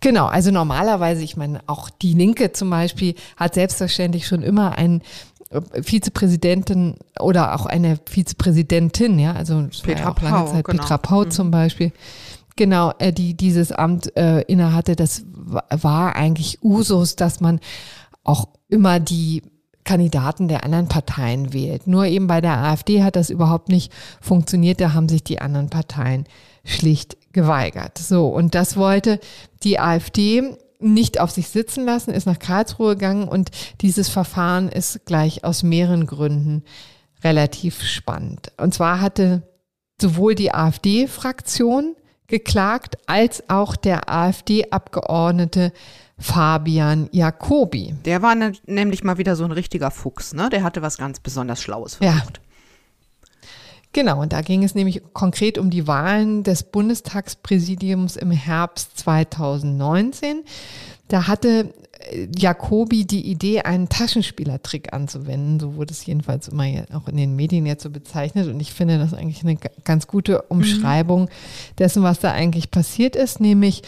Genau, 0.00 0.26
also 0.26 0.50
normalerweise, 0.50 1.22
ich 1.22 1.36
meine, 1.36 1.60
auch 1.66 1.90
die 1.90 2.14
Linke 2.14 2.52
zum 2.52 2.70
Beispiel 2.70 3.14
hat 3.36 3.54
selbstverständlich 3.54 4.26
schon 4.26 4.42
immer 4.42 4.78
einen 4.78 5.02
Vizepräsidentin 5.82 6.94
oder 7.18 7.54
auch 7.54 7.66
eine 7.66 7.98
Vizepräsidentin, 8.06 9.18
ja, 9.18 9.32
also 9.32 9.66
Petra 9.82 10.10
auch 10.10 10.22
lange 10.22 10.36
Pau, 10.36 10.46
Zeit 10.46 10.64
genau. 10.64 10.82
Petra 10.82 10.98
Pau 10.98 11.24
mhm. 11.24 11.30
zum 11.30 11.50
Beispiel, 11.50 11.92
genau, 12.56 12.92
äh, 12.98 13.12
die 13.12 13.34
dieses 13.34 13.72
Amt 13.72 14.16
äh, 14.16 14.42
innehatte, 14.42 14.94
das 14.94 15.24
war 15.70 16.14
eigentlich 16.14 16.62
Usus, 16.62 17.16
dass 17.16 17.40
man 17.40 17.58
auch 18.22 18.48
immer 18.68 19.00
die 19.00 19.42
Kandidaten 19.82 20.46
der 20.46 20.62
anderen 20.62 20.86
Parteien 20.86 21.52
wählt. 21.52 21.88
Nur 21.88 22.06
eben 22.06 22.28
bei 22.28 22.40
der 22.40 22.58
AfD 22.58 23.02
hat 23.02 23.16
das 23.16 23.28
überhaupt 23.28 23.70
nicht 23.70 23.92
funktioniert, 24.20 24.80
da 24.80 24.92
haben 24.92 25.08
sich 25.08 25.24
die 25.24 25.40
anderen 25.40 25.68
Parteien 25.68 26.26
schlicht 26.64 27.16
geweigert. 27.32 27.98
So, 27.98 28.28
und 28.28 28.54
das 28.54 28.76
wollte 28.76 29.20
die 29.62 29.78
AfD 29.78 30.56
nicht 30.80 31.20
auf 31.20 31.30
sich 31.30 31.48
sitzen 31.48 31.84
lassen, 31.84 32.10
ist 32.12 32.26
nach 32.26 32.38
Karlsruhe 32.38 32.94
gegangen 32.94 33.28
und 33.28 33.50
dieses 33.82 34.08
Verfahren 34.08 34.68
ist 34.68 35.04
gleich 35.04 35.44
aus 35.44 35.62
mehreren 35.62 36.06
Gründen 36.06 36.64
relativ 37.22 37.82
spannend. 37.82 38.52
Und 38.56 38.74
zwar 38.74 39.00
hatte 39.00 39.42
sowohl 40.00 40.34
die 40.34 40.54
AfD-Fraktion 40.54 41.96
geklagt 42.26 42.96
als 43.06 43.48
auch 43.50 43.76
der 43.76 44.08
AfD-Abgeordnete 44.10 45.72
Fabian 46.18 47.08
Jacobi. 47.12 47.94
Der 48.04 48.22
war 48.22 48.34
ne, 48.34 48.52
nämlich 48.66 49.04
mal 49.04 49.18
wieder 49.18 49.36
so 49.36 49.44
ein 49.44 49.52
richtiger 49.52 49.90
Fuchs, 49.90 50.32
ne? 50.32 50.48
Der 50.50 50.62
hatte 50.62 50.82
was 50.82 50.96
ganz 50.96 51.18
besonders 51.20 51.62
Schlaues 51.62 51.96
versucht. 51.96 52.36
Ja. 52.36 52.49
Genau, 53.92 54.20
und 54.20 54.32
da 54.32 54.40
ging 54.40 54.62
es 54.62 54.74
nämlich 54.74 55.02
konkret 55.12 55.58
um 55.58 55.70
die 55.70 55.86
Wahlen 55.88 56.44
des 56.44 56.62
Bundestagspräsidiums 56.62 58.16
im 58.16 58.30
Herbst 58.30 58.96
2019. 58.98 60.44
Da 61.08 61.26
hatte 61.26 61.74
äh, 61.98 62.28
Jacobi 62.36 63.04
die 63.04 63.28
Idee, 63.28 63.62
einen 63.62 63.88
Taschenspielertrick 63.88 64.92
anzuwenden. 64.92 65.58
So 65.58 65.74
wurde 65.74 65.92
es 65.92 66.06
jedenfalls 66.06 66.46
immer 66.46 66.64
auch 66.94 67.08
in 67.08 67.16
den 67.16 67.34
Medien 67.34 67.66
jetzt 67.66 67.82
so 67.82 67.90
bezeichnet. 67.90 68.46
Und 68.46 68.60
ich 68.60 68.72
finde 68.72 68.98
das 68.98 69.12
eigentlich 69.12 69.42
eine 69.42 69.58
ganz 69.84 70.06
gute 70.06 70.42
Umschreibung 70.42 71.22
mhm. 71.22 71.28
dessen, 71.78 72.04
was 72.04 72.20
da 72.20 72.30
eigentlich 72.30 72.70
passiert 72.70 73.16
ist. 73.16 73.40
Nämlich, 73.40 73.82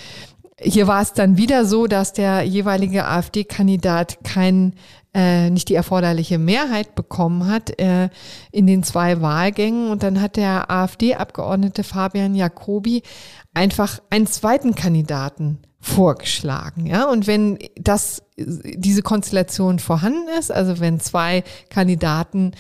hier 0.61 0.89
war 0.89 1.01
es 1.01 1.13
dann 1.13 1.37
wieder 1.37 1.65
so, 1.65 1.87
dass 1.87 2.13
der 2.13 2.43
jeweilige 2.43 3.07
AfD-Kandidat 3.07 4.25
keinen 4.25 4.75
äh, 5.15 5.51
nicht 5.51 5.69
die 5.69 5.75
erforderliche 5.75 6.39
Mehrheit 6.39 6.95
bekommen 6.95 7.47
hat 7.47 7.79
äh, 7.79 8.09
in 8.51 8.67
den 8.67 8.83
zwei 8.83 9.21
Wahlgängen. 9.21 9.91
Und 9.91 10.03
dann 10.03 10.21
hat 10.21 10.37
der 10.37 10.71
AfD-Abgeordnete 10.71 11.85
Fabian 11.85 12.35
Jacobi 12.35 13.03
einfach 13.55 14.01
einen 14.11 14.27
zweiten 14.27 14.75
Kandidaten 14.75 15.59
vorgeschlagen. 15.81 16.87
Ja, 16.87 17.11
und 17.11 17.27
wenn 17.27 17.59
das, 17.77 18.23
diese 18.37 19.03
Konstellation 19.03 19.81
vorhanden 19.81 20.29
ist, 20.39 20.53
also 20.53 20.81
wenn 20.81 21.01
zwei 21.01 21.43
Kandidaten 21.71 22.53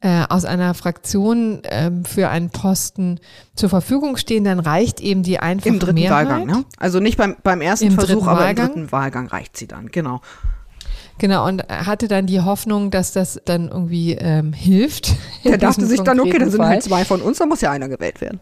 äh, 0.00 0.24
aus 0.28 0.44
einer 0.44 0.74
Fraktion 0.74 1.64
äh, 1.64 1.90
für 2.04 2.28
einen 2.28 2.50
Posten 2.50 3.18
zur 3.54 3.70
Verfügung 3.70 4.18
stehen, 4.18 4.44
dann 4.44 4.60
reicht 4.60 5.00
eben 5.00 5.22
die 5.22 5.38
einfache 5.38 5.70
Im 5.70 5.78
dritten 5.78 5.94
Mehrheit. 5.94 6.28
Wahlgang, 6.28 6.46
ne? 6.46 6.64
Also 6.78 7.00
nicht 7.00 7.16
beim, 7.16 7.36
beim 7.42 7.62
ersten 7.62 7.86
Im 7.86 7.92
Versuch, 7.94 8.26
aber 8.26 8.48
im 8.48 8.56
dritten 8.56 8.92
Wahlgang 8.92 9.26
reicht 9.26 9.56
sie 9.56 9.66
dann, 9.66 9.90
genau. 9.90 10.20
Genau, 11.18 11.46
und 11.46 11.66
hatte 11.68 12.08
dann 12.08 12.26
die 12.26 12.40
Hoffnung, 12.40 12.90
dass 12.90 13.12
das 13.12 13.40
dann 13.44 13.68
irgendwie 13.68 14.12
ähm, 14.12 14.52
hilft. 14.52 15.14
Der 15.44 15.56
dachte 15.58 15.86
sich 15.86 16.00
dann, 16.00 16.20
okay, 16.20 16.38
dann 16.38 16.50
sind 16.50 16.64
halt 16.64 16.82
zwei 16.82 17.04
von 17.04 17.22
uns, 17.22 17.38
dann 17.38 17.48
muss 17.48 17.62
ja 17.62 17.70
einer 17.70 17.88
gewählt 17.88 18.20
werden. 18.20 18.40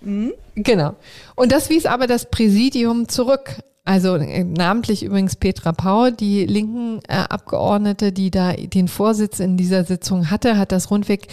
Mhm. 0.00 0.32
Genau. 0.54 0.96
Und 1.34 1.52
das 1.52 1.70
wies 1.70 1.86
aber 1.86 2.06
das 2.06 2.30
Präsidium 2.30 3.08
zurück. 3.08 3.56
Also 3.84 4.16
äh, 4.16 4.44
namentlich 4.44 5.02
übrigens 5.02 5.36
Petra 5.36 5.72
Pau, 5.72 6.10
die 6.10 6.46
linken 6.46 7.00
äh, 7.08 7.14
Abgeordnete, 7.14 8.12
die 8.12 8.30
da 8.30 8.52
den 8.52 8.88
Vorsitz 8.88 9.40
in 9.40 9.56
dieser 9.56 9.84
Sitzung 9.84 10.30
hatte, 10.30 10.58
hat 10.58 10.72
das 10.72 10.90
rundweg 10.90 11.28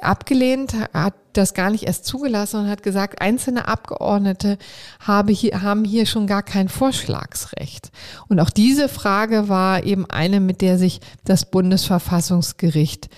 abgelehnt, 0.00 0.74
hat 0.92 1.14
das 1.38 1.54
gar 1.54 1.70
nicht 1.70 1.84
erst 1.84 2.04
zugelassen 2.04 2.60
und 2.60 2.68
hat 2.68 2.82
gesagt, 2.82 3.22
einzelne 3.22 3.68
Abgeordnete 3.68 4.58
habe 5.00 5.32
hier, 5.32 5.62
haben 5.62 5.84
hier 5.84 6.04
schon 6.04 6.26
gar 6.26 6.42
kein 6.42 6.68
Vorschlagsrecht. 6.68 7.90
Und 8.28 8.40
auch 8.40 8.50
diese 8.50 8.88
Frage 8.88 9.48
war 9.48 9.84
eben 9.84 10.04
eine, 10.10 10.40
mit 10.40 10.60
der 10.60 10.78
sich 10.78 11.00
das 11.24 11.46
Bundesverfassungsgericht 11.46 13.08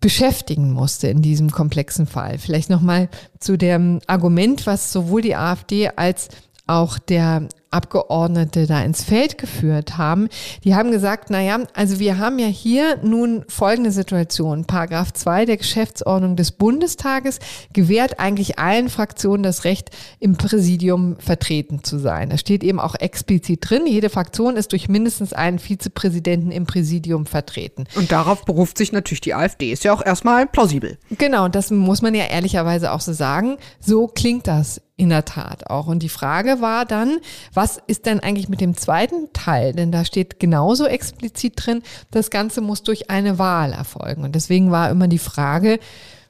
beschäftigen 0.00 0.72
musste 0.72 1.06
in 1.06 1.22
diesem 1.22 1.50
komplexen 1.50 2.06
Fall. 2.06 2.38
Vielleicht 2.38 2.68
nochmal 2.68 3.08
zu 3.38 3.56
dem 3.56 4.00
Argument, 4.06 4.66
was 4.66 4.92
sowohl 4.92 5.22
die 5.22 5.36
AfD 5.36 5.90
als 5.94 6.28
auch 6.66 6.98
der 6.98 7.48
Abgeordnete 7.72 8.66
da 8.66 8.82
ins 8.82 9.02
Feld 9.02 9.38
geführt 9.38 9.98
haben, 9.98 10.28
die 10.64 10.74
haben 10.74 10.90
gesagt, 10.90 11.30
na 11.30 11.40
ja, 11.40 11.60
also 11.74 11.98
wir 11.98 12.18
haben 12.18 12.38
ja 12.38 12.46
hier 12.46 12.98
nun 13.02 13.44
folgende 13.48 13.90
Situation. 13.90 14.64
Paragraph 14.64 15.12
2 15.12 15.46
der 15.46 15.56
Geschäftsordnung 15.56 16.36
des 16.36 16.52
Bundestages 16.52 17.38
gewährt 17.72 18.20
eigentlich 18.20 18.58
allen 18.58 18.88
Fraktionen 18.88 19.42
das 19.42 19.64
Recht, 19.64 19.90
im 20.20 20.36
Präsidium 20.36 21.16
vertreten 21.18 21.82
zu 21.84 21.98
sein. 21.98 22.30
Da 22.30 22.38
steht 22.38 22.64
eben 22.64 22.80
auch 22.80 22.94
explizit 22.94 23.68
drin, 23.68 23.86
jede 23.86 24.10
Fraktion 24.10 24.56
ist 24.56 24.72
durch 24.72 24.88
mindestens 24.88 25.32
einen 25.32 25.58
Vizepräsidenten 25.58 26.50
im 26.50 26.66
Präsidium 26.66 27.26
vertreten. 27.26 27.84
Und 27.94 28.12
darauf 28.12 28.44
beruft 28.44 28.78
sich 28.78 28.92
natürlich 28.92 29.20
die 29.20 29.34
AfD. 29.34 29.72
Ist 29.72 29.84
ja 29.84 29.92
auch 29.92 30.04
erstmal 30.04 30.46
plausibel. 30.46 30.98
Genau, 31.18 31.48
das 31.48 31.70
muss 31.70 32.02
man 32.02 32.14
ja 32.14 32.24
ehrlicherweise 32.24 32.92
auch 32.92 33.00
so 33.00 33.12
sagen. 33.12 33.56
So 33.80 34.06
klingt 34.06 34.46
das 34.46 34.80
in 35.02 35.10
der 35.10 35.24
Tat 35.24 35.68
auch. 35.68 35.88
Und 35.88 36.02
die 36.02 36.08
Frage 36.08 36.60
war 36.60 36.84
dann, 36.84 37.18
was 37.52 37.78
ist 37.86 38.06
denn 38.06 38.20
eigentlich 38.20 38.48
mit 38.48 38.60
dem 38.60 38.76
zweiten 38.76 39.32
Teil? 39.32 39.72
Denn 39.72 39.92
da 39.92 40.04
steht 40.04 40.38
genauso 40.38 40.86
explizit 40.86 41.54
drin, 41.56 41.82
das 42.12 42.30
Ganze 42.30 42.60
muss 42.60 42.82
durch 42.82 43.10
eine 43.10 43.38
Wahl 43.38 43.72
erfolgen. 43.72 44.22
Und 44.22 44.34
deswegen 44.34 44.70
war 44.70 44.90
immer 44.90 45.08
die 45.08 45.18
Frage, 45.18 45.80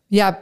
ja, 0.09 0.39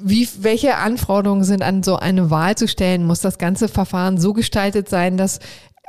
wie, 0.00 0.28
welche 0.40 0.76
Anforderungen 0.76 1.44
sind 1.44 1.62
an 1.62 1.82
so 1.82 1.96
eine 1.96 2.30
Wahl 2.30 2.56
zu 2.56 2.66
stellen? 2.66 3.06
Muss 3.06 3.20
das 3.20 3.38
ganze 3.38 3.68
Verfahren 3.68 4.18
so 4.18 4.32
gestaltet 4.32 4.88
sein, 4.88 5.16
dass 5.16 5.40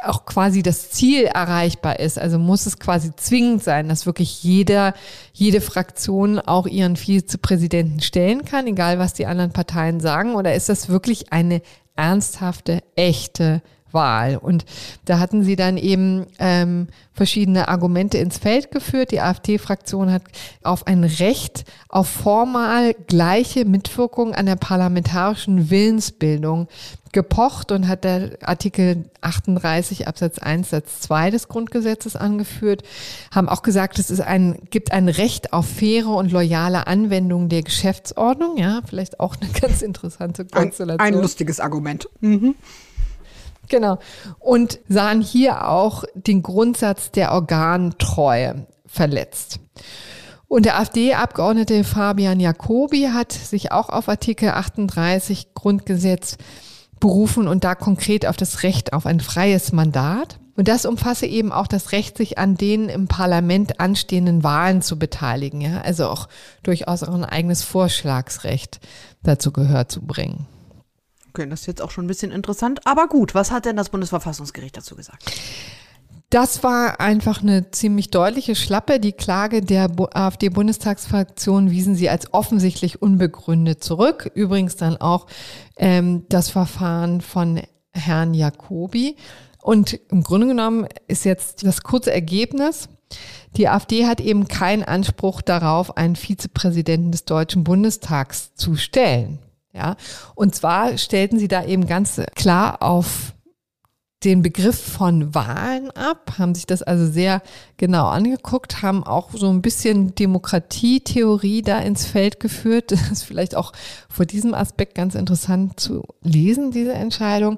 auch 0.06 0.26
quasi 0.26 0.64
das 0.64 0.92
Ziel 0.92 1.24
erreichbar 1.24 2.00
ist. 2.00 2.20
Also 2.20 2.38
muss 2.40 2.66
es 2.66 2.80
quasi 2.80 3.16
zwingend 3.16 3.64
sein, 3.64 3.90
dass 3.90 4.06
wirklich 4.06 4.44
jeder, 4.44 4.94
jede 5.34 5.62
Fraktion 5.62 6.40
auch 6.40 6.68
ihren 6.68 6.96
Vizepräsidenten 6.96 8.02
stellen 8.02 8.46
kann, 8.46 8.68
egal 8.68 9.00
was 9.00 9.14
die 9.14 9.26
anderen 9.26 9.52
Parteien 9.52 10.00
sagen? 10.00 10.36
Oder 10.36 10.56
ist 10.56 10.70
das 10.70 10.90
wirklich 10.90 11.32
eine 11.32 11.62
ernsthafte, 11.96 12.84
echte 12.96 13.62
Wahl. 13.94 14.38
Und 14.38 14.66
da 15.06 15.20
hatten 15.20 15.44
sie 15.44 15.56
dann 15.56 15.78
eben 15.78 16.26
ähm, 16.40 16.88
verschiedene 17.14 17.68
Argumente 17.68 18.18
ins 18.18 18.38
Feld 18.38 18.72
geführt. 18.72 19.12
Die 19.12 19.22
AfD-Fraktion 19.22 20.12
hat 20.12 20.24
auf 20.64 20.88
ein 20.88 21.04
Recht 21.04 21.66
auf 21.90 22.08
formal 22.08 22.94
gleiche 23.08 23.66
Mitwirkung 23.66 24.34
an 24.34 24.48
der 24.48 24.56
parlamentarischen 24.56 25.70
Willensbildung 25.70 26.68
gepocht 27.14 27.72
und 27.72 27.88
hat 27.88 28.04
der 28.04 28.32
Artikel 28.42 29.06
38 29.22 30.08
Absatz 30.08 30.40
1 30.40 30.72
Satz 30.72 31.00
2 31.02 31.30
des 31.30 31.48
Grundgesetzes 31.48 32.16
angeführt, 32.16 32.84
haben 33.32 33.48
auch 33.48 33.62
gesagt, 33.62 34.00
es 34.00 34.10
ist 34.10 34.20
ein, 34.20 34.58
gibt 34.72 34.92
ein 34.92 35.08
Recht 35.08 35.54
auf 35.54 35.68
faire 35.68 36.10
und 36.10 36.32
loyale 36.32 36.88
Anwendung 36.88 37.48
der 37.48 37.62
Geschäftsordnung. 37.62 38.58
Ja, 38.58 38.82
vielleicht 38.86 39.20
auch 39.20 39.36
eine 39.40 39.52
ganz 39.62 39.82
interessante 39.82 40.46
Konstellation. 40.46 41.00
Ein, 41.00 41.14
ein 41.14 41.22
lustiges 41.22 41.60
Argument. 41.60 42.10
Mhm. 42.20 42.56
Genau. 43.70 44.00
Und 44.40 44.80
sahen 44.88 45.22
hier 45.22 45.68
auch 45.70 46.04
den 46.14 46.44
Grundsatz 46.44 47.12
der 47.12 47.32
Organtreue 47.32 48.68
verletzt. 48.86 49.60
Und 50.48 50.66
der 50.66 50.78
AfD-Abgeordnete 50.78 51.84
Fabian 51.84 52.40
Jacobi 52.40 53.10
hat 53.12 53.32
sich 53.32 53.72
auch 53.72 53.90
auf 53.90 54.08
Artikel 54.08 54.50
38 54.50 55.56
Grundgesetz 55.56 56.38
berufen 57.00 57.48
und 57.48 57.64
da 57.64 57.74
konkret 57.74 58.28
auf 58.28 58.38
das 58.38 58.64
Recht 58.64 58.94
auf 58.94 59.06
ein 59.08 59.20
freies 59.20 59.72
Mandat. 59.72 60.40
Und 60.56 60.68
das 60.68 60.86
umfasse 60.86 61.26
eben 61.26 61.52
auch 61.52 61.66
das 61.66 61.92
Recht, 61.92 62.18
sich 62.18 62.38
an 62.38 62.56
den 62.56 62.88
im 62.88 63.08
Parlament 63.08 63.80
anstehenden 63.80 64.44
Wahlen 64.44 64.84
zu 64.84 65.00
beteiligen. 65.00 65.62
Ja? 65.62 65.82
Also 65.82 66.08
auch 66.08 66.30
durchaus 66.62 67.02
auch 67.02 67.16
ein 67.16 67.26
eigenes 67.26 67.64
Vorschlagsrecht 67.64 68.80
dazu 69.24 69.52
gehört 69.52 69.92
zu 69.92 70.02
bringen. 70.02 70.46
Okay, 71.36 71.50
das 71.50 71.62
ist 71.62 71.66
jetzt 71.66 71.82
auch 71.82 71.90
schon 71.90 72.06
ein 72.06 72.08
bisschen 72.08 72.32
interessant. 72.32 72.86
Aber 72.86 73.08
gut, 73.08 73.34
was 73.34 73.50
hat 73.50 73.66
denn 73.66 73.76
das 73.76 73.90
Bundesverfassungsgericht 73.90 74.78
dazu 74.78 74.96
gesagt? 74.96 75.32
Das 76.30 76.64
war 76.64 77.00
einfach 77.00 77.42
eine 77.42 77.72
ziemlich 77.72 78.12
deutliche 78.12 78.56
Schlappe. 78.56 79.00
Die 79.00 79.14
Klage 79.14 79.62
der 79.62 79.90
AfD-Bundestagsfraktion 80.14 81.72
wiesen 81.72 81.96
sie 81.96 82.10
als 82.10 82.34
offensichtlich 82.34 83.02
unbegründet 83.02 83.84
zurück. 83.84 84.30
Übrigens 84.36 84.76
dann 84.76 84.98
auch 84.98 85.26
ähm, 85.78 86.26
das 86.30 86.50
Verfahren 86.50 87.22
von 87.22 87.62
Herrn 87.92 88.36
Jacobi. 88.36 89.16
Und 89.60 90.00
im 90.12 90.24
Grunde 90.24 90.48
genommen 90.48 90.88
ist 91.08 91.26
jetzt 91.26 91.66
das 91.66 91.82
kurze 91.82 92.14
Ergebnis. 92.14 92.90
Die 93.58 93.70
AfD 93.70 94.06
hat 94.06 94.22
eben 94.22 94.48
keinen 94.48 94.84
Anspruch 94.84 95.42
darauf, 95.42 95.98
einen 95.98 96.16
Vizepräsidenten 96.16 97.12
des 97.12 97.26
Deutschen 97.26 97.64
Bundestags 97.64 98.54
zu 98.56 98.76
stellen. 98.76 99.40
Ja, 99.74 99.96
und 100.36 100.54
zwar 100.54 100.98
stellten 100.98 101.40
sie 101.40 101.48
da 101.48 101.66
eben 101.66 101.88
ganz 101.88 102.22
klar 102.36 102.82
auf 102.84 103.34
den 104.24 104.42
Begriff 104.42 104.80
von 104.80 105.36
Wahlen 105.36 105.92
ab, 105.92 106.36
haben 106.38 106.56
sich 106.56 106.66
das 106.66 106.82
also 106.82 107.06
sehr 107.06 107.42
genau 107.78 108.08
angeguckt, 108.08 108.82
haben 108.82 109.04
auch 109.04 109.32
so 109.34 109.50
ein 109.50 109.62
bisschen 109.62 110.16
Demokratietheorie 110.16 111.62
da 111.62 111.80
ins 111.80 112.06
Feld 112.06 112.40
geführt. 112.40 112.92
Das 113.04 113.12
ist 113.12 113.24
vielleicht 113.24 113.56
auch 113.56 113.74
vor 114.10 114.26
diesem 114.26 114.54
Aspekt 114.54 114.96
ganz 114.96 115.16
interessant 115.16 115.80
zu 115.80 116.04
lesen, 116.22 116.72
diese 116.72 116.94
Entscheidung. 116.94 117.58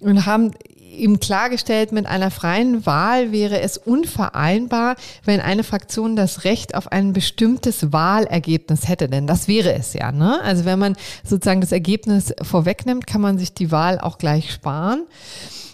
Und 0.00 0.26
haben 0.26 0.52
ihm 0.92 1.20
klargestellt, 1.20 1.92
mit 1.92 2.06
einer 2.06 2.30
freien 2.30 2.86
Wahl 2.86 3.32
wäre 3.32 3.60
es 3.60 3.78
unvereinbar, 3.78 4.96
wenn 5.24 5.40
eine 5.40 5.64
Fraktion 5.64 6.16
das 6.16 6.44
Recht 6.44 6.74
auf 6.74 6.90
ein 6.92 7.12
bestimmtes 7.12 7.92
Wahlergebnis 7.92 8.88
hätte. 8.88 9.08
Denn 9.08 9.26
das 9.26 9.48
wäre 9.48 9.72
es 9.74 9.94
ja. 9.94 10.12
Ne? 10.12 10.40
Also 10.42 10.64
wenn 10.64 10.78
man 10.78 10.96
sozusagen 11.24 11.60
das 11.60 11.72
Ergebnis 11.72 12.34
vorwegnimmt, 12.42 13.06
kann 13.06 13.20
man 13.20 13.38
sich 13.38 13.54
die 13.54 13.70
Wahl 13.70 13.98
auch 13.98 14.18
gleich 14.18 14.52
sparen. 14.52 15.06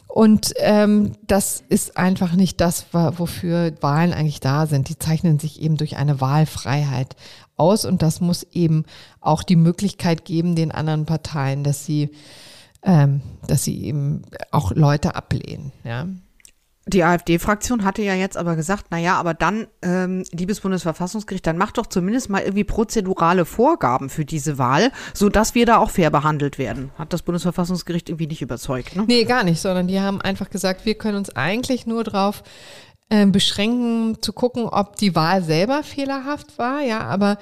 Und 0.08 0.54
ähm, 0.56 1.12
das 1.26 1.62
ist 1.68 1.96
einfach 1.96 2.32
nicht 2.32 2.60
das, 2.60 2.86
wofür 2.92 3.72
Wahlen 3.80 4.12
eigentlich 4.12 4.40
da 4.40 4.66
sind. 4.66 4.88
Die 4.88 4.98
zeichnen 4.98 5.38
sich 5.38 5.60
eben 5.60 5.76
durch 5.76 5.96
eine 5.96 6.20
Wahlfreiheit 6.20 7.14
aus. 7.56 7.84
Und 7.84 8.02
das 8.02 8.20
muss 8.20 8.44
eben 8.52 8.84
auch 9.20 9.42
die 9.42 9.56
Möglichkeit 9.56 10.24
geben, 10.24 10.56
den 10.56 10.72
anderen 10.72 11.04
Parteien, 11.04 11.62
dass 11.62 11.84
sie 11.84 12.10
ähm, 12.82 13.22
dass 13.46 13.64
sie 13.64 13.84
eben 13.84 14.22
auch 14.50 14.72
Leute 14.72 15.14
ablehnen. 15.14 15.72
Ja. 15.84 16.06
Die 16.88 17.04
AfD-Fraktion 17.04 17.84
hatte 17.84 18.00
ja 18.00 18.14
jetzt 18.14 18.38
aber 18.38 18.56
gesagt, 18.56 18.86
na 18.88 18.96
ja, 18.96 19.16
aber 19.16 19.34
dann, 19.34 19.66
ähm, 19.82 20.24
liebes 20.32 20.60
Bundesverfassungsgericht, 20.60 21.46
dann 21.46 21.58
macht 21.58 21.76
doch 21.76 21.86
zumindest 21.86 22.30
mal 22.30 22.40
irgendwie 22.40 22.64
prozedurale 22.64 23.44
Vorgaben 23.44 24.08
für 24.08 24.24
diese 24.24 24.56
Wahl, 24.56 24.90
sodass 25.12 25.54
wir 25.54 25.66
da 25.66 25.76
auch 25.76 25.90
fair 25.90 26.10
behandelt 26.10 26.56
werden. 26.58 26.90
Hat 26.96 27.12
das 27.12 27.20
Bundesverfassungsgericht 27.20 28.08
irgendwie 28.08 28.26
nicht 28.26 28.40
überzeugt, 28.40 28.96
ne? 28.96 29.04
Nee, 29.06 29.24
gar 29.24 29.44
nicht, 29.44 29.60
sondern 29.60 29.86
die 29.86 30.00
haben 30.00 30.22
einfach 30.22 30.48
gesagt, 30.48 30.86
wir 30.86 30.94
können 30.94 31.18
uns 31.18 31.28
eigentlich 31.36 31.86
nur 31.86 32.04
darauf 32.04 32.42
äh, 33.10 33.26
beschränken, 33.26 34.22
zu 34.22 34.32
gucken, 34.32 34.64
ob 34.64 34.96
die 34.96 35.14
Wahl 35.14 35.42
selber 35.42 35.82
fehlerhaft 35.82 36.56
war, 36.56 36.80
ja, 36.80 37.00
aber 37.00 37.36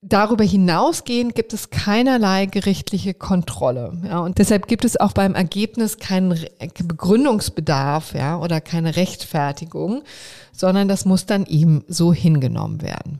Darüber 0.00 0.44
hinausgehend 0.44 1.34
gibt 1.34 1.52
es 1.52 1.70
keinerlei 1.70 2.46
gerichtliche 2.46 3.14
Kontrolle. 3.14 4.00
Ja, 4.04 4.20
und 4.20 4.38
deshalb 4.38 4.68
gibt 4.68 4.84
es 4.84 4.98
auch 4.98 5.12
beim 5.12 5.34
Ergebnis 5.34 5.98
keinen 5.98 6.38
Begründungsbedarf 6.84 8.14
ja, 8.14 8.38
oder 8.38 8.60
keine 8.60 8.94
Rechtfertigung, 8.94 10.04
sondern 10.52 10.86
das 10.86 11.04
muss 11.04 11.26
dann 11.26 11.46
ihm 11.46 11.82
so 11.88 12.12
hingenommen 12.12 12.80
werden. 12.80 13.18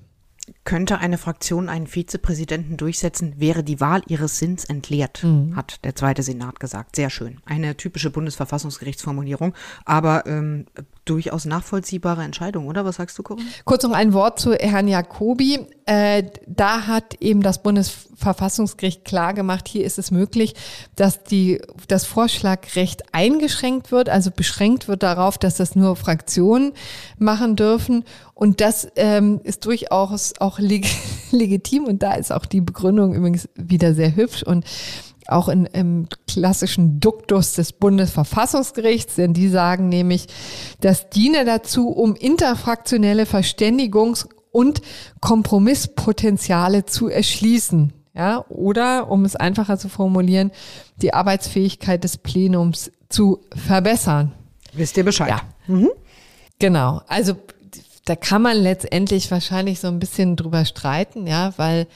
Könnte 0.63 0.99
eine 0.99 1.19
Fraktion 1.19 1.69
einen 1.69 1.89
Vizepräsidenten 1.89 2.77
durchsetzen, 2.77 3.35
wäre 3.39 3.65
die 3.65 3.81
Wahl 3.81 4.03
ihres 4.07 4.39
Sinns 4.39 4.65
entleert, 4.65 5.25
mhm. 5.25 5.57
hat 5.57 5.85
der 5.85 5.97
zweite 5.97 6.23
Senat 6.23 6.61
gesagt. 6.61 6.95
Sehr 6.95 7.11
schön. 7.11 7.39
Eine 7.45 7.77
typische 7.77 8.11
Bundesverfassungsgerichtsformulierung. 8.11 9.55
Aber 9.85 10.27
ähm, 10.27 10.67
durchaus 11.09 11.45
nachvollziehbare 11.45 12.23
Entscheidung, 12.23 12.67
oder? 12.67 12.85
Was 12.85 12.97
sagst 12.97 13.19
du, 13.19 13.23
Corinne? 13.23 13.47
Kurz 13.65 13.83
noch 13.83 13.93
ein 13.93 14.13
Wort 14.13 14.39
zu 14.39 14.55
Herrn 14.55 14.89
Jacobi. 14.89 15.67
Äh, 15.87 16.25
da 16.47 16.87
hat 16.87 17.15
eben 17.21 17.43
das 17.43 17.63
Bundesverfassungsgericht 17.63 19.05
klargemacht, 19.05 19.69
hier 19.69 19.85
ist 19.85 19.99
es 19.99 20.11
möglich, 20.11 20.55
dass 20.97 21.25
die, 21.25 21.61
das 21.89 22.05
Vorschlagrecht 22.05 23.03
eingeschränkt 23.13 23.91
wird, 23.91 24.09
also 24.09 24.31
beschränkt 24.31 24.89
wird 24.89 25.03
darauf, 25.03 25.39
dass 25.39 25.57
das 25.57 25.75
nur 25.75 25.97
Fraktionen 25.97 26.73
machen 27.19 27.57
dürfen. 27.57 28.05
Und 28.35 28.61
das 28.61 28.89
ähm, 28.97 29.41
ist 29.45 29.65
durchaus 29.65 30.35
auch 30.39 30.59
leg 30.59 30.87
legitim. 31.31 31.85
Und 31.85 32.03
da 32.03 32.15
ist 32.15 32.33
auch 32.33 32.47
die 32.47 32.61
Begründung 32.61 33.15
übrigens 33.15 33.49
wieder 33.55 33.95
sehr 33.95 34.15
hübsch. 34.15 34.43
Und 34.43 34.65
auch 35.29 35.49
in, 35.49 35.67
im 35.67 36.09
klassischen 36.27 37.01
Duktus 37.01 37.53
des 37.53 37.73
Bundesverfassungsgerichts, 37.73 39.17
denn 39.17 39.35
die 39.35 39.49
sagen 39.49 39.89
nämlich, 39.89 40.27
das 40.81 41.11
diene 41.11 41.45
dazu, 41.45 41.89
um 41.89 42.15
interfraktionelle 42.15 43.25
Verständigungs- 43.25 44.27
und 44.51 44.81
Kompromisspotenziale 45.21 46.87
zu 46.87 47.09
erschließen. 47.09 47.93
Ja, 48.15 48.45
oder, 48.49 49.11
um 49.11 49.25
es 49.25 49.37
einfacher 49.37 49.79
zu 49.79 49.89
formulieren, 49.89 50.51
die 51.01 51.15
Arbeitsfähigkeit 51.15 52.03
des 52.03 52.17
Plenums 52.17 52.91
zu 53.09 53.41
verbessern. 53.55 54.33
Wisst 54.73 54.97
ihr 54.97 55.05
Bescheid? 55.05 55.29
Ja. 55.29 55.41
Mhm. 55.69 55.91
Genau. 56.59 57.01
Also, 57.07 57.37
da 58.07 58.17
kann 58.17 58.43
man 58.43 58.57
letztendlich 58.57 59.31
wahrscheinlich 59.31 59.79
so 59.79 59.87
ein 59.87 60.01
bisschen 60.01 60.35
drüber 60.35 60.65
streiten, 60.65 61.27
ja, 61.29 61.53
weil 61.59 61.87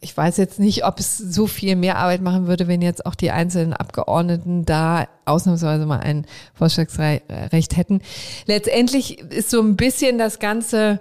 ich 0.00 0.16
weiß 0.16 0.38
jetzt 0.38 0.58
nicht, 0.58 0.84
ob 0.84 0.98
es 0.98 1.18
so 1.18 1.46
viel 1.46 1.76
mehr 1.76 1.98
Arbeit 1.98 2.22
machen 2.22 2.46
würde, 2.46 2.68
wenn 2.68 2.80
jetzt 2.80 3.04
auch 3.04 3.14
die 3.14 3.30
einzelnen 3.30 3.74
Abgeordneten 3.74 4.64
da 4.64 5.06
ausnahmsweise 5.26 5.84
mal 5.84 6.00
ein 6.00 6.26
Vorschlagsrecht 6.54 7.76
hätten. 7.76 8.00
Letztendlich 8.46 9.18
ist 9.20 9.50
so 9.50 9.60
ein 9.60 9.76
bisschen 9.76 10.18
das 10.18 10.38
Ganze, 10.38 11.00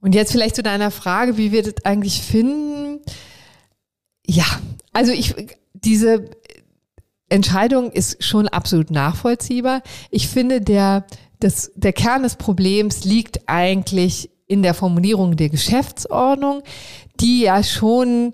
und 0.00 0.14
jetzt 0.14 0.32
vielleicht 0.32 0.56
zu 0.56 0.62
deiner 0.62 0.90
Frage, 0.90 1.36
wie 1.36 1.52
wir 1.52 1.62
das 1.62 1.84
eigentlich 1.84 2.22
finden. 2.22 3.00
Ja, 4.26 4.44
also 4.92 5.12
ich, 5.12 5.34
diese 5.72 6.30
Entscheidung 7.28 7.90
ist 7.90 8.22
schon 8.22 8.48
absolut 8.48 8.90
nachvollziehbar. 8.90 9.82
Ich 10.10 10.28
finde, 10.28 10.60
der, 10.60 11.06
das, 11.40 11.72
der 11.74 11.92
Kern 11.92 12.22
des 12.22 12.36
Problems 12.36 13.04
liegt 13.04 13.48
eigentlich 13.48 14.30
in 14.46 14.62
der 14.62 14.74
Formulierung 14.74 15.36
der 15.36 15.48
Geschäftsordnung, 15.48 16.62
die 17.20 17.42
ja 17.42 17.62
schon 17.62 18.32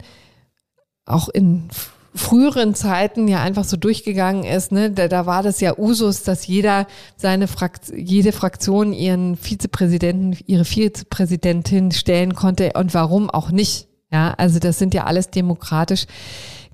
auch 1.07 1.29
in 1.29 1.69
früheren 2.15 2.75
Zeiten 2.75 3.29
ja 3.29 3.43
einfach 3.43 3.65
so 3.65 3.77
durchgegangen 3.77 4.45
ist, 4.45 4.73
ne, 4.73 4.91
da, 4.91 5.07
da 5.07 5.27
war 5.27 5.43
das 5.43 5.61
ja 5.61 5.79
Usus, 5.79 6.25
dass 6.25 6.47
jeder 6.47 6.87
seine 7.17 7.47
Frakt 7.47 7.93
jede 7.95 8.33
Fraktion 8.33 8.93
ihren 8.93 9.37
Vizepräsidenten, 9.37 10.37
ihre 10.47 10.65
Vizepräsidentin 10.65 11.93
stellen 11.93 12.35
konnte 12.35 12.73
und 12.75 12.95
warum 12.95 13.31
auch 13.31 13.51
nicht. 13.51 13.87
Ja, 14.13 14.35
also 14.37 14.59
das 14.59 14.79
sind 14.79 14.93
ja 14.93 15.05
alles 15.05 15.31
demokratisch 15.31 16.07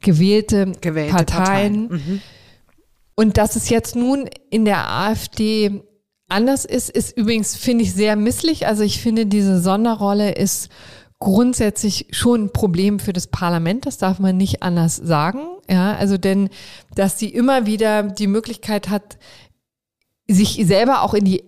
gewählte, 0.00 0.72
gewählte 0.80 1.14
Parteien. 1.14 1.88
Parteien. 1.88 2.06
Mhm. 2.06 2.20
Und 3.14 3.36
dass 3.36 3.56
es 3.56 3.68
jetzt 3.68 3.94
nun 3.94 4.28
in 4.50 4.64
der 4.64 4.90
AfD 4.90 5.82
anders 6.28 6.64
ist, 6.64 6.90
ist 6.90 7.16
übrigens, 7.16 7.56
finde 7.56 7.84
ich, 7.84 7.92
sehr 7.92 8.16
misslich. 8.16 8.66
Also 8.66 8.82
ich 8.82 9.00
finde, 9.00 9.26
diese 9.26 9.60
Sonderrolle 9.60 10.32
ist 10.32 10.68
grundsätzlich 11.18 12.08
schon 12.10 12.44
ein 12.44 12.52
Problem 12.52 12.98
für 12.98 13.12
das 13.12 13.28
Parlament. 13.28 13.86
Das 13.86 13.98
darf 13.98 14.18
man 14.18 14.36
nicht 14.36 14.62
anders 14.62 14.96
sagen. 14.96 15.40
Ja, 15.68 15.94
also 15.94 16.18
denn, 16.18 16.50
dass 16.94 17.18
sie 17.18 17.28
immer 17.28 17.66
wieder 17.66 18.02
die 18.02 18.26
Möglichkeit 18.26 18.88
hat, 18.88 19.18
sich 20.28 20.60
selber 20.66 21.02
auch 21.02 21.14
in 21.14 21.24
die 21.24 21.44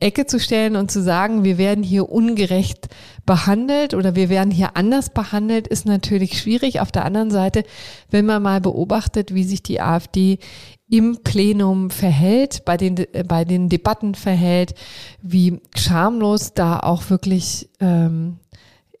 Ecke 0.00 0.24
zu 0.26 0.40
stellen 0.40 0.76
und 0.76 0.90
zu 0.90 1.02
sagen, 1.02 1.44
wir 1.44 1.58
werden 1.58 1.84
hier 1.84 2.08
ungerecht 2.08 2.88
behandelt 3.26 3.92
oder 3.92 4.14
wir 4.14 4.30
werden 4.30 4.50
hier 4.50 4.76
anders 4.76 5.10
behandelt, 5.10 5.68
ist 5.68 5.84
natürlich 5.84 6.38
schwierig. 6.38 6.80
Auf 6.80 6.90
der 6.90 7.04
anderen 7.04 7.30
Seite, 7.30 7.64
wenn 8.10 8.24
man 8.24 8.42
mal 8.42 8.60
beobachtet, 8.62 9.34
wie 9.34 9.44
sich 9.44 9.62
die 9.62 9.80
AfD 9.80 10.38
im 10.90 11.22
Plenum 11.22 11.90
verhält, 11.90 12.64
bei 12.64 12.76
den, 12.76 13.06
bei 13.26 13.44
den 13.44 13.68
Debatten 13.68 14.14
verhält, 14.14 14.74
wie 15.22 15.60
schamlos 15.76 16.52
da 16.52 16.80
auch 16.80 17.08
wirklich 17.10 17.70
ähm, 17.78 18.38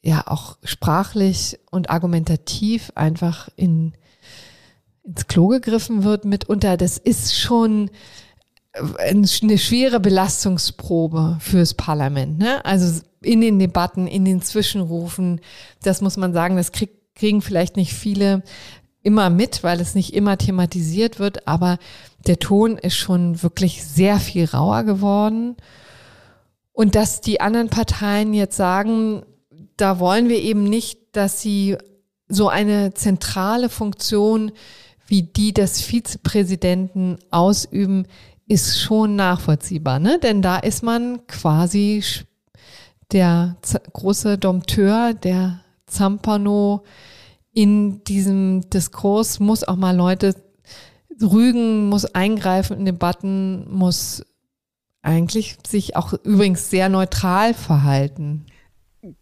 ja 0.02 0.22
auch 0.26 0.56
sprachlich 0.64 1.58
und 1.70 1.90
argumentativ 1.90 2.92
einfach 2.94 3.48
in, 3.56 3.92
ins 5.02 5.26
Klo 5.26 5.48
gegriffen 5.48 6.04
wird 6.04 6.24
mitunter. 6.24 6.76
Das 6.76 6.96
ist 6.96 7.38
schon 7.38 7.90
eine 8.72 9.58
schwere 9.58 9.98
Belastungsprobe 9.98 11.38
fürs 11.40 11.74
Parlament. 11.74 12.38
Ne? 12.38 12.64
Also 12.64 13.02
in 13.20 13.40
den 13.40 13.58
Debatten, 13.58 14.06
in 14.06 14.24
den 14.24 14.42
Zwischenrufen, 14.42 15.40
das 15.82 16.00
muss 16.00 16.16
man 16.16 16.32
sagen, 16.32 16.56
das 16.56 16.70
krieg, 16.70 16.90
kriegen 17.16 17.42
vielleicht 17.42 17.76
nicht 17.76 17.92
viele 17.92 18.42
immer 19.02 19.30
mit, 19.30 19.62
weil 19.62 19.80
es 19.80 19.94
nicht 19.94 20.14
immer 20.14 20.36
thematisiert 20.38 21.18
wird, 21.18 21.46
aber 21.48 21.78
der 22.26 22.38
Ton 22.38 22.76
ist 22.76 22.96
schon 22.96 23.42
wirklich 23.42 23.84
sehr 23.84 24.18
viel 24.18 24.44
rauer 24.44 24.84
geworden. 24.84 25.56
Und 26.72 26.94
dass 26.94 27.20
die 27.20 27.40
anderen 27.40 27.68
Parteien 27.68 28.34
jetzt 28.34 28.56
sagen, 28.56 29.22
da 29.76 29.98
wollen 29.98 30.28
wir 30.28 30.38
eben 30.38 30.64
nicht, 30.64 30.98
dass 31.12 31.40
sie 31.40 31.76
so 32.28 32.48
eine 32.48 32.94
zentrale 32.94 33.68
Funktion 33.68 34.52
wie 35.06 35.22
die 35.22 35.52
des 35.52 35.82
Vizepräsidenten 35.82 37.18
ausüben, 37.30 38.06
ist 38.46 38.80
schon 38.80 39.16
nachvollziehbar, 39.16 39.98
ne? 39.98 40.18
Denn 40.20 40.42
da 40.42 40.56
ist 40.58 40.82
man 40.82 41.26
quasi 41.26 42.02
der 43.12 43.56
große 43.92 44.38
Dompteur, 44.38 45.14
der 45.14 45.60
Zampano 45.86 46.82
in 47.52 48.04
diesem 48.04 48.68
Diskurs, 48.70 49.40
muss 49.40 49.64
auch 49.64 49.76
mal 49.76 49.96
Leute 49.96 50.34
rügen, 51.20 51.88
muss 51.88 52.04
eingreifen 52.06 52.78
in 52.78 52.84
Debatten, 52.84 53.66
muss 53.70 54.24
eigentlich 55.02 55.56
sich 55.66 55.96
auch 55.96 56.12
übrigens 56.24 56.70
sehr 56.70 56.88
neutral 56.88 57.54
verhalten. 57.54 58.46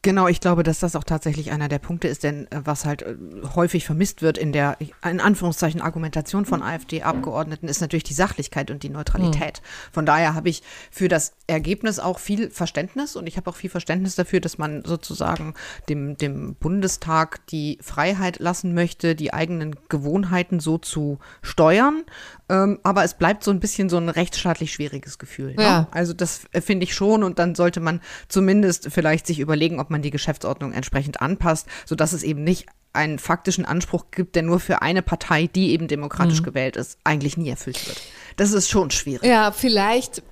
Genau, 0.03 0.27
ich 0.27 0.41
glaube, 0.41 0.65
dass 0.65 0.81
das 0.81 0.97
auch 0.97 1.05
tatsächlich 1.05 1.53
einer 1.53 1.69
der 1.69 1.79
Punkte 1.79 2.09
ist, 2.09 2.25
denn 2.25 2.51
äh, 2.51 2.63
was 2.65 2.85
halt 2.85 3.03
äh, 3.03 3.15
häufig 3.55 3.87
vermisst 3.87 4.23
wird 4.23 4.37
in 4.37 4.53
der, 4.53 4.77
in 4.81 5.21
Anführungszeichen, 5.21 5.81
Argumentation 5.81 6.47
von 6.47 6.63
AfD-Abgeordneten, 6.63 7.69
ist 7.69 7.81
natürlich 7.81 8.03
die 8.03 8.15
Sachlichkeit 8.15 8.73
und 8.73 8.83
die 8.83 8.89
Neutralität. 8.89 9.61
Mhm. 9.63 9.93
Von 9.93 10.07
daher 10.07 10.35
habe 10.35 10.49
ich 10.49 10.65
für 10.91 11.07
das 11.07 11.35
Ergebnis 11.47 12.01
auch 12.01 12.19
viel 12.19 12.51
Verständnis 12.51 13.15
und 13.15 13.29
ich 13.29 13.37
habe 13.37 13.49
auch 13.51 13.55
viel 13.55 13.71
Verständnis 13.71 14.17
dafür, 14.17 14.41
dass 14.41 14.59
man 14.59 14.85
sozusagen 14.85 15.55
dem, 15.89 16.17
dem 16.17 16.57
Bundestag 16.57 17.47
die 17.47 17.79
Freiheit 17.81 18.41
lassen 18.41 18.75
möchte, 18.75 19.15
die 19.15 19.33
eigenen 19.33 19.77
Gewohnheiten 19.89 20.59
so 20.59 20.79
zu 20.79 21.21
steuern. 21.41 22.03
Ähm, 22.49 22.79
aber 22.83 23.05
es 23.05 23.15
bleibt 23.15 23.45
so 23.45 23.51
ein 23.51 23.61
bisschen 23.61 23.89
so 23.89 23.99
ein 23.99 24.09
rechtsstaatlich 24.09 24.73
schwieriges 24.73 25.19
Gefühl. 25.19 25.55
Ne? 25.55 25.63
Ja. 25.63 25.89
Also 25.91 26.15
das 26.15 26.43
äh, 26.53 26.61
finde 26.61 26.85
ich 26.85 26.95
schon 26.95 27.23
und 27.23 27.39
dann 27.39 27.55
sollte 27.55 27.81
man 27.81 28.01
zumindest 28.29 28.89
vielleicht 28.91 29.27
sich 29.27 29.39
überlegen, 29.39 29.69
überlegen, 29.69 29.81
ob 29.81 29.91
man 29.91 30.03
die 30.03 30.11
Geschäftsordnung 30.11 30.73
entsprechend 30.73 31.21
anpasst, 31.21 31.67
sodass 31.85 32.13
es 32.13 32.23
eben 32.23 32.45
nicht 32.45 32.67
einen 32.93 33.19
faktischen 33.19 33.65
Anspruch 33.65 34.07
gibt, 34.11 34.35
der 34.35 34.43
nur 34.43 34.61
für 34.61 34.83
eine 34.83 35.03
Partei, 35.03 35.47
die 35.47 35.73
eben 35.73 35.89
demokratisch 35.89 36.41
mhm. 36.41 36.45
gewählt 36.45 36.77
ist, 36.77 36.99
eigentlich 37.05 37.37
nie 37.37 37.51
erfüllt 37.51 37.87
wird. 37.87 38.01
Das 38.37 38.53
ist 38.53 38.69
schon 38.69 38.91
schwierig. 38.91 39.29
Ja, 39.29 39.53
vielleicht 39.53 40.23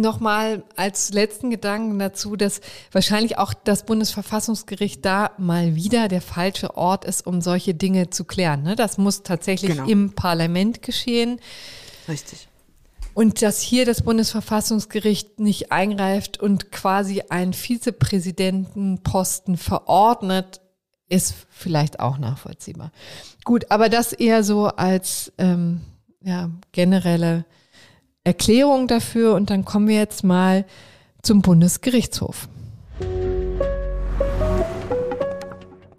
nochmal 0.00 0.62
als 0.76 1.12
letzten 1.12 1.50
Gedanken 1.50 1.98
dazu, 1.98 2.36
dass 2.36 2.60
wahrscheinlich 2.92 3.38
auch 3.38 3.54
das 3.54 3.84
Bundesverfassungsgericht 3.84 5.04
da 5.04 5.32
mal 5.38 5.74
wieder 5.74 6.08
der 6.08 6.20
falsche 6.20 6.76
Ort 6.76 7.04
ist, 7.04 7.26
um 7.26 7.40
solche 7.40 7.74
Dinge 7.74 8.10
zu 8.10 8.24
klären. 8.24 8.62
Ne? 8.62 8.76
Das 8.76 8.98
muss 8.98 9.22
tatsächlich 9.22 9.72
genau. 9.72 9.86
im 9.86 10.12
Parlament 10.12 10.82
geschehen. 10.82 11.40
Richtig. 12.08 12.48
Und 13.14 13.40
dass 13.40 13.60
hier 13.60 13.86
das 13.86 14.02
Bundesverfassungsgericht 14.02 15.40
nicht 15.40 15.72
eingreift 15.72 16.38
und 16.38 16.70
quasi 16.70 17.22
einen 17.30 17.54
Vizepräsidentenposten 17.54 19.56
verordnet, 19.56 20.60
ist 21.08 21.34
vielleicht 21.48 22.00
auch 22.00 22.18
nachvollziehbar. 22.18 22.92
Gut, 23.44 23.70
aber 23.70 23.88
das 23.88 24.12
eher 24.12 24.44
so 24.44 24.66
als 24.66 25.32
ähm, 25.38 25.80
ja, 26.20 26.50
generelle 26.72 27.46
Erklärung 28.26 28.88
dafür. 28.88 29.34
Und 29.34 29.50
dann 29.50 29.64
kommen 29.64 29.86
wir 29.86 29.96
jetzt 29.96 30.24
mal 30.24 30.64
zum 31.22 31.42
Bundesgerichtshof. 31.42 32.48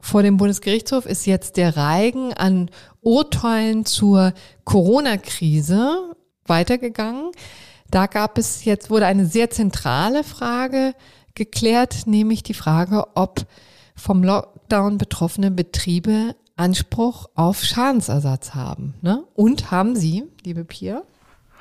Vor 0.01 0.23
dem 0.23 0.37
Bundesgerichtshof 0.37 1.05
ist 1.05 1.25
jetzt 1.25 1.57
der 1.57 1.75
Reigen 1.77 2.33
an 2.33 2.69
Urteilen 3.01 3.85
zur 3.85 4.33
Corona-Krise 4.65 6.15
weitergegangen. 6.45 7.31
Da 7.91 8.07
gab 8.07 8.37
es 8.37 8.65
jetzt, 8.65 8.89
wurde 8.89 9.05
eine 9.05 9.25
sehr 9.25 9.49
zentrale 9.49 10.23
Frage 10.23 10.93
geklärt, 11.33 12.07
nämlich 12.07 12.43
die 12.43 12.53
Frage, 12.53 13.05
ob 13.15 13.45
vom 13.95 14.23
Lockdown 14.23 14.97
betroffene 14.97 15.51
Betriebe 15.51 16.35
Anspruch 16.57 17.29
auf 17.35 17.63
Schadensersatz 17.63 18.53
haben. 18.53 18.95
Ne? 19.01 19.23
Und 19.35 19.71
haben 19.71 19.95
sie, 19.95 20.23
liebe 20.43 20.65
Pia? 20.65 21.03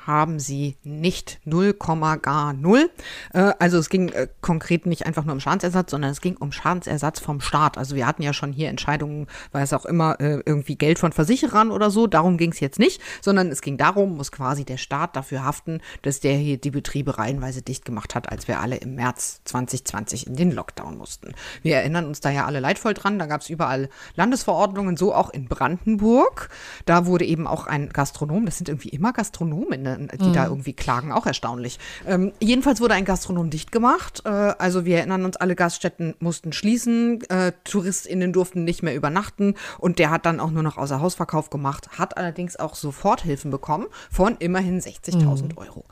Haben 0.07 0.39
sie 0.39 0.77
nicht 0.83 1.39
0, 1.43 1.75
gar 2.21 2.53
0. 2.53 2.89
Äh, 3.33 3.53
also 3.59 3.77
es 3.77 3.89
ging 3.89 4.09
äh, 4.09 4.27
konkret 4.41 4.85
nicht 4.85 5.05
einfach 5.05 5.25
nur 5.25 5.33
um 5.33 5.39
Schadensersatz, 5.39 5.91
sondern 5.91 6.11
es 6.11 6.21
ging 6.21 6.37
um 6.37 6.51
Schadensersatz 6.51 7.19
vom 7.19 7.41
Staat. 7.41 7.77
Also 7.77 7.95
wir 7.95 8.07
hatten 8.07 8.23
ja 8.23 8.33
schon 8.33 8.53
hier 8.53 8.69
Entscheidungen, 8.69 9.27
weil 9.51 9.63
es 9.63 9.73
auch 9.73 9.85
immer 9.85 10.19
äh, 10.19 10.41
irgendwie 10.45 10.77
Geld 10.77 10.97
von 10.97 11.11
Versicherern 11.11 11.71
oder 11.71 11.91
so. 11.91 12.07
Darum 12.07 12.37
ging 12.37 12.51
es 12.51 12.59
jetzt 12.61 12.79
nicht, 12.79 13.01
sondern 13.21 13.49
es 13.49 13.61
ging 13.61 13.77
darum, 13.77 14.15
muss 14.15 14.31
quasi 14.31 14.63
der 14.63 14.77
Staat 14.77 15.15
dafür 15.15 15.43
haften, 15.43 15.81
dass 16.01 16.21
der 16.21 16.35
hier 16.35 16.57
die 16.57 16.71
Betriebe 16.71 17.17
reihenweise 17.17 17.61
dicht 17.61 17.83
gemacht 17.83 18.15
hat, 18.15 18.31
als 18.31 18.47
wir 18.47 18.61
alle 18.61 18.77
im 18.77 18.95
März 18.95 19.41
2020 19.43 20.27
in 20.27 20.35
den 20.35 20.51
Lockdown 20.51 20.97
mussten. 20.97 21.33
Wir 21.61 21.75
erinnern 21.75 22.05
uns 22.05 22.21
da 22.21 22.29
ja 22.29 22.45
alle 22.45 22.61
leidvoll 22.61 22.93
dran. 22.93 23.19
Da 23.19 23.25
gab 23.25 23.41
es 23.41 23.49
überall 23.49 23.89
Landesverordnungen, 24.15 24.95
so 24.95 25.13
auch 25.13 25.29
in 25.29 25.47
Brandenburg. 25.49 26.49
Da 26.85 27.05
wurde 27.05 27.25
eben 27.25 27.45
auch 27.45 27.67
ein 27.67 27.89
Gastronom, 27.89 28.45
das 28.45 28.57
sind 28.57 28.69
irgendwie 28.69 28.89
immer 28.89 29.11
Gastronomen, 29.11 29.83
ne? 30.05 30.17
die 30.19 30.29
mhm. 30.29 30.33
da 30.33 30.45
irgendwie 30.45 30.73
klagen, 30.73 31.11
auch 31.11 31.25
erstaunlich. 31.25 31.79
Ähm, 32.05 32.31
jedenfalls 32.39 32.81
wurde 32.81 32.93
ein 32.93 33.05
Gastronom 33.05 33.49
dicht 33.49 33.71
gemacht. 33.71 34.21
Äh, 34.25 34.29
also 34.29 34.85
wir 34.85 34.97
erinnern 34.97 35.25
uns, 35.25 35.37
alle 35.37 35.55
Gaststätten 35.55 36.15
mussten 36.19 36.53
schließen, 36.53 37.21
äh, 37.29 37.51
TouristInnen 37.63 38.33
durften 38.33 38.63
nicht 38.63 38.83
mehr 38.83 38.95
übernachten 38.95 39.55
und 39.77 39.99
der 39.99 40.09
hat 40.09 40.25
dann 40.25 40.39
auch 40.39 40.51
nur 40.51 40.63
noch 40.63 40.77
außer 40.77 41.01
Hausverkauf 41.01 41.49
gemacht, 41.49 41.89
hat 41.97 42.17
allerdings 42.17 42.55
auch 42.57 42.75
Soforthilfen 42.75 43.51
bekommen 43.51 43.87
von 44.11 44.35
immerhin 44.39 44.79
60.000 44.79 45.43
mhm. 45.43 45.57
Euro. 45.57 45.85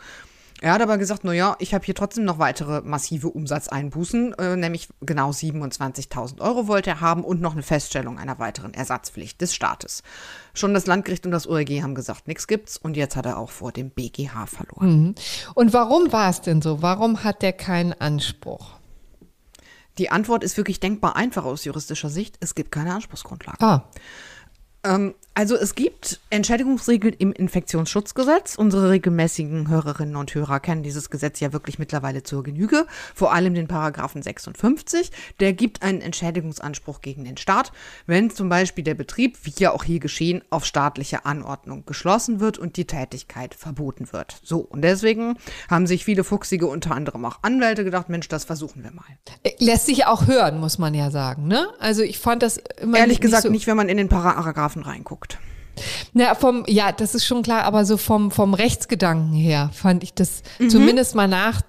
Er 0.65 0.73
hat 0.73 0.81
aber 0.81 0.97
gesagt, 0.97 1.23
naja, 1.23 1.55
ich 1.59 1.75
habe 1.75 1.85
hier 1.85 1.93
trotzdem 1.93 2.25
noch 2.25 2.39
weitere 2.39 2.81
massive 2.81 3.29
Umsatzeinbußen, 3.29 4.33
äh, 4.33 4.55
nämlich 4.55 4.87
genau 4.99 5.29
27.000 5.29 6.41
Euro 6.41 6.67
wollte 6.67 6.89
er 6.89 7.01
haben 7.01 7.23
und 7.23 7.39
noch 7.39 7.51
eine 7.53 7.61
Feststellung 7.61 8.17
einer 8.17 8.39
weiteren 8.39 8.73
Ersatzpflicht 8.73 9.39
des 9.39 9.53
Staates. 9.53 10.01
Schon 10.55 10.73
das 10.73 10.87
Landgericht 10.87 11.23
und 11.27 11.31
das 11.31 11.45
ORG 11.45 11.83
haben 11.83 11.93
gesagt, 11.93 12.27
nichts 12.27 12.47
gibt's 12.47 12.79
und 12.79 12.97
jetzt 12.97 13.15
hat 13.15 13.27
er 13.27 13.37
auch 13.37 13.51
vor 13.51 13.73
dem 13.73 13.91
BGH 13.91 14.47
verloren. 14.47 15.01
Mhm. 15.03 15.15
Und 15.53 15.71
warum 15.73 16.11
war 16.11 16.31
es 16.31 16.41
denn 16.41 16.63
so? 16.63 16.81
Warum 16.81 17.23
hat 17.23 17.43
der 17.43 17.53
keinen 17.53 17.93
Anspruch? 17.93 18.71
Die 19.99 20.09
Antwort 20.09 20.43
ist 20.43 20.57
wirklich 20.57 20.79
denkbar 20.79 21.15
einfach 21.15 21.45
aus 21.45 21.63
juristischer 21.63 22.09
Sicht. 22.09 22.37
Es 22.39 22.55
gibt 22.55 22.71
keine 22.71 22.95
Anspruchsgrundlage. 22.95 23.61
Ah. 23.61 23.87
Ähm, 24.85 25.15
also 25.37 25.57
es 25.57 25.75
gibt 25.75 26.21
Entschädigungsregeln 26.29 27.13
im 27.13 27.33
Infektionsschutzgesetz. 27.33 28.55
Unsere 28.55 28.91
regelmäßigen 28.91 29.67
Hörerinnen 29.67 30.15
und 30.15 30.33
Hörer 30.33 30.61
kennen 30.61 30.81
dieses 30.81 31.09
Gesetz 31.09 31.41
ja 31.41 31.51
wirklich 31.51 31.77
mittlerweile 31.77 32.23
zur 32.23 32.41
Genüge. 32.41 32.87
Vor 33.13 33.33
allem 33.33 33.53
den 33.53 33.67
Paragraphen 33.67 34.21
56. 34.21 35.11
Der 35.41 35.51
gibt 35.51 35.81
einen 35.81 35.99
Entschädigungsanspruch 35.99 37.01
gegen 37.01 37.25
den 37.25 37.35
Staat, 37.35 37.73
wenn 38.05 38.29
zum 38.29 38.47
Beispiel 38.47 38.85
der 38.85 38.93
Betrieb, 38.93 39.37
wie 39.43 39.53
ja 39.57 39.73
auch 39.73 39.83
hier 39.83 39.99
geschehen, 39.99 40.41
auf 40.51 40.63
staatliche 40.63 41.25
Anordnung 41.25 41.85
geschlossen 41.85 42.39
wird 42.39 42.57
und 42.57 42.77
die 42.77 42.85
Tätigkeit 42.85 43.55
verboten 43.55 44.13
wird. 44.13 44.39
So, 44.41 44.59
und 44.59 44.83
deswegen 44.83 45.37
haben 45.69 45.85
sich 45.85 46.05
viele 46.05 46.23
Fuchsige, 46.23 46.67
unter 46.67 46.95
anderem 46.95 47.25
auch 47.25 47.39
Anwälte, 47.41 47.83
gedacht, 47.83 48.07
Mensch, 48.07 48.29
das 48.29 48.45
versuchen 48.45 48.85
wir 48.85 48.91
mal. 48.91 49.03
Äh, 49.43 49.51
lässt 49.59 49.87
sich 49.87 50.05
auch 50.05 50.27
hören, 50.27 50.61
muss 50.61 50.77
man 50.77 50.93
ja 50.93 51.11
sagen. 51.11 51.49
Ne? 51.49 51.67
Also 51.79 52.03
ich 52.03 52.19
fand 52.19 52.41
das 52.41 52.55
immer 52.79 52.97
Ehrlich 52.99 53.15
nicht, 53.17 53.21
gesagt 53.21 53.43
nicht, 53.43 53.49
so 53.49 53.51
nicht, 53.51 53.67
wenn 53.67 53.75
man 53.75 53.89
in 53.89 53.97
den 53.97 54.07
Paragraphen 54.07 54.74
reinguckt. 54.83 55.39
Na, 56.13 56.35
vom, 56.35 56.63
ja, 56.67 56.91
das 56.91 57.15
ist 57.15 57.25
schon 57.25 57.43
klar, 57.43 57.63
aber 57.63 57.85
so 57.85 57.97
vom, 57.97 58.31
vom 58.31 58.53
Rechtsgedanken 58.53 59.33
her 59.33 59.69
fand 59.73 60.03
ich 60.03 60.13
das 60.13 60.41
mhm. 60.59 60.69
zumindest 60.69 61.15
mal 61.15 61.27
nach, 61.27 61.61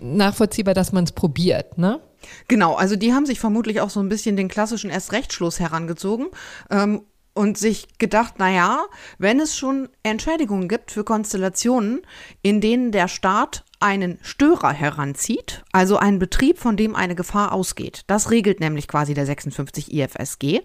nachvollziehbar, 0.00 0.74
dass 0.74 0.92
man 0.92 1.04
es 1.04 1.12
probiert, 1.12 1.78
ne? 1.78 2.00
Genau, 2.48 2.74
also 2.74 2.96
die 2.96 3.14
haben 3.14 3.26
sich 3.26 3.40
vermutlich 3.40 3.80
auch 3.80 3.90
so 3.90 4.00
ein 4.00 4.08
bisschen 4.08 4.36
den 4.36 4.48
klassischen 4.48 4.90
Erstrechtsschluss 4.90 5.60
herangezogen 5.60 6.26
ähm, 6.70 7.02
und 7.32 7.56
sich 7.56 7.86
gedacht, 7.98 8.34
na 8.38 8.50
ja, 8.50 8.84
wenn 9.18 9.40
es 9.40 9.56
schon 9.56 9.88
Entschädigungen 10.02 10.68
gibt 10.68 10.90
für 10.90 11.04
Konstellationen, 11.04 12.02
in 12.42 12.60
denen 12.60 12.90
der 12.90 13.08
Staat 13.08 13.64
einen 13.80 14.18
Störer 14.22 14.72
heranzieht, 14.72 15.62
also 15.72 15.98
einen 15.98 16.18
Betrieb, 16.18 16.58
von 16.58 16.76
dem 16.76 16.96
eine 16.96 17.14
Gefahr 17.14 17.52
ausgeht. 17.52 18.02
Das 18.08 18.30
regelt 18.30 18.58
nämlich 18.58 18.88
quasi 18.88 19.14
der 19.14 19.24
56 19.24 19.92
IFSG. 19.92 20.60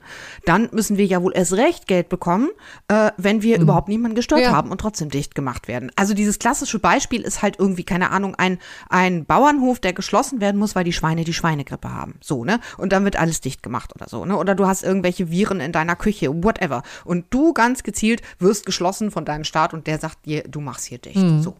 Dann 0.46 0.70
müssen 0.72 0.98
wir 0.98 1.06
ja 1.06 1.22
wohl 1.22 1.34
erst 1.36 1.54
recht 1.54 1.88
Geld 1.88 2.10
bekommen, 2.10 2.50
äh, 2.88 3.12
wenn 3.18 3.44
wir 3.44 3.58
mhm. 3.58 3.64
überhaupt 3.64 3.88
niemanden 3.88 4.16
gestört 4.16 4.42
ja. 4.42 4.52
haben 4.52 4.72
und 4.72 4.82
trotzdem 4.82 5.10
dicht 5.10 5.36
gemacht 5.36 5.68
werden. 5.68 5.92
Also 5.96 6.16
dieses 6.16 6.40
klassische 6.40 6.80
Beispiel 6.80 7.22
ist 7.22 7.44
halt 7.44 7.60
irgendwie, 7.60 7.84
keine 7.84 8.10
Ahnung, 8.10 8.34
ein, 8.36 8.58
ein 8.90 9.26
Bauernhof, 9.26 9.80
der 9.80 9.94
geschlossen 9.94 10.42
werden 10.42 10.58
muss, 10.58 10.76
weil 10.76 10.84
die 10.84 10.94
Schweine 10.94 11.24
die 11.24 11.34
Schweinegrippe 11.34 11.94
haben. 11.94 12.16
So, 12.22 12.44
ne? 12.44 12.60
Und 12.78 12.94
dann 12.94 13.04
wird 13.06 13.16
alles 13.16 13.42
dicht 13.42 13.62
gemacht 13.62 13.94
oder 13.96 14.10
so, 14.10 14.26
ne? 14.26 14.38
Oder 14.38 14.56
du 14.56 14.66
hast 14.66 14.84
irgendwelche 14.84 15.30
Viren 15.30 15.60
in 15.60 15.72
deiner 15.72 15.96
Küche, 15.96 16.44
whatever. 16.44 16.82
Und 17.06 17.26
du 17.30 17.54
ganz 17.54 17.84
gezielt 17.84 18.24
wirst 18.40 18.66
geschlossen 18.66 19.12
von 19.12 19.24
deinem 19.24 19.44
Staat 19.44 19.74
und 19.74 19.86
der 19.86 20.00
sagt 20.00 20.26
dir, 20.26 20.44
du 20.44 20.62
machst 20.62 20.86
hier 20.86 20.98
dicht. 20.98 21.18
Mhm. 21.18 21.44
So. 21.44 21.56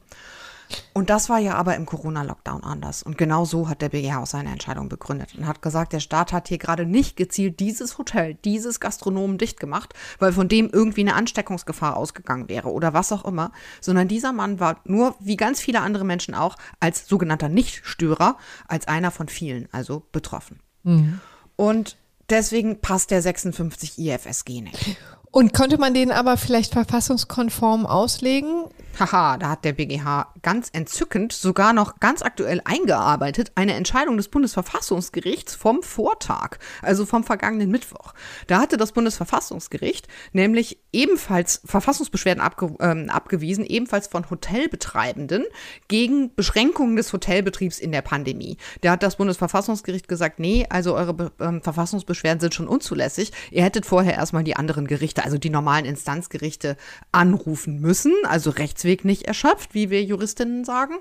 Und 0.94 1.10
das 1.10 1.30
war 1.30 1.40
ja 1.40 1.56
aber 1.56 1.76
im 1.76 1.86
Corona-Lockdown 1.86 2.64
anders. 2.64 3.04
Und 3.04 3.18
genau 3.18 3.46
so 3.46 3.70
hat 3.70 3.82
der 3.82 3.90
BGH 3.90 4.22
auch 4.22 4.28
seine 4.28 4.52
Entscheidung 4.52 4.90
begründet 4.90 5.36
und 5.36 5.48
hat 5.48 5.62
gesagt, 5.62 5.94
der 5.94 6.00
Staat 6.00 6.34
hat 6.34 6.48
hier 6.48 6.58
gerade 6.58 6.86
nicht 6.86 7.16
gezielt 7.16 7.60
dieses 7.60 7.98
Hotel, 7.98 8.36
dieses 8.46 8.80
Gastronomen 8.80 9.38
dicht 9.38 9.60
gemacht, 9.60 9.94
weil 10.20 10.34
von 10.34 10.48
dem 10.48 10.70
irgendwie 10.72 11.02
eine 11.02 11.16
Ansteckungsgefahr 11.16 11.98
ausgegangen 11.98 12.50
wäre 12.50 12.72
oder 12.72 12.94
was 12.94 13.12
auch 13.12 13.26
immer, 13.26 13.52
sondern 13.82 14.08
dieser 14.08 14.34
Mann 14.34 14.60
war 14.60 14.82
nur, 14.86 15.16
wie 15.20 15.38
ganz 15.38 15.60
viele 15.60 15.82
andere 15.82 16.06
Menschen 16.06 16.36
auch, 16.36 16.56
als 16.80 17.08
sogenannter 17.08 17.50
Nichtstörer, 17.50 18.38
als 18.68 18.88
einer 18.88 19.12
von 19.12 19.28
vielen, 19.28 19.68
also 19.72 20.04
betroffen. 20.12 20.60
Mhm. 20.84 21.20
Und 21.56 21.98
deswegen 22.30 22.82
passt 22.82 23.12
der 23.12 23.22
56 23.22 23.98
IFSG 24.00 24.62
nicht. 24.62 24.98
Und 25.32 25.52
konnte 25.54 25.80
man 25.80 25.96
den 25.96 26.12
aber 26.12 26.38
vielleicht 26.38 26.74
verfassungskonform 26.74 27.88
auslegen? 27.88 28.66
Haha, 29.00 29.38
da 29.38 29.50
hat 29.50 29.66
der 29.66 29.74
BGH 29.74 30.34
ganz 30.44 30.70
entzückend, 30.72 31.34
sogar 31.34 31.74
noch 31.74 32.00
ganz 32.00 32.22
aktuell 32.22 32.62
eingearbeitet, 32.64 33.52
eine 33.56 33.74
Entscheidung 33.74 34.18
des 34.18 34.28
Bundesverfassungsgerichts 34.28 35.56
vom 35.56 35.82
Vortag, 35.82 36.58
also 36.82 37.06
vom 37.06 37.24
vergangenen 37.24 37.72
Mittwoch. 37.72 38.14
Da 38.48 38.60
hatte 38.60 38.78
das 38.78 38.92
Bundesverfassungsgericht 38.92 40.08
nämlich 40.32 40.80
ebenfalls 40.92 41.62
Verfassungsbeschwerden 41.66 42.42
abge 42.42 42.76
ähm, 42.80 43.10
abgewiesen, 43.10 43.66
ebenfalls 43.66 44.08
von 44.08 44.30
Hotelbetreibenden 44.30 45.46
gegen 45.88 46.34
Beschränkungen 46.36 46.96
des 46.96 47.12
Hotelbetriebs 47.12 47.80
in 47.80 47.92
der 47.92 48.04
Pandemie. 48.04 48.58
Da 48.82 48.92
hat 48.92 49.04
das 49.04 49.16
Bundesverfassungsgericht 49.16 50.08
gesagt, 50.08 50.40
nee, 50.40 50.68
also 50.70 50.96
eure 50.96 51.14
Be 51.14 51.32
ähm, 51.40 51.62
Verfassungsbeschwerden 51.62 52.40
sind 52.40 52.54
schon 52.54 52.68
unzulässig. 52.68 53.32
Ihr 53.50 53.64
hättet 53.64 53.86
vorher 53.86 54.14
erstmal 54.14 54.44
die 54.44 54.56
anderen 54.56 54.86
Gerichte, 54.86 55.24
also 55.24 55.38
die 55.38 55.50
normalen 55.50 55.86
Instanzgerichte, 55.86 56.78
anrufen 57.12 57.80
müssen, 57.80 58.14
also 58.26 58.52
rechts 58.52 58.83
Rechtsweg 58.84 59.06
nicht 59.06 59.24
erschöpft, 59.24 59.74
wie 59.74 59.90
wir 59.90 60.04
Juristinnen 60.04 60.66
sagen. 60.66 60.96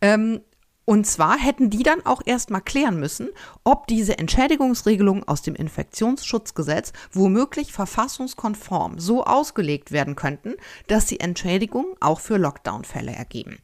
Ähm, 0.00 0.40
und 0.84 1.06
zwar 1.06 1.38
hätten 1.38 1.68
die 1.68 1.82
dann 1.82 2.04
auch 2.06 2.22
erstmal 2.24 2.62
klären 2.62 2.98
müssen, 2.98 3.28
ob 3.62 3.86
diese 3.88 4.18
Entschädigungsregelungen 4.18 5.22
aus 5.28 5.42
dem 5.42 5.54
Infektionsschutzgesetz 5.54 6.94
womöglich 7.12 7.72
verfassungskonform 7.72 8.98
so 8.98 9.22
ausgelegt 9.24 9.92
werden 9.92 10.16
könnten, 10.16 10.54
dass 10.86 11.04
die 11.04 11.20
Entschädigungen 11.20 11.92
auch 12.00 12.20
für 12.20 12.38
Lockdown-Fälle 12.38 13.12
ergeben. 13.12 13.58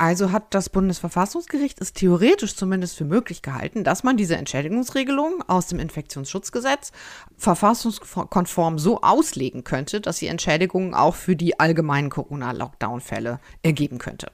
Also 0.00 0.32
hat 0.32 0.54
das 0.54 0.70
Bundesverfassungsgericht 0.70 1.78
es 1.78 1.92
theoretisch 1.92 2.56
zumindest 2.56 2.96
für 2.96 3.04
möglich 3.04 3.42
gehalten, 3.42 3.84
dass 3.84 4.02
man 4.02 4.16
diese 4.16 4.34
Entschädigungsregelung 4.34 5.44
aus 5.46 5.66
dem 5.66 5.78
Infektionsschutzgesetz 5.78 6.92
verfassungskonform 7.36 8.78
so 8.78 9.02
auslegen 9.02 9.62
könnte, 9.62 10.00
dass 10.00 10.16
die 10.16 10.28
Entschädigungen 10.28 10.94
auch 10.94 11.16
für 11.16 11.36
die 11.36 11.60
allgemeinen 11.60 12.08
Corona-Lockdown-Fälle 12.08 13.40
ergeben 13.62 13.98
könnte. 13.98 14.32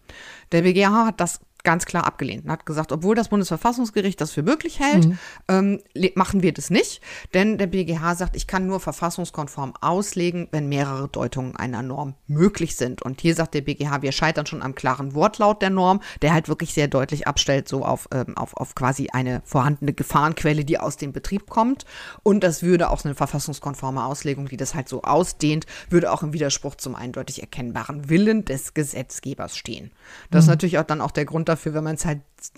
Der 0.53 0.63
BGH 0.63 1.07
hat 1.07 1.19
das 1.21 1.41
ganz 1.67 1.85
klar 1.85 2.07
abgelehnt 2.07 2.45
und 2.45 2.51
hat 2.53 2.65
gesagt, 2.65 2.93
obwohl 2.93 3.17
das 3.17 3.29
Bundesverfassungsgericht 3.29 4.21
das 4.21 4.31
für 4.31 4.45
möglich 4.45 4.79
hält, 4.79 5.07
mhm. 5.07 5.19
ähm, 5.49 5.81
machen 6.15 6.41
wir 6.41 6.53
das 6.53 6.71
nicht. 6.71 7.03
Denn 7.35 7.59
der 7.59 7.67
BGH 7.67 8.15
sagt, 8.15 8.37
ich 8.37 8.47
kann 8.47 8.69
nur 8.69 8.79
verfassungskonform 8.79 9.75
auslegen, 9.81 10.47
wenn 10.53 10.69
mehrere 10.69 11.09
Deutungen 11.09 11.57
einer 11.57 11.83
Norm 11.83 12.15
möglich 12.29 12.77
sind. 12.77 13.03
Und 13.03 13.21
hier 13.21 13.35
sagt 13.35 13.55
der 13.55 13.63
BGH, 13.63 14.03
wir 14.03 14.13
scheitern 14.13 14.47
schon 14.47 14.63
am 14.63 14.77
klaren 14.77 15.13
Wortlaut 15.17 15.61
der 15.61 15.71
Norm, 15.71 16.03
der 16.23 16.33
halt 16.33 16.49
wirklich 16.49 16.73
sehr 16.73 16.87
deutlich 16.87 17.27
abstellt, 17.27 17.67
so 17.67 17.85
auf, 17.85 18.09
ähm, 18.15 18.37
auf, 18.37 18.57
auf 18.57 18.77
quasi 18.77 19.09
eine 19.13 19.43
vorhandene 19.45 19.93
Gefahrenquelle, 19.93 20.65
die 20.65 20.79
aus 20.79 20.97
dem 20.97 21.13
Betrieb 21.13 21.51
kommt. 21.51 21.85
Und 22.23 22.45
das 22.45 22.63
würde 22.63 22.91
auch 22.91 23.05
eine 23.05 23.17
verfassungskonforme 23.17 24.05
Auslegung, 24.05 24.47
die 24.47 24.57
das 24.57 24.77
halt 24.77 24.89
so 24.89 25.03
ausdehnt, 25.03 25.67
würde 25.91 26.13
auch 26.13 26.23
im 26.23 26.33
Widerspruch 26.33 26.77
zum 26.77 26.95
eindeutig 26.95 27.41
erkennbaren 27.41 28.09
Willen 28.09 28.45
des 28.45 28.73
Gesetzgebers 28.73 29.57
stehen. 29.57 29.91
Das 30.31 30.45
mhm. 30.45 30.47
ist 30.47 30.49
natürlich 30.51 30.79
auch 30.79 30.85
dann 30.85 31.01
auch 31.01 31.11
der 31.11 31.25
Grund 31.25 31.49
dafür, 31.49 31.56
dafür, 31.57 31.75
wenn 31.75 31.85
man 31.85 31.97
es 31.97 32.05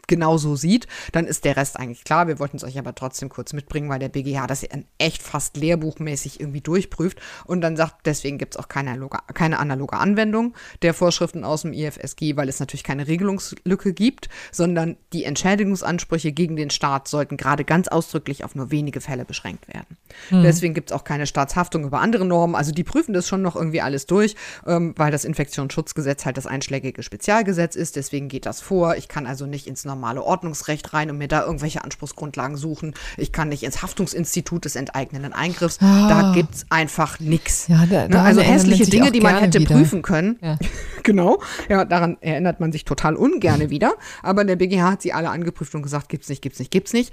genau 0.06 0.38
so 0.38 0.56
sieht, 0.56 0.86
dann 1.12 1.26
ist 1.26 1.44
der 1.44 1.56
Rest 1.56 1.78
eigentlich 1.78 2.04
klar. 2.04 2.28
Wir 2.28 2.38
wollten 2.38 2.56
es 2.56 2.64
euch 2.64 2.78
aber 2.78 2.94
trotzdem 2.94 3.28
kurz 3.28 3.52
mitbringen, 3.52 3.88
weil 3.88 3.98
der 3.98 4.08
BGH 4.08 4.46
das 4.46 4.66
echt 4.98 5.22
fast 5.22 5.56
lehrbuchmäßig 5.56 6.40
irgendwie 6.40 6.60
durchprüft 6.60 7.20
und 7.44 7.60
dann 7.60 7.76
sagt, 7.76 8.06
deswegen 8.06 8.38
gibt 8.38 8.54
es 8.54 8.58
auch 8.58 8.68
keine, 8.68 9.08
keine 9.34 9.58
analoge 9.58 9.96
Anwendung 9.96 10.54
der 10.82 10.94
Vorschriften 10.94 11.44
aus 11.44 11.62
dem 11.62 11.72
IFSG, 11.72 12.36
weil 12.36 12.48
es 12.48 12.60
natürlich 12.60 12.84
keine 12.84 13.06
Regelungslücke 13.06 13.92
gibt, 13.92 14.28
sondern 14.52 14.96
die 15.12 15.24
Entschädigungsansprüche 15.24 16.32
gegen 16.32 16.56
den 16.56 16.70
Staat 16.70 17.08
sollten 17.08 17.36
gerade 17.36 17.64
ganz 17.64 17.88
ausdrücklich 17.88 18.44
auf 18.44 18.54
nur 18.54 18.70
wenige 18.70 19.00
Fälle 19.00 19.24
beschränkt 19.24 19.68
werden. 19.68 19.96
Mhm. 20.30 20.42
Deswegen 20.42 20.74
gibt 20.74 20.90
es 20.90 20.96
auch 20.96 21.04
keine 21.04 21.26
Staatshaftung 21.26 21.84
über 21.84 22.00
andere 22.00 22.24
Normen. 22.24 22.54
Also 22.54 22.72
die 22.72 22.84
prüfen 22.84 23.12
das 23.12 23.28
schon 23.28 23.42
noch 23.42 23.56
irgendwie 23.56 23.80
alles 23.80 24.06
durch, 24.06 24.36
ähm, 24.66 24.94
weil 24.96 25.10
das 25.10 25.24
Infektionsschutzgesetz 25.24 26.24
halt 26.24 26.36
das 26.36 26.46
einschlägige 26.46 27.02
Spezialgesetz 27.02 27.76
ist. 27.76 27.96
Deswegen 27.96 28.28
geht 28.28 28.46
das 28.46 28.60
vor. 28.60 28.96
Ich 28.96 29.08
kann 29.08 29.26
also 29.26 29.46
nicht 29.46 29.66
ins 29.66 29.77
normale 29.84 30.22
Ordnungsrecht 30.22 30.92
rein 30.92 31.10
und 31.10 31.18
mir 31.18 31.28
da 31.28 31.44
irgendwelche 31.44 31.84
Anspruchsgrundlagen 31.84 32.56
suchen. 32.56 32.94
Ich 33.16 33.32
kann 33.32 33.48
nicht 33.48 33.62
ins 33.62 33.82
Haftungsinstitut 33.82 34.64
des 34.64 34.76
enteignenden 34.76 35.32
Eingriffs. 35.32 35.78
Ah. 35.80 36.08
Da 36.08 36.32
gibt 36.34 36.54
es 36.54 36.66
einfach 36.70 37.20
nichts. 37.20 37.68
Ja, 37.68 37.86
da, 37.86 38.08
ne? 38.08 38.20
Also 38.20 38.40
hässliche 38.40 38.86
Dinge, 38.86 39.10
die 39.10 39.20
man 39.20 39.36
hätte 39.36 39.60
wieder. 39.60 39.74
prüfen 39.74 40.02
können. 40.02 40.38
Ja. 40.42 40.58
genau. 41.02 41.40
Ja, 41.68 41.84
daran 41.84 42.16
erinnert 42.20 42.60
man 42.60 42.72
sich 42.72 42.84
total 42.84 43.16
ungerne 43.16 43.70
wieder. 43.70 43.94
Aber 44.22 44.44
der 44.44 44.56
BGH 44.56 44.90
hat 44.90 45.02
sie 45.02 45.12
alle 45.12 45.30
angeprüft 45.30 45.74
und 45.74 45.82
gesagt, 45.82 46.08
gibt's 46.08 46.28
nicht, 46.28 46.42
gibt's 46.42 46.58
nicht, 46.58 46.70
gibt's 46.70 46.92
nicht. 46.92 47.12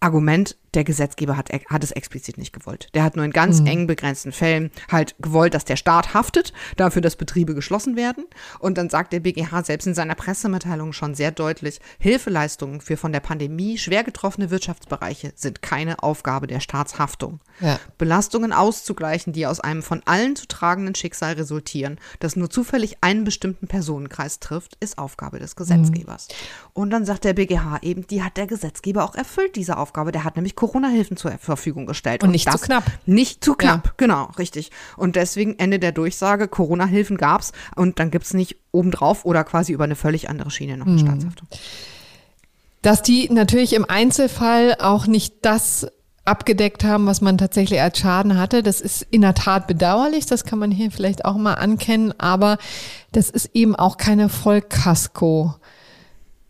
Argument, 0.00 0.56
der 0.74 0.84
Gesetzgeber 0.84 1.36
hat, 1.36 1.50
hat 1.50 1.84
es 1.84 1.90
explizit 1.90 2.38
nicht 2.38 2.52
gewollt. 2.52 2.88
Der 2.94 3.02
hat 3.02 3.16
nur 3.16 3.24
in 3.24 3.32
ganz 3.32 3.60
mhm. 3.60 3.66
eng 3.66 3.86
begrenzten 3.86 4.32
Fällen 4.32 4.70
halt 4.90 5.14
gewollt, 5.18 5.52
dass 5.52 5.64
der 5.64 5.76
Staat 5.76 6.14
haftet, 6.14 6.52
dafür, 6.76 7.02
dass 7.02 7.16
Betriebe 7.16 7.54
geschlossen 7.54 7.96
werden. 7.96 8.24
Und 8.60 8.78
dann 8.78 8.88
sagt 8.88 9.12
der 9.12 9.20
BGH 9.20 9.64
selbst 9.64 9.86
in 9.86 9.94
seiner 9.94 10.14
Pressemitteilung 10.14 10.92
schon 10.92 11.14
sehr 11.14 11.32
deutlich, 11.32 11.80
Hilfeleistungen 11.98 12.80
für 12.80 12.96
von 12.96 13.12
der 13.12 13.20
Pandemie 13.20 13.78
schwer 13.78 14.04
getroffene 14.04 14.50
Wirtschaftsbereiche 14.50 15.32
sind 15.34 15.60
keine 15.60 16.02
Aufgabe 16.02 16.46
der 16.46 16.60
Staatshaftung. 16.60 17.40
Ja. 17.60 17.78
Belastungen 17.98 18.52
auszugleichen, 18.52 19.32
die 19.32 19.46
aus 19.46 19.60
einem 19.60 19.82
von 19.82 20.02
allen 20.06 20.36
zu 20.36 20.46
tragenden 20.46 20.94
Schicksal 20.94 21.34
resultieren, 21.34 21.98
das 22.20 22.36
nur 22.36 22.48
zufällig 22.48 22.98
einen 23.02 23.24
bestimmten 23.24 23.66
Personenkreis 23.66 24.38
trifft, 24.38 24.76
ist 24.80 24.98
Aufgabe 24.98 25.40
des 25.40 25.56
Gesetzgebers. 25.56 26.28
Mhm. 26.28 26.34
Und 26.72 26.90
dann 26.90 27.04
sagt 27.04 27.24
der 27.24 27.34
BGH 27.34 27.80
eben, 27.82 28.06
die 28.06 28.22
hat 28.22 28.36
der 28.36 28.46
Gesetzgeber 28.46 29.04
auch 29.04 29.14
erfüllt, 29.14 29.56
diese 29.56 29.76
Aufgabe. 29.76 29.89
Der 30.12 30.24
hat 30.24 30.36
nämlich 30.36 30.56
Corona-Hilfen 30.56 31.16
zur 31.16 31.32
Verfügung 31.32 31.86
gestellt. 31.86 32.22
Und, 32.22 32.28
und 32.28 32.32
nicht 32.32 32.50
zu 32.50 32.58
knapp. 32.58 32.84
Nicht 33.06 33.44
zu 33.44 33.54
knapp, 33.54 33.86
ja. 33.86 33.92
genau, 33.96 34.24
richtig. 34.38 34.70
Und 34.96 35.16
deswegen 35.16 35.58
Ende 35.58 35.78
der 35.78 35.92
Durchsage, 35.92 36.48
Corona-Hilfen 36.48 37.16
gab 37.16 37.42
es 37.42 37.52
und 37.76 37.98
dann 37.98 38.10
gibt 38.10 38.26
es 38.26 38.34
nicht 38.34 38.56
obendrauf 38.72 39.24
oder 39.24 39.44
quasi 39.44 39.72
über 39.72 39.84
eine 39.84 39.96
völlig 39.96 40.28
andere 40.28 40.50
Schiene 40.50 40.76
noch 40.76 40.86
eine 40.86 40.96
mhm. 40.96 40.98
Staatshaftung. 40.98 41.48
Dass 42.82 43.02
die 43.02 43.30
natürlich 43.30 43.74
im 43.74 43.84
Einzelfall 43.84 44.76
auch 44.78 45.06
nicht 45.06 45.34
das 45.42 45.86
abgedeckt 46.24 46.84
haben, 46.84 47.06
was 47.06 47.20
man 47.20 47.38
tatsächlich 47.38 47.80
als 47.80 47.98
Schaden 47.98 48.38
hatte. 48.38 48.62
Das 48.62 48.80
ist 48.80 49.02
in 49.10 49.22
der 49.22 49.34
Tat 49.34 49.66
bedauerlich, 49.66 50.26
das 50.26 50.44
kann 50.44 50.58
man 50.58 50.70
hier 50.70 50.90
vielleicht 50.90 51.24
auch 51.24 51.36
mal 51.36 51.54
ankennen, 51.54 52.14
aber 52.18 52.58
das 53.12 53.30
ist 53.30 53.50
eben 53.54 53.74
auch 53.74 53.96
keine 53.96 54.28
Vollkasko. 54.28 55.56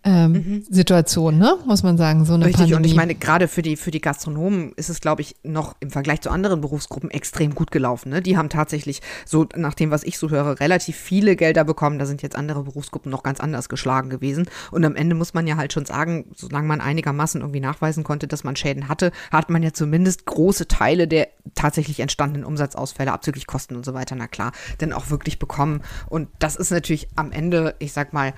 Ähm, 0.02 0.32
mhm. 0.32 0.64
Situation, 0.70 1.36
ne? 1.36 1.58
muss 1.66 1.82
man 1.82 1.98
sagen, 1.98 2.24
so 2.24 2.32
eine 2.32 2.46
Richtig, 2.46 2.60
Pandemie. 2.60 2.76
und 2.76 2.84
ich 2.84 2.94
meine, 2.94 3.14
gerade 3.14 3.48
für 3.48 3.60
die, 3.60 3.76
für 3.76 3.90
die 3.90 4.00
Gastronomen 4.00 4.72
ist 4.76 4.88
es, 4.88 5.00
glaube 5.00 5.20
ich, 5.20 5.36
noch 5.42 5.76
im 5.80 5.90
Vergleich 5.90 6.22
zu 6.22 6.30
anderen 6.30 6.62
Berufsgruppen 6.62 7.10
extrem 7.10 7.54
gut 7.54 7.70
gelaufen. 7.70 8.08
Ne? 8.08 8.22
Die 8.22 8.38
haben 8.38 8.48
tatsächlich, 8.48 9.02
so 9.26 9.46
nach 9.56 9.74
dem, 9.74 9.90
was 9.90 10.02
ich 10.02 10.16
so 10.16 10.30
höre, 10.30 10.58
relativ 10.58 10.96
viele 10.96 11.36
Gelder 11.36 11.64
bekommen. 11.64 11.98
Da 11.98 12.06
sind 12.06 12.22
jetzt 12.22 12.34
andere 12.34 12.62
Berufsgruppen 12.62 13.10
noch 13.10 13.22
ganz 13.22 13.40
anders 13.40 13.68
geschlagen 13.68 14.08
gewesen. 14.08 14.48
Und 14.70 14.86
am 14.86 14.96
Ende 14.96 15.14
muss 15.14 15.34
man 15.34 15.46
ja 15.46 15.58
halt 15.58 15.74
schon 15.74 15.84
sagen, 15.84 16.30
solange 16.34 16.66
man 16.66 16.80
einigermaßen 16.80 17.42
irgendwie 17.42 17.60
nachweisen 17.60 18.02
konnte, 18.02 18.26
dass 18.26 18.42
man 18.42 18.56
Schäden 18.56 18.88
hatte, 18.88 19.12
hat 19.30 19.50
man 19.50 19.62
ja 19.62 19.74
zumindest 19.74 20.24
große 20.24 20.66
Teile 20.66 21.08
der 21.08 21.28
tatsächlich 21.54 22.00
entstandenen 22.00 22.46
Umsatzausfälle, 22.46 23.12
abzüglich 23.12 23.46
Kosten 23.46 23.76
und 23.76 23.84
so 23.84 23.92
weiter, 23.92 24.14
na 24.14 24.28
klar, 24.28 24.52
denn 24.80 24.94
auch 24.94 25.10
wirklich 25.10 25.38
bekommen. 25.38 25.82
Und 26.08 26.28
das 26.38 26.56
ist 26.56 26.70
natürlich 26.70 27.08
am 27.16 27.32
Ende, 27.32 27.74
ich 27.80 27.92
sag 27.92 28.14
mal, 28.14 28.32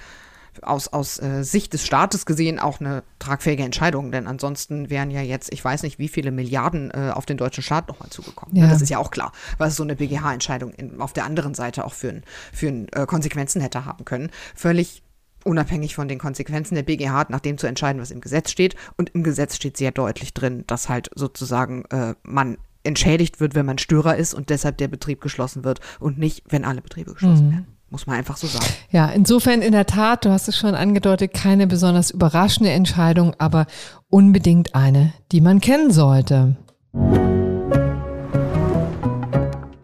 aus, 0.60 0.88
aus 0.88 1.20
äh, 1.20 1.42
Sicht 1.42 1.72
des 1.72 1.86
Staates 1.86 2.26
gesehen 2.26 2.58
auch 2.58 2.80
eine 2.80 3.02
tragfähige 3.18 3.62
Entscheidung, 3.62 4.12
denn 4.12 4.26
ansonsten 4.26 4.90
wären 4.90 5.10
ja 5.10 5.22
jetzt, 5.22 5.52
ich 5.52 5.64
weiß 5.64 5.82
nicht, 5.82 5.98
wie 5.98 6.08
viele 6.08 6.30
Milliarden 6.30 6.90
äh, 6.90 7.10
auf 7.12 7.26
den 7.26 7.36
deutschen 7.36 7.62
Staat 7.62 7.88
nochmal 7.88 8.10
zugekommen. 8.10 8.54
Ja. 8.56 8.68
Das 8.68 8.82
ist 8.82 8.88
ja 8.88 8.98
auch 8.98 9.10
klar, 9.10 9.32
was 9.58 9.76
so 9.76 9.82
eine 9.82 9.96
BGH-Entscheidung 9.96 11.00
auf 11.00 11.12
der 11.12 11.24
anderen 11.24 11.54
Seite 11.54 11.84
auch 11.84 11.94
für, 11.94 12.20
für 12.52 12.68
äh, 12.92 13.06
Konsequenzen 13.06 13.60
hätte 13.60 13.84
haben 13.84 14.04
können. 14.04 14.30
Völlig 14.54 15.02
unabhängig 15.44 15.94
von 15.94 16.08
den 16.08 16.18
Konsequenzen 16.18 16.74
der 16.74 16.82
BGH, 16.82 17.26
nach 17.28 17.40
dem 17.40 17.58
zu 17.58 17.66
entscheiden, 17.66 18.00
was 18.00 18.10
im 18.10 18.20
Gesetz 18.20 18.50
steht. 18.50 18.76
Und 18.96 19.10
im 19.10 19.22
Gesetz 19.22 19.56
steht 19.56 19.76
sehr 19.76 19.90
deutlich 19.90 20.34
drin, 20.34 20.64
dass 20.66 20.88
halt 20.88 21.10
sozusagen 21.14 21.84
äh, 21.86 22.14
man 22.22 22.58
entschädigt 22.84 23.40
wird, 23.40 23.54
wenn 23.54 23.66
man 23.66 23.78
Störer 23.78 24.16
ist 24.16 24.34
und 24.34 24.50
deshalb 24.50 24.78
der 24.78 24.88
Betrieb 24.88 25.20
geschlossen 25.20 25.64
wird 25.64 25.80
und 26.00 26.18
nicht, 26.18 26.44
wenn 26.48 26.64
alle 26.64 26.82
Betriebe 26.82 27.12
geschlossen 27.12 27.48
mhm. 27.48 27.52
werden. 27.52 27.71
Muss 27.92 28.06
man 28.06 28.16
einfach 28.16 28.38
so 28.38 28.46
sagen. 28.46 28.64
Ja, 28.90 29.10
insofern 29.10 29.60
in 29.60 29.72
der 29.72 29.84
Tat, 29.84 30.24
du 30.24 30.30
hast 30.30 30.48
es 30.48 30.56
schon 30.56 30.74
angedeutet, 30.74 31.34
keine 31.34 31.66
besonders 31.66 32.10
überraschende 32.10 32.70
Entscheidung, 32.70 33.34
aber 33.36 33.66
unbedingt 34.08 34.74
eine, 34.74 35.12
die 35.30 35.42
man 35.42 35.60
kennen 35.60 35.90
sollte. 35.90 36.56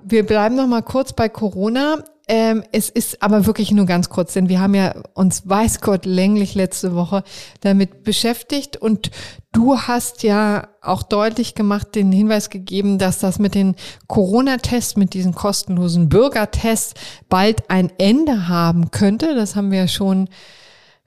Wir 0.04 0.24
bleiben 0.24 0.56
noch 0.56 0.66
mal 0.66 0.80
kurz 0.80 1.12
bei 1.12 1.28
Corona. 1.28 2.02
Ähm, 2.30 2.62
es 2.72 2.90
ist 2.90 3.22
aber 3.22 3.46
wirklich 3.46 3.72
nur 3.72 3.86
ganz 3.86 4.10
kurz, 4.10 4.34
denn 4.34 4.50
wir 4.50 4.60
haben 4.60 4.74
ja 4.74 4.94
uns, 5.14 5.48
weiß 5.48 5.80
Gott, 5.80 6.04
länglich 6.04 6.54
letzte 6.54 6.94
Woche 6.94 7.24
damit 7.62 8.04
beschäftigt 8.04 8.76
und 8.76 9.10
du 9.52 9.78
hast 9.78 10.22
ja 10.22 10.68
auch 10.82 11.02
deutlich 11.02 11.54
gemacht, 11.54 11.94
den 11.94 12.12
Hinweis 12.12 12.50
gegeben, 12.50 12.98
dass 12.98 13.18
das 13.18 13.38
mit 13.38 13.54
den 13.54 13.76
Corona-Tests, 14.08 14.96
mit 14.96 15.14
diesen 15.14 15.34
kostenlosen 15.34 16.10
Bürgertests 16.10 16.92
bald 17.30 17.70
ein 17.70 17.90
Ende 17.96 18.46
haben 18.48 18.90
könnte. 18.90 19.34
Das 19.34 19.56
haben 19.56 19.70
wir 19.70 19.88
schon 19.88 20.28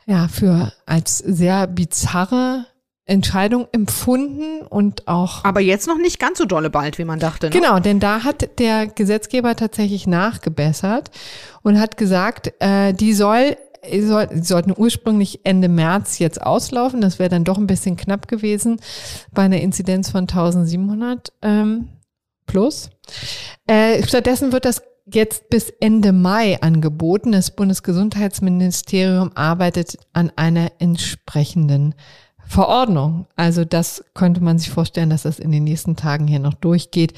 ja 0.07 0.27
für 0.27 0.73
als 0.87 1.19
sehr 1.19 1.67
bizarre 1.67 2.65
Entscheidung 3.11 3.67
empfunden 3.73 4.61
und 4.61 5.07
auch. 5.09 5.43
Aber 5.43 5.59
jetzt 5.59 5.85
noch 5.85 5.97
nicht 5.97 6.17
ganz 6.17 6.37
so 6.37 6.45
dolle 6.45 6.69
bald, 6.69 6.97
wie 6.97 7.03
man 7.03 7.19
dachte. 7.19 7.47
Ne? 7.47 7.51
Genau, 7.51 7.79
denn 7.79 7.99
da 7.99 8.23
hat 8.23 8.57
der 8.57 8.87
Gesetzgeber 8.87 9.55
tatsächlich 9.57 10.07
nachgebessert 10.07 11.11
und 11.61 11.77
hat 11.77 11.97
gesagt, 11.97 12.53
äh, 12.59 12.93
die 12.93 13.13
soll 13.13 13.57
die 13.83 14.01
sollten 14.01 14.75
ursprünglich 14.77 15.39
Ende 15.43 15.67
März 15.67 16.19
jetzt 16.19 16.39
auslaufen. 16.39 17.01
Das 17.01 17.17
wäre 17.17 17.29
dann 17.29 17.43
doch 17.43 17.57
ein 17.57 17.65
bisschen 17.65 17.97
knapp 17.97 18.27
gewesen 18.27 18.79
bei 19.33 19.41
einer 19.41 19.59
Inzidenz 19.59 20.11
von 20.11 20.21
1700 20.21 21.33
ähm, 21.41 21.89
plus. 22.45 22.91
Äh, 23.65 24.03
stattdessen 24.03 24.51
wird 24.51 24.65
das 24.65 24.83
jetzt 25.11 25.49
bis 25.49 25.69
Ende 25.79 26.13
Mai 26.13 26.61
angeboten. 26.61 27.31
Das 27.31 27.51
Bundesgesundheitsministerium 27.55 29.31
arbeitet 29.33 29.97
an 30.13 30.31
einer 30.35 30.71
entsprechenden 30.77 31.95
Verordnung. 32.51 33.27
Also 33.37 33.63
das 33.63 34.03
könnte 34.13 34.43
man 34.43 34.59
sich 34.59 34.69
vorstellen, 34.69 35.09
dass 35.09 35.23
das 35.23 35.39
in 35.39 35.51
den 35.51 35.63
nächsten 35.63 35.95
Tagen 35.95 36.27
hier 36.27 36.39
noch 36.39 36.53
durchgeht. 36.53 37.13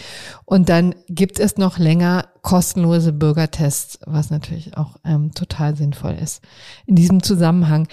Und 0.45 0.69
dann 0.69 0.93
gibt 1.09 1.39
es 1.39 1.57
noch 1.57 1.79
länger 1.79 2.27
kostenlose 2.43 3.11
Bürgertests, 3.13 3.97
was 4.05 4.29
natürlich 4.29 4.77
auch 4.77 4.97
ähm, 5.03 5.33
total 5.33 5.75
sinnvoll 5.75 6.15
ist. 6.21 6.43
In 6.85 6.95
diesem 6.95 7.23
Zusammenhang. 7.23 7.87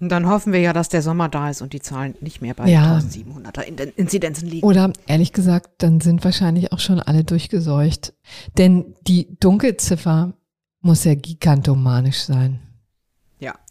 Und 0.00 0.08
dann 0.08 0.26
hoffen 0.26 0.54
wir 0.54 0.60
ja, 0.60 0.72
dass 0.72 0.88
der 0.88 1.02
Sommer 1.02 1.28
da 1.28 1.50
ist 1.50 1.60
und 1.60 1.74
die 1.74 1.80
Zahlen 1.80 2.14
nicht 2.22 2.40
mehr 2.40 2.54
bei 2.54 2.70
ja. 2.70 2.96
1700er 2.96 3.92
Inzidenzen 3.96 4.48
liegen. 4.48 4.66
Oder 4.66 4.90
ehrlich 5.06 5.34
gesagt, 5.34 5.82
dann 5.82 6.00
sind 6.00 6.24
wahrscheinlich 6.24 6.72
auch 6.72 6.78
schon 6.78 7.00
alle 7.00 7.24
durchgeseucht. 7.24 8.14
Denn 8.56 8.94
die 9.06 9.36
Dunkelziffer 9.38 10.32
muss 10.80 11.04
ja 11.04 11.14
gigantomanisch 11.14 12.20
sein. 12.20 12.60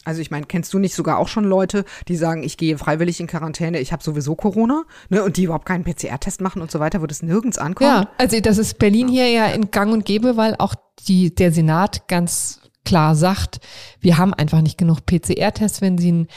Also 0.09 0.21
ich 0.21 0.31
meine, 0.31 0.47
kennst 0.47 0.73
du 0.73 0.79
nicht 0.79 0.95
sogar 0.95 1.19
auch 1.19 1.27
schon 1.27 1.43
Leute, 1.43 1.85
die 2.07 2.15
sagen, 2.15 2.41
ich 2.41 2.57
gehe 2.57 2.79
freiwillig 2.79 3.19
in 3.19 3.27
Quarantäne, 3.27 3.79
ich 3.79 3.91
habe 3.91 4.01
sowieso 4.01 4.33
Corona, 4.33 4.85
ne, 5.09 5.23
und 5.23 5.37
die 5.37 5.43
überhaupt 5.43 5.67
keinen 5.67 5.83
PCR-Test 5.83 6.41
machen 6.41 6.63
und 6.63 6.71
so 6.71 6.79
weiter, 6.79 7.03
wo 7.03 7.05
das 7.05 7.21
nirgends 7.21 7.59
ankommt? 7.59 7.91
Ja, 7.91 8.09
also 8.17 8.39
das 8.39 8.57
ist 8.57 8.79
Berlin 8.79 9.07
hier 9.07 9.29
ja 9.29 9.45
in 9.45 9.69
Gang 9.69 9.93
und 9.93 10.05
Gäbe, 10.05 10.35
weil 10.35 10.55
auch 10.57 10.73
die, 11.07 11.35
der 11.35 11.51
Senat 11.51 12.07
ganz 12.07 12.59
klar 12.85 13.15
sagt, 13.15 13.59
wir 13.99 14.17
haben 14.17 14.33
einfach 14.33 14.61
nicht 14.61 14.79
genug 14.79 15.05
PCR-Tests, 15.05 15.79
wenn 15.81 15.99
sie 15.99 16.07
einen, 16.07 16.27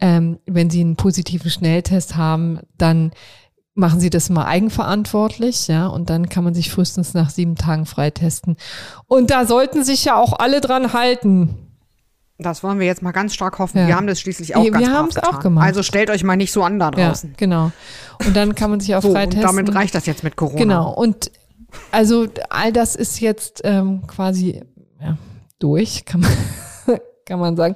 ähm, 0.00 0.38
wenn 0.46 0.68
sie 0.68 0.80
einen 0.80 0.96
positiven 0.96 1.48
Schnelltest 1.48 2.16
haben, 2.16 2.58
dann 2.76 3.12
machen 3.74 4.00
Sie 4.00 4.10
das 4.10 4.30
mal 4.30 4.46
eigenverantwortlich, 4.46 5.68
ja, 5.68 5.86
und 5.86 6.10
dann 6.10 6.28
kann 6.28 6.42
man 6.42 6.54
sich 6.54 6.72
frühestens 6.72 7.14
nach 7.14 7.30
sieben 7.30 7.54
Tagen 7.54 7.86
freitesten. 7.86 8.56
Und 9.06 9.30
da 9.30 9.46
sollten 9.46 9.84
sich 9.84 10.04
ja 10.04 10.16
auch 10.16 10.32
alle 10.40 10.60
dran 10.60 10.92
halten. 10.92 11.71
Das 12.42 12.62
wollen 12.62 12.78
wir 12.78 12.86
jetzt 12.86 13.02
mal 13.02 13.12
ganz 13.12 13.34
stark 13.34 13.58
hoffen. 13.58 13.78
Ja. 13.78 13.86
Wir 13.86 13.96
haben 13.96 14.06
das 14.06 14.20
schließlich 14.20 14.56
auch 14.56 14.64
wir 14.64 14.70
ganz 14.70 14.86
Wir 14.86 14.92
haben 14.92 15.08
es 15.08 15.18
auch 15.18 15.40
gemacht. 15.40 15.66
Also 15.66 15.82
stellt 15.82 16.10
euch 16.10 16.24
mal 16.24 16.36
nicht 16.36 16.52
so 16.52 16.62
an 16.62 16.78
da 16.78 16.90
draußen. 16.90 17.30
Ja, 17.30 17.36
genau. 17.36 17.72
Und 18.24 18.36
dann 18.36 18.54
kann 18.54 18.70
man 18.70 18.80
sich 18.80 18.94
auch 18.94 19.02
so, 19.02 19.12
freitesten. 19.12 19.44
Und 19.44 19.56
damit 19.56 19.74
reicht 19.74 19.94
das 19.94 20.06
jetzt 20.06 20.22
mit 20.22 20.36
Corona. 20.36 20.58
Genau. 20.58 20.92
Und 20.92 21.30
also 21.90 22.26
all 22.50 22.72
das 22.72 22.96
ist 22.96 23.20
jetzt 23.20 23.62
ähm, 23.64 24.06
quasi 24.06 24.62
ja, 25.00 25.16
durch, 25.58 26.04
kann 26.04 26.20
man, 26.20 26.30
kann 27.24 27.40
man 27.40 27.56
sagen. 27.56 27.74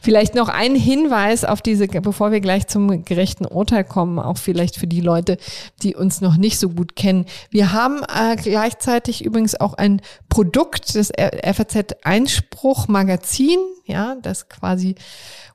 Vielleicht 0.00 0.34
noch 0.34 0.48
ein 0.48 0.74
Hinweis 0.74 1.44
auf 1.44 1.62
diese, 1.62 1.86
bevor 1.86 2.32
wir 2.32 2.40
gleich 2.40 2.66
zum 2.66 3.04
gerechten 3.04 3.46
Urteil 3.46 3.84
kommen, 3.84 4.18
auch 4.18 4.38
vielleicht 4.38 4.76
für 4.76 4.86
die 4.86 5.00
Leute, 5.00 5.38
die 5.82 5.94
uns 5.94 6.20
noch 6.20 6.36
nicht 6.36 6.58
so 6.58 6.70
gut 6.70 6.96
kennen. 6.96 7.26
Wir 7.50 7.72
haben 7.72 8.02
äh, 8.02 8.36
gleichzeitig 8.36 9.24
übrigens 9.24 9.58
auch 9.60 9.74
ein 9.74 10.02
Produkt 10.28 10.94
des 10.94 11.12
FAZ 11.16 11.96
Einspruch 12.02 12.88
Magazin, 12.88 13.58
ja, 13.84 14.16
das 14.22 14.48
quasi 14.48 14.94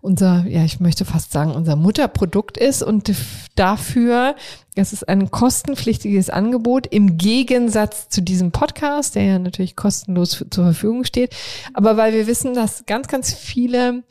unser, 0.01 0.45
ja, 0.47 0.63
ich 0.63 0.79
möchte 0.79 1.05
fast 1.05 1.31
sagen, 1.31 1.51
unser 1.51 1.75
Mutterprodukt 1.75 2.57
ist 2.57 2.83
und 2.83 3.11
dafür, 3.55 4.35
das 4.75 4.93
ist 4.93 5.07
ein 5.09 5.31
kostenpflichtiges 5.31 6.29
Angebot 6.29 6.87
im 6.87 7.17
Gegensatz 7.17 8.09
zu 8.09 8.21
diesem 8.21 8.51
Podcast, 8.51 9.15
der 9.15 9.23
ja 9.23 9.39
natürlich 9.39 9.75
kostenlos 9.75 10.45
zur 10.49 10.63
Verfügung 10.63 11.03
steht. 11.03 11.35
Aber 11.73 11.97
weil 11.97 12.13
wir 12.13 12.27
wissen, 12.27 12.53
dass 12.53 12.85
ganz, 12.85 13.07
ganz 13.07 13.26
viele 13.33 14.03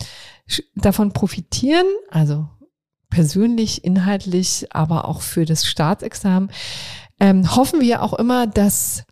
davon 0.75 1.12
profitieren, 1.12 1.87
also 2.11 2.49
persönlich, 3.11 3.85
inhaltlich, 3.85 4.67
aber 4.71 5.07
auch 5.07 5.21
für 5.21 5.45
das 5.45 5.67
Staatsexamen, 5.67 6.51
ähm, 7.21 7.57
hoffen 7.57 7.81
wir 7.81 8.03
auch 8.03 8.14
immer, 8.14 8.47
dass 8.47 9.05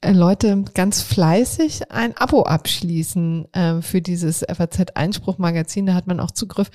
äh, 0.00 0.12
Leute 0.12 0.64
ganz 0.74 1.02
fleißig 1.02 1.90
ein 1.90 2.16
Abo 2.16 2.42
abschließen 2.42 3.52
äh, 3.52 3.82
für 3.82 4.00
dieses 4.00 4.44
FAZ 4.48 4.92
Einspruch 4.94 5.38
Magazin. 5.38 5.86
Da 5.86 5.94
hat 5.94 6.06
man 6.06 6.20
auch 6.20 6.30
Zugriff 6.30 6.70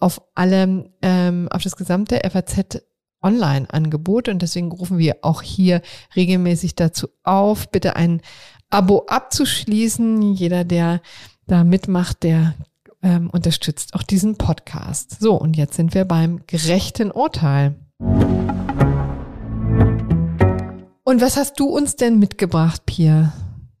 auf 0.00 0.22
alle, 0.34 0.90
ähm, 1.02 1.48
auf 1.50 1.62
das 1.62 1.76
gesamte 1.76 2.20
FAZ 2.28 2.82
Online-Angebot 3.22 4.28
und 4.28 4.42
deswegen 4.42 4.70
rufen 4.70 4.98
wir 4.98 5.18
auch 5.22 5.40
hier 5.40 5.80
regelmäßig 6.14 6.74
dazu 6.74 7.08
auf, 7.22 7.70
bitte 7.70 7.96
ein 7.96 8.20
Abo 8.70 9.06
abzuschließen. 9.06 10.34
Jeder, 10.34 10.64
der 10.64 11.00
da 11.46 11.64
mitmacht, 11.64 12.22
der 12.22 12.54
ähm, 13.02 13.30
unterstützt 13.30 13.94
auch 13.94 14.02
diesen 14.02 14.36
Podcast. 14.36 15.20
So, 15.20 15.34
und 15.34 15.56
jetzt 15.56 15.76
sind 15.76 15.94
wir 15.94 16.04
beim 16.04 16.40
gerechten 16.46 17.10
Urteil. 17.10 17.74
Und 21.06 21.20
was 21.20 21.36
hast 21.36 21.60
du 21.60 21.66
uns 21.66 21.96
denn 21.96 22.18
mitgebracht, 22.18 22.86
Pia, 22.86 23.32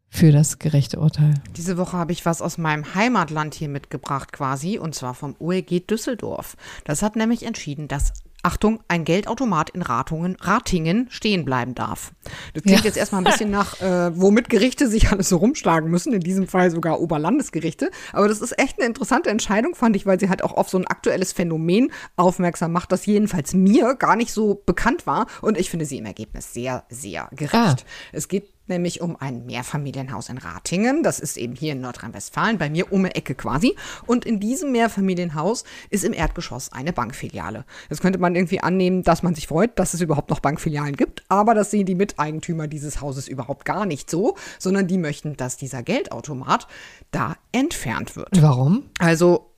für 0.08 0.30
das 0.30 0.58
gerechte 0.58 1.00
Urteil? 1.00 1.34
Diese 1.56 1.78
Woche 1.78 1.96
habe 1.96 2.12
ich 2.12 2.26
was 2.26 2.42
aus 2.42 2.58
meinem 2.58 2.94
Heimatland 2.94 3.54
hier 3.54 3.68
mitgebracht 3.68 4.32
quasi, 4.32 4.78
und 4.78 4.94
zwar 4.94 5.14
vom 5.14 5.34
OEG 5.38 5.86
Düsseldorf. 5.88 6.56
Das 6.84 7.02
hat 7.02 7.16
nämlich 7.16 7.44
entschieden, 7.44 7.88
dass 7.88 8.12
Achtung, 8.44 8.80
ein 8.88 9.04
Geldautomat 9.04 9.70
in 9.70 9.82
Ratungen, 9.82 10.36
Ratingen 10.40 11.06
stehen 11.10 11.44
bleiben 11.44 11.74
darf. 11.74 12.12
Das 12.52 12.62
klingt 12.62 12.80
ja. 12.80 12.84
jetzt 12.84 12.96
erstmal 12.96 13.22
ein 13.22 13.24
bisschen 13.24 13.50
nach, 13.50 13.80
äh, 13.80 14.18
womit 14.18 14.48
Gerichte 14.48 14.88
sich 14.88 15.10
alles 15.10 15.28
so 15.28 15.38
rumschlagen 15.38 15.90
müssen, 15.90 16.12
in 16.12 16.20
diesem 16.20 16.46
Fall 16.46 16.70
sogar 16.70 17.00
Oberlandesgerichte. 17.00 17.90
Aber 18.12 18.28
das 18.28 18.40
ist 18.40 18.58
echt 18.58 18.78
eine 18.78 18.86
interessante 18.86 19.30
Entscheidung, 19.30 19.74
fand 19.74 19.96
ich, 19.96 20.06
weil 20.06 20.20
sie 20.20 20.28
halt 20.28 20.44
auch 20.44 20.52
auf 20.52 20.68
so 20.68 20.78
ein 20.78 20.86
aktuelles 20.86 21.32
Phänomen 21.32 21.90
aufmerksam 22.16 22.72
macht, 22.72 22.92
das 22.92 23.06
jedenfalls 23.06 23.54
mir 23.54 23.94
gar 23.94 24.16
nicht 24.16 24.32
so 24.32 24.62
bekannt 24.66 25.06
war. 25.06 25.26
Und 25.40 25.58
ich 25.58 25.70
finde 25.70 25.86
sie 25.86 25.98
im 25.98 26.06
Ergebnis 26.06 26.52
sehr, 26.52 26.84
sehr 26.88 27.28
gerecht. 27.32 27.54
Ah. 27.54 27.76
Es 28.12 28.28
geht 28.28 28.53
nämlich 28.66 29.00
um 29.00 29.16
ein 29.16 29.46
Mehrfamilienhaus 29.46 30.28
in 30.28 30.38
Ratingen. 30.38 31.02
Das 31.02 31.20
ist 31.20 31.36
eben 31.36 31.54
hier 31.54 31.72
in 31.72 31.80
Nordrhein-Westfalen, 31.80 32.58
bei 32.58 32.70
mir 32.70 32.92
um 32.92 33.04
die 33.04 33.14
Ecke 33.14 33.34
quasi. 33.34 33.76
Und 34.06 34.24
in 34.24 34.40
diesem 34.40 34.72
Mehrfamilienhaus 34.72 35.64
ist 35.90 36.04
im 36.04 36.12
Erdgeschoss 36.12 36.72
eine 36.72 36.92
Bankfiliale. 36.92 37.64
Jetzt 37.90 38.00
könnte 38.00 38.18
man 38.18 38.34
irgendwie 38.34 38.60
annehmen, 38.60 39.02
dass 39.02 39.22
man 39.22 39.34
sich 39.34 39.46
freut, 39.46 39.78
dass 39.78 39.94
es 39.94 40.00
überhaupt 40.00 40.30
noch 40.30 40.40
Bankfilialen 40.40 40.96
gibt, 40.96 41.24
aber 41.28 41.54
das 41.54 41.70
sehen 41.70 41.86
die 41.86 41.94
Miteigentümer 41.94 42.66
dieses 42.66 43.00
Hauses 43.00 43.28
überhaupt 43.28 43.64
gar 43.64 43.86
nicht 43.86 44.10
so, 44.10 44.36
sondern 44.58 44.86
die 44.86 44.98
möchten, 44.98 45.36
dass 45.36 45.56
dieser 45.56 45.82
Geldautomat 45.82 46.66
da 47.10 47.36
entfernt 47.52 48.16
wird. 48.16 48.40
Warum? 48.40 48.90
Also, 48.98 49.50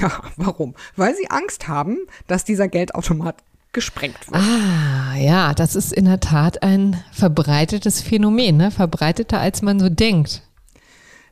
ja, 0.00 0.10
warum? 0.36 0.74
Weil 0.96 1.14
sie 1.14 1.30
Angst 1.30 1.68
haben, 1.68 1.98
dass 2.26 2.44
dieser 2.44 2.68
Geldautomat 2.68 3.42
gesprengt 3.76 4.26
wird. 4.26 4.40
Ah, 4.40 5.14
ja, 5.16 5.52
das 5.54 5.76
ist 5.76 5.92
in 5.92 6.06
der 6.06 6.18
Tat 6.18 6.62
ein 6.62 6.96
verbreitetes 7.12 8.00
Phänomen, 8.00 8.56
ne? 8.56 8.70
verbreiteter 8.70 9.38
als 9.38 9.60
man 9.60 9.78
so 9.78 9.90
denkt. 9.90 10.42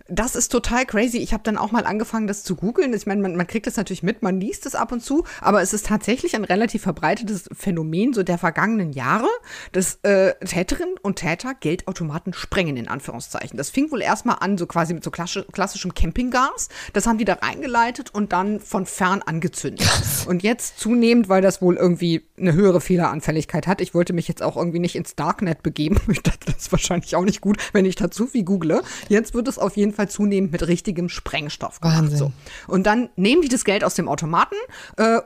Das 0.08 0.36
ist 0.36 0.52
total 0.52 0.84
crazy. 0.84 1.16
Ich 1.16 1.32
habe 1.32 1.42
dann 1.44 1.56
auch 1.56 1.72
mal 1.72 1.86
angefangen, 1.86 2.26
das 2.26 2.44
zu 2.44 2.56
googeln. 2.56 2.92
Ich 2.92 3.06
meine, 3.06 3.22
man, 3.22 3.36
man 3.36 3.46
kriegt 3.46 3.66
das 3.66 3.78
natürlich 3.78 4.02
mit, 4.02 4.22
man 4.22 4.38
liest 4.38 4.66
es 4.66 4.74
ab 4.74 4.92
und 4.92 5.00
zu, 5.00 5.24
aber 5.40 5.62
es 5.62 5.72
ist 5.72 5.86
tatsächlich 5.86 6.34
ein 6.34 6.44
relativ 6.44 6.82
verbreitetes 6.82 7.48
Phänomen 7.52 8.12
so 8.12 8.22
der 8.22 8.36
vergangenen 8.36 8.92
Jahre, 8.92 9.28
dass 9.72 9.98
äh, 10.02 10.34
Täterinnen 10.44 10.96
und 11.00 11.16
Täter 11.16 11.54
Geldautomaten 11.54 12.34
sprengen, 12.34 12.76
in 12.76 12.86
Anführungszeichen. 12.86 13.56
Das 13.56 13.70
fing 13.70 13.90
wohl 13.90 14.02
erstmal 14.02 14.36
an, 14.40 14.58
so 14.58 14.66
quasi 14.66 14.92
mit 14.92 15.02
so 15.02 15.10
klassischem 15.10 15.94
Campinggas. 15.94 16.68
Das 16.92 17.06
haben 17.06 17.16
die 17.16 17.24
da 17.24 17.34
reingeleitet 17.34 18.12
und 18.12 18.34
dann 18.34 18.60
von 18.60 18.84
fern 18.84 19.22
angezündet. 19.22 19.88
Und 20.28 20.42
jetzt 20.42 20.78
zunehmend, 20.78 21.30
weil 21.30 21.40
das 21.40 21.62
wohl 21.62 21.76
irgendwie 21.76 22.26
eine 22.38 22.52
höhere 22.52 22.82
Fehleranfälligkeit 22.82 23.66
hat. 23.66 23.80
Ich 23.80 23.94
wollte 23.94 24.12
mich 24.12 24.28
jetzt 24.28 24.42
auch 24.42 24.56
irgendwie 24.58 24.80
nicht 24.80 24.96
ins 24.96 25.14
Darknet 25.14 25.62
begeben. 25.62 25.98
Ich 26.14 26.22
dachte, 26.22 26.46
das 26.46 26.56
ist 26.56 26.72
wahrscheinlich 26.72 27.16
auch 27.16 27.24
nicht 27.24 27.40
gut, 27.40 27.56
wenn 27.72 27.84
ich 27.84 27.96
da 27.96 28.08
zu 28.08 28.28
viel 28.28 28.44
google. 28.44 28.82
Jetzt 29.08 29.34
wird 29.34 29.48
es 29.48 29.58
auf 29.58 29.76
jeden 29.76 29.93
Fall 29.94 30.08
zunehmend 30.08 30.52
mit 30.52 30.66
richtigem 30.66 31.08
Sprengstoff 31.08 31.80
gemacht. 31.80 31.98
Wahnsinn. 31.98 32.18
So. 32.18 32.32
Und 32.66 32.84
dann 32.84 33.08
nehmen 33.16 33.42
die 33.42 33.48
das 33.48 33.64
Geld 33.64 33.84
aus 33.84 33.94
dem 33.94 34.08
Automaten, 34.08 34.56
äh, 34.96 35.20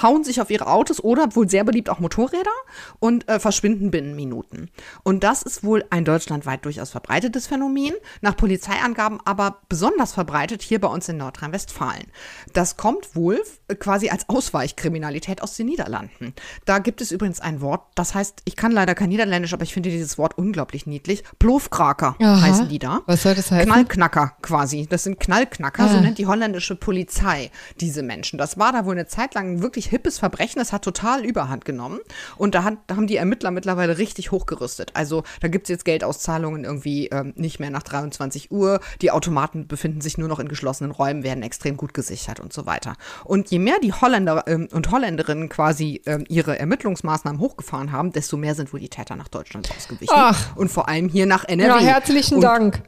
hauen 0.00 0.24
sich 0.24 0.40
auf 0.40 0.50
ihre 0.50 0.66
Autos 0.66 1.02
oder 1.02 1.34
wohl 1.34 1.48
sehr 1.48 1.64
beliebt 1.64 1.90
auch 1.90 1.98
Motorräder 1.98 2.50
und 2.98 3.28
äh, 3.28 3.38
verschwinden 3.38 3.90
binnen 3.90 4.16
Minuten. 4.16 4.70
Und 5.02 5.24
das 5.24 5.42
ist 5.42 5.64
wohl 5.64 5.84
ein 5.90 6.04
deutschlandweit 6.04 6.64
durchaus 6.64 6.90
verbreitetes 6.90 7.46
Phänomen, 7.46 7.94
nach 8.20 8.36
Polizeiangaben 8.36 9.20
aber 9.24 9.58
besonders 9.68 10.12
verbreitet 10.12 10.62
hier 10.62 10.80
bei 10.80 10.88
uns 10.88 11.08
in 11.08 11.16
Nordrhein-Westfalen. 11.18 12.06
Das 12.52 12.76
kommt 12.76 13.14
wohl 13.14 13.42
quasi 13.78 14.08
als 14.10 14.28
Ausweichkriminalität 14.28 15.42
aus 15.42 15.56
den 15.56 15.66
Niederlanden. 15.66 16.34
Da 16.64 16.78
gibt 16.78 17.00
es 17.00 17.12
übrigens 17.12 17.40
ein 17.40 17.60
Wort, 17.60 17.82
das 17.94 18.14
heißt, 18.14 18.42
ich 18.44 18.56
kann 18.56 18.72
leider 18.72 18.94
kein 18.94 19.08
Niederländisch, 19.08 19.52
aber 19.52 19.62
ich 19.62 19.74
finde 19.74 19.90
dieses 19.90 20.18
Wort 20.18 20.36
unglaublich 20.36 20.86
niedlich. 20.86 21.24
Plofkraker 21.38 22.16
heißen 22.20 22.68
die 22.68 22.78
da. 22.78 23.02
Was 23.06 23.22
soll 23.22 23.34
das 23.34 23.50
heißen? 23.50 23.70
Knallknacker 23.70 24.34
quasi. 24.42 24.86
Das 24.88 25.04
sind 25.04 25.20
Knallknacker, 25.20 25.84
ah. 25.84 25.88
so 25.88 26.00
nennt 26.00 26.18
die 26.18 26.26
holländische 26.26 26.76
Polizei 26.76 27.50
diese 27.80 28.02
Menschen. 28.02 28.38
Das 28.38 28.58
war 28.58 28.72
da 28.72 28.84
wohl 28.84 28.92
eine 28.92 29.06
Zeit 29.06 29.34
lang 29.34 29.62
wirklich 29.62 29.83
richtig 29.84 29.90
hippes 29.90 30.18
Verbrechen. 30.18 30.58
Das 30.58 30.72
hat 30.72 30.82
total 30.82 31.24
Überhand 31.24 31.64
genommen. 31.64 32.00
Und 32.36 32.54
da, 32.54 32.64
hat, 32.64 32.78
da 32.86 32.96
haben 32.96 33.06
die 33.06 33.16
Ermittler 33.16 33.50
mittlerweile 33.50 33.98
richtig 33.98 34.30
hochgerüstet. 34.30 34.90
Also 34.94 35.22
da 35.40 35.48
gibt 35.48 35.66
es 35.66 35.70
jetzt 35.70 35.84
Geldauszahlungen 35.84 36.64
irgendwie 36.64 37.08
ähm, 37.08 37.32
nicht 37.36 37.60
mehr 37.60 37.70
nach 37.70 37.82
23 37.82 38.50
Uhr. 38.50 38.80
Die 39.02 39.10
Automaten 39.10 39.66
befinden 39.66 40.00
sich 40.00 40.18
nur 40.18 40.28
noch 40.28 40.38
in 40.38 40.48
geschlossenen 40.48 40.90
Räumen, 40.90 41.22
werden 41.22 41.42
extrem 41.42 41.76
gut 41.76 41.94
gesichert 41.94 42.40
und 42.40 42.52
so 42.52 42.66
weiter. 42.66 42.94
Und 43.24 43.50
je 43.50 43.58
mehr 43.58 43.76
die 43.82 43.92
Holländer 43.92 44.44
ähm, 44.46 44.68
und 44.72 44.90
Holländerinnen 44.90 45.48
quasi 45.48 46.02
ähm, 46.06 46.24
ihre 46.28 46.58
Ermittlungsmaßnahmen 46.58 47.40
hochgefahren 47.40 47.92
haben, 47.92 48.12
desto 48.12 48.36
mehr 48.36 48.54
sind 48.54 48.72
wohl 48.72 48.80
die 48.80 48.88
Täter 48.88 49.16
nach 49.16 49.28
Deutschland 49.28 49.70
ausgewichen. 49.76 50.14
Ach. 50.14 50.56
Und 50.56 50.70
vor 50.70 50.88
allem 50.88 51.08
hier 51.08 51.26
nach 51.26 51.44
NRW. 51.44 51.84
Ja, 51.84 51.92
herzlichen 51.94 52.36
und 52.36 52.40
Dank. 52.42 52.82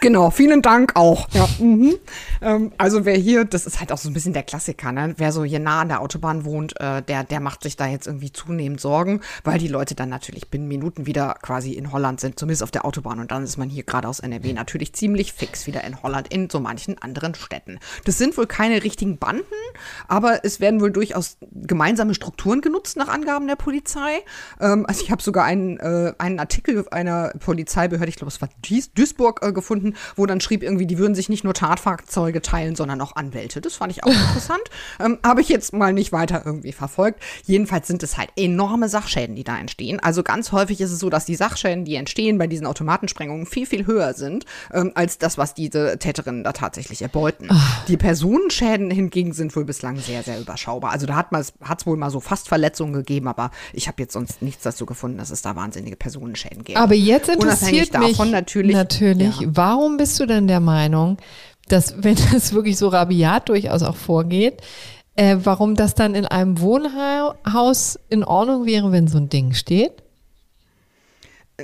Genau, 0.00 0.30
vielen 0.30 0.62
Dank 0.62 0.96
auch. 0.96 1.28
Ja. 1.32 1.48
Mhm. 1.58 1.94
Ähm, 2.42 2.72
also 2.78 3.04
wer 3.04 3.16
hier, 3.16 3.44
das 3.44 3.66
ist 3.66 3.80
halt 3.80 3.92
auch 3.92 3.98
so 3.98 4.10
ein 4.10 4.12
bisschen 4.12 4.32
der 4.32 4.42
Klassiker, 4.42 4.92
ne? 4.92 5.14
Wer 5.16 5.32
so 5.32 5.44
hier 5.44 5.60
nah 5.60 5.80
an 5.80 5.88
der 5.88 6.00
Autobahn 6.00 6.44
wohnt, 6.44 6.78
äh, 6.80 7.02
der, 7.02 7.24
der 7.24 7.40
macht 7.40 7.62
sich 7.62 7.76
da 7.76 7.86
jetzt 7.86 8.06
irgendwie 8.06 8.32
zunehmend 8.32 8.80
Sorgen, 8.80 9.20
weil 9.44 9.58
die 9.58 9.68
Leute 9.68 9.94
dann 9.94 10.08
natürlich 10.08 10.50
binnen 10.50 10.68
Minuten 10.68 11.06
wieder 11.06 11.36
quasi 11.42 11.72
in 11.72 11.92
Holland 11.92 12.20
sind, 12.20 12.38
zumindest 12.38 12.62
auf 12.62 12.70
der 12.70 12.84
Autobahn. 12.84 13.20
Und 13.20 13.30
dann 13.30 13.44
ist 13.44 13.56
man 13.56 13.70
hier 13.70 13.84
gerade 13.84 14.08
aus 14.08 14.20
NRW 14.20 14.52
natürlich 14.52 14.92
ziemlich 14.92 15.32
fix 15.32 15.66
wieder 15.66 15.84
in 15.84 16.02
Holland, 16.02 16.32
in 16.32 16.50
so 16.50 16.60
manchen 16.60 16.98
anderen 16.98 17.34
Städten. 17.34 17.78
Das 18.04 18.18
sind 18.18 18.36
wohl 18.36 18.46
keine 18.46 18.84
richtigen 18.84 19.18
Banden, 19.18 19.44
aber 20.08 20.44
es 20.44 20.60
werden 20.60 20.80
wohl 20.80 20.90
durchaus 20.90 21.38
gemeinsame 21.52 22.14
Strukturen 22.14 22.60
genutzt 22.60 22.96
nach 22.96 23.08
Angaben 23.08 23.46
der 23.46 23.56
Polizei. 23.56 24.22
Ähm, 24.60 24.84
also 24.86 25.02
ich 25.02 25.10
habe 25.10 25.22
sogar 25.22 25.44
einen, 25.44 25.78
äh, 25.78 26.12
einen 26.18 26.38
Artikel 26.38 26.84
einer 26.90 27.32
Polizeibehörde, 27.38 28.08
ich 28.08 28.16
glaube 28.16 28.30
es 28.30 28.40
war 28.40 28.48
Duisburg, 28.94 29.40
äh, 29.42 29.52
gefunden 29.52 29.83
gefunden, 29.84 29.96
wo 30.16 30.26
dann 30.26 30.40
schrieb 30.40 30.62
irgendwie, 30.62 30.86
die 30.86 30.98
würden 30.98 31.14
sich 31.14 31.28
nicht 31.28 31.44
nur 31.44 31.54
Tatfahrzeuge 31.54 32.42
teilen, 32.42 32.76
sondern 32.76 33.00
auch 33.00 33.16
Anwälte. 33.16 33.60
Das 33.60 33.74
fand 33.76 33.92
ich 33.92 34.04
auch 34.04 34.08
interessant. 34.08 34.62
Ähm, 35.00 35.18
Habe 35.24 35.40
ich 35.40 35.48
jetzt 35.48 35.72
mal 35.72 35.92
nicht 35.92 36.12
weiter 36.12 36.42
irgendwie 36.44 36.72
verfolgt. 36.72 37.20
Jedenfalls 37.44 37.88
sind 37.88 38.02
es 38.02 38.16
halt 38.16 38.30
enorme 38.36 38.88
Sachschäden, 38.88 39.34
die 39.34 39.42
da 39.42 39.58
entstehen. 39.58 39.98
Also 39.98 40.22
ganz 40.22 40.52
häufig 40.52 40.80
ist 40.80 40.92
es 40.92 40.98
so, 40.98 41.10
dass 41.10 41.24
die 41.24 41.34
Sachschäden, 41.34 41.84
die 41.84 41.96
entstehen 41.96 42.38
bei 42.38 42.46
diesen 42.46 42.66
Automatensprengungen, 42.66 43.46
viel, 43.46 43.66
viel 43.66 43.86
höher 43.86 44.14
sind, 44.14 44.44
ähm, 44.72 44.92
als 44.94 45.18
das, 45.18 45.36
was 45.36 45.54
diese 45.54 45.98
Täterinnen 45.98 46.44
da 46.44 46.52
tatsächlich 46.52 47.02
erbeuten. 47.02 47.48
Ach. 47.50 47.84
Die 47.86 47.96
Personenschäden 47.96 48.90
hingegen 48.90 49.32
sind 49.32 49.54
wohl 49.56 49.64
bislang 49.64 49.96
sehr, 49.96 50.22
sehr 50.22 50.40
überschaubar. 50.40 50.92
Also 50.92 51.06
da 51.06 51.16
hat 51.16 51.32
es 51.32 51.86
wohl 51.86 51.96
mal 51.96 52.10
so 52.10 52.20
fast 52.20 52.48
Verletzungen 52.48 52.92
gegeben, 52.92 53.26
aber 53.26 53.50
ich 53.72 53.88
habe 53.88 54.00
jetzt 54.02 54.12
sonst 54.12 54.42
nichts 54.42 54.62
dazu 54.62 54.86
gefunden, 54.86 55.18
dass 55.18 55.30
es 55.30 55.42
da 55.42 55.56
wahnsinnige 55.56 55.96
Personenschäden 55.96 56.62
gibt. 56.62 56.78
Aber 56.78 56.94
jetzt 56.94 57.28
interessiert 57.28 57.90
Unabhängig 57.90 58.18
mich 58.18 58.30
natürlich, 58.30 58.74
natürlich 58.74 59.40
ja. 59.40 59.48
warum 59.52 59.73
bist 59.96 60.18
du 60.20 60.26
denn 60.26 60.46
der 60.46 60.60
Meinung, 60.60 61.18
dass 61.68 61.94
wenn 62.02 62.16
das 62.32 62.52
wirklich 62.52 62.76
so 62.76 62.88
rabiat 62.88 63.48
durchaus 63.48 63.82
auch 63.82 63.96
vorgeht, 63.96 64.62
äh, 65.16 65.36
warum 65.42 65.76
das 65.76 65.94
dann 65.94 66.14
in 66.14 66.26
einem 66.26 66.60
Wohnhaus 66.60 67.98
in 68.08 68.24
Ordnung 68.24 68.66
wäre, 68.66 68.92
wenn 68.92 69.06
so 69.08 69.18
ein 69.18 69.28
Ding 69.28 69.52
steht? 69.52 70.02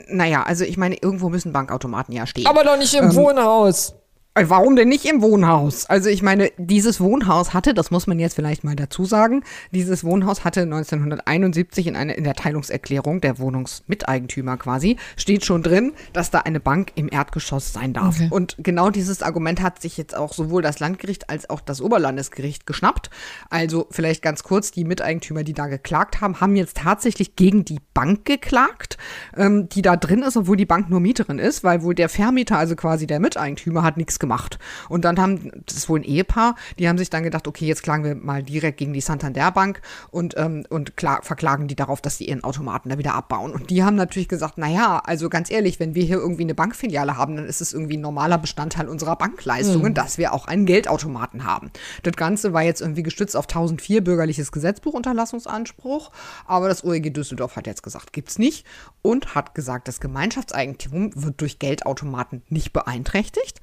Naja, 0.09 0.45
also 0.45 0.65
ich 0.65 0.77
meine, 0.77 0.97
irgendwo 0.97 1.31
müssen 1.31 1.53
Bankautomaten 1.53 2.15
ja 2.15 2.27
stehen. 2.27 2.47
Aber 2.47 2.63
doch 2.63 2.77
nicht 2.77 2.95
im 2.95 3.07
ähm, 3.07 3.15
Wohnhaus. 3.17 3.95
Äh, 4.35 4.45
warum 4.47 4.76
denn 4.76 4.89
nicht 4.89 5.07
im 5.07 5.22
Wohnhaus? 5.22 5.87
Also 5.87 6.09
ich 6.09 6.22
meine, 6.22 6.53
dieses 6.57 7.01
Wohnhaus 7.01 7.53
hatte, 7.53 7.74
das 7.74 7.91
muss 7.91 8.07
man 8.07 8.20
jetzt 8.20 8.35
vielleicht 8.35 8.62
mal 8.62 8.76
dazu 8.76 9.05
sagen, 9.05 9.43
dieses 9.72 10.05
Wohnhaus 10.05 10.45
hatte 10.45 10.62
1971 10.62 11.89
in, 11.89 11.97
eine, 11.97 12.14
in 12.14 12.22
der 12.22 12.35
Teilungserklärung 12.35 13.20
der 13.20 13.41
Wohnungsmiteigentümer 13.41 14.57
quasi, 14.57 14.99
steht 15.16 15.45
schon 15.45 15.64
drin, 15.64 15.95
dass 16.12 16.31
da 16.31 16.41
eine 16.41 16.61
Bank 16.61 16.93
im 16.95 17.09
Erdgeschoss 17.11 17.72
sein 17.72 17.93
darf. 17.93 18.20
Okay. 18.20 18.28
Und 18.31 18.55
genau 18.59 18.91
dieses 18.91 19.20
Argument 19.22 19.61
hat 19.62 19.83
sich 19.83 19.97
jetzt 19.97 20.16
auch 20.16 20.33
sowohl 20.33 20.62
das 20.62 20.78
Landgericht 20.78 21.28
als 21.28 21.51
auch 21.51 21.61
das 21.61 21.81
Oberlandesgericht 21.81 22.68
geschnappt. 22.68 23.11
Also 23.49 23.89
vielleicht 23.91 24.22
ganz 24.22 24.45
kurz, 24.45 24.70
die 24.70 24.85
Miteigentümer, 24.85 25.43
die 25.43 25.55
da 25.55 25.66
geklagt 25.66 26.20
haben, 26.20 26.41
haben 26.41 26.55
jetzt 26.55 26.76
tatsächlich 26.76 27.35
gegen 27.35 27.64
die 27.64 27.81
Bank 27.95 28.26
geklagt, 28.26 28.97
ähm, 29.37 29.68
die 29.68 29.83
da 29.83 29.97
drin 29.97 30.22
ist, 30.22 30.37
obwohl 30.37 30.57
die 30.57 30.66
Bank 30.66 30.89
nur 30.89 31.01
Mieterin 31.01 31.41
ist, 31.41 31.64
weil 31.64 31.83
wohl 31.83 31.97
der 31.97 32.09
Vermieter, 32.09 32.59
also 32.59 32.76
quasi 32.76 33.09
der 33.09 33.18
Miteigentümer, 33.18 33.83
hat 33.83 33.97
nichts 33.97 34.20
gemacht. 34.21 34.59
Und 34.89 35.05
dann 35.05 35.18
haben, 35.18 35.51
das 35.66 35.77
ist 35.77 35.89
wohl 35.89 36.01
ein 36.01 36.05
Ehepaar, 36.05 36.55
die 36.79 36.89
haben 36.89 36.99
sich 36.99 37.11
dann 37.11 37.23
gedacht, 37.23 37.49
okay, 37.49 37.66
jetzt 37.66 37.83
klagen 37.83 38.05
wir 38.05 38.14
mal 38.14 38.43
direkt 38.43 38.79
gegen 38.79 38.93
die 38.93 39.01
Santander 39.01 39.51
Bank 39.51 39.81
und, 40.11 40.35
ähm, 40.37 40.64
und 40.68 40.97
klar, 40.97 41.21
verklagen 41.23 41.68
die 41.68 41.77
darauf, 41.77 42.01
dass 42.01 42.18
sie 42.18 42.27
ihren 42.27 42.45
Automaten 42.45 42.89
da 42.91 42.99
wieder 42.99 43.14
abbauen. 43.14 43.53
Und 43.53 43.71
die 43.71 43.83
haben 43.83 43.97
natürlich 43.97 44.29
gesagt, 44.29 44.59
naja, 44.59 45.03
also 45.05 45.29
ganz 45.29 45.51
ehrlich, 45.51 45.81
wenn 45.81 45.95
wir 45.95 46.05
hier 46.05 46.18
irgendwie 46.18 46.43
eine 46.43 46.55
Bankfiliale 46.55 47.16
haben, 47.16 47.37
dann 47.37 47.47
ist 47.47 47.61
es 47.61 47.73
irgendwie 47.73 47.97
ein 47.97 48.01
normaler 48.01 48.39
Bestandteil 48.39 48.89
unserer 48.89 49.16
Bankleistungen, 49.16 49.91
mhm. 49.91 49.95
dass 49.95 50.18
wir 50.18 50.33
auch 50.33 50.47
einen 50.47 50.66
Geldautomaten 50.66 51.45
haben. 51.45 51.71
Das 52.03 52.14
Ganze 52.14 52.53
war 52.53 52.62
jetzt 52.62 52.81
irgendwie 52.81 53.03
gestützt 53.03 53.37
auf 53.37 53.47
1004 53.47 54.05
bürgerliches 54.05 54.53
Gesetzbuchunterlassungsanspruch, 54.53 56.11
aber 56.47 56.68
das 56.68 56.85
OEG 56.85 57.14
Düsseldorf 57.14 57.57
hat 57.57 57.66
jetzt 57.66 57.83
gesagt, 57.83 58.12
gibt's 58.12 58.39
nicht 58.39 58.66
und 59.03 59.35
hat 59.35 59.55
gesagt, 59.55 59.89
das 59.89 60.01
Gemeinschaftseigentum 60.01 61.11
wird 61.14 61.41
durch 61.41 61.59
Geldautomaten 61.59 62.43
nicht 62.49 62.73
beeinträchtigt. 62.73 63.61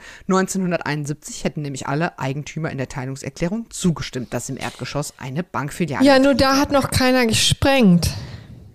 1971 0.56 1.44
hätten 1.44 1.62
nämlich 1.62 1.88
alle 1.88 2.18
Eigentümer 2.20 2.72
in 2.72 2.78
der 2.78 2.88
Teilungserklärung 2.88 3.68
zugestimmt, 3.70 4.34
dass 4.34 4.50
im 4.50 4.58
Erdgeschoss 4.58 5.14
eine 5.18 5.44
Bankfiliale 5.44 6.06
Ja, 6.06 6.20
nur 6.20 6.34
da 6.34 6.58
hat 6.58 6.72
noch 6.72 6.90
keiner 6.90 7.26
gesprengt. 7.26 8.10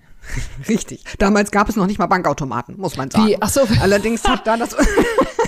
Richtig. 0.69 1.05
Damals 1.19 1.51
gab 1.51 1.69
es 1.69 1.77
noch 1.77 1.87
nicht 1.87 1.99
mal 1.99 2.07
Bankautomaten, 2.07 2.79
muss 2.79 2.97
man 2.97 3.11
sagen. 3.11 3.27
Wie? 3.27 3.37
Ach 3.41 3.49
so. 3.49 3.63
Allerdings 3.81 4.25
hat 4.25 4.47
da 4.47 4.57
das 4.57 4.77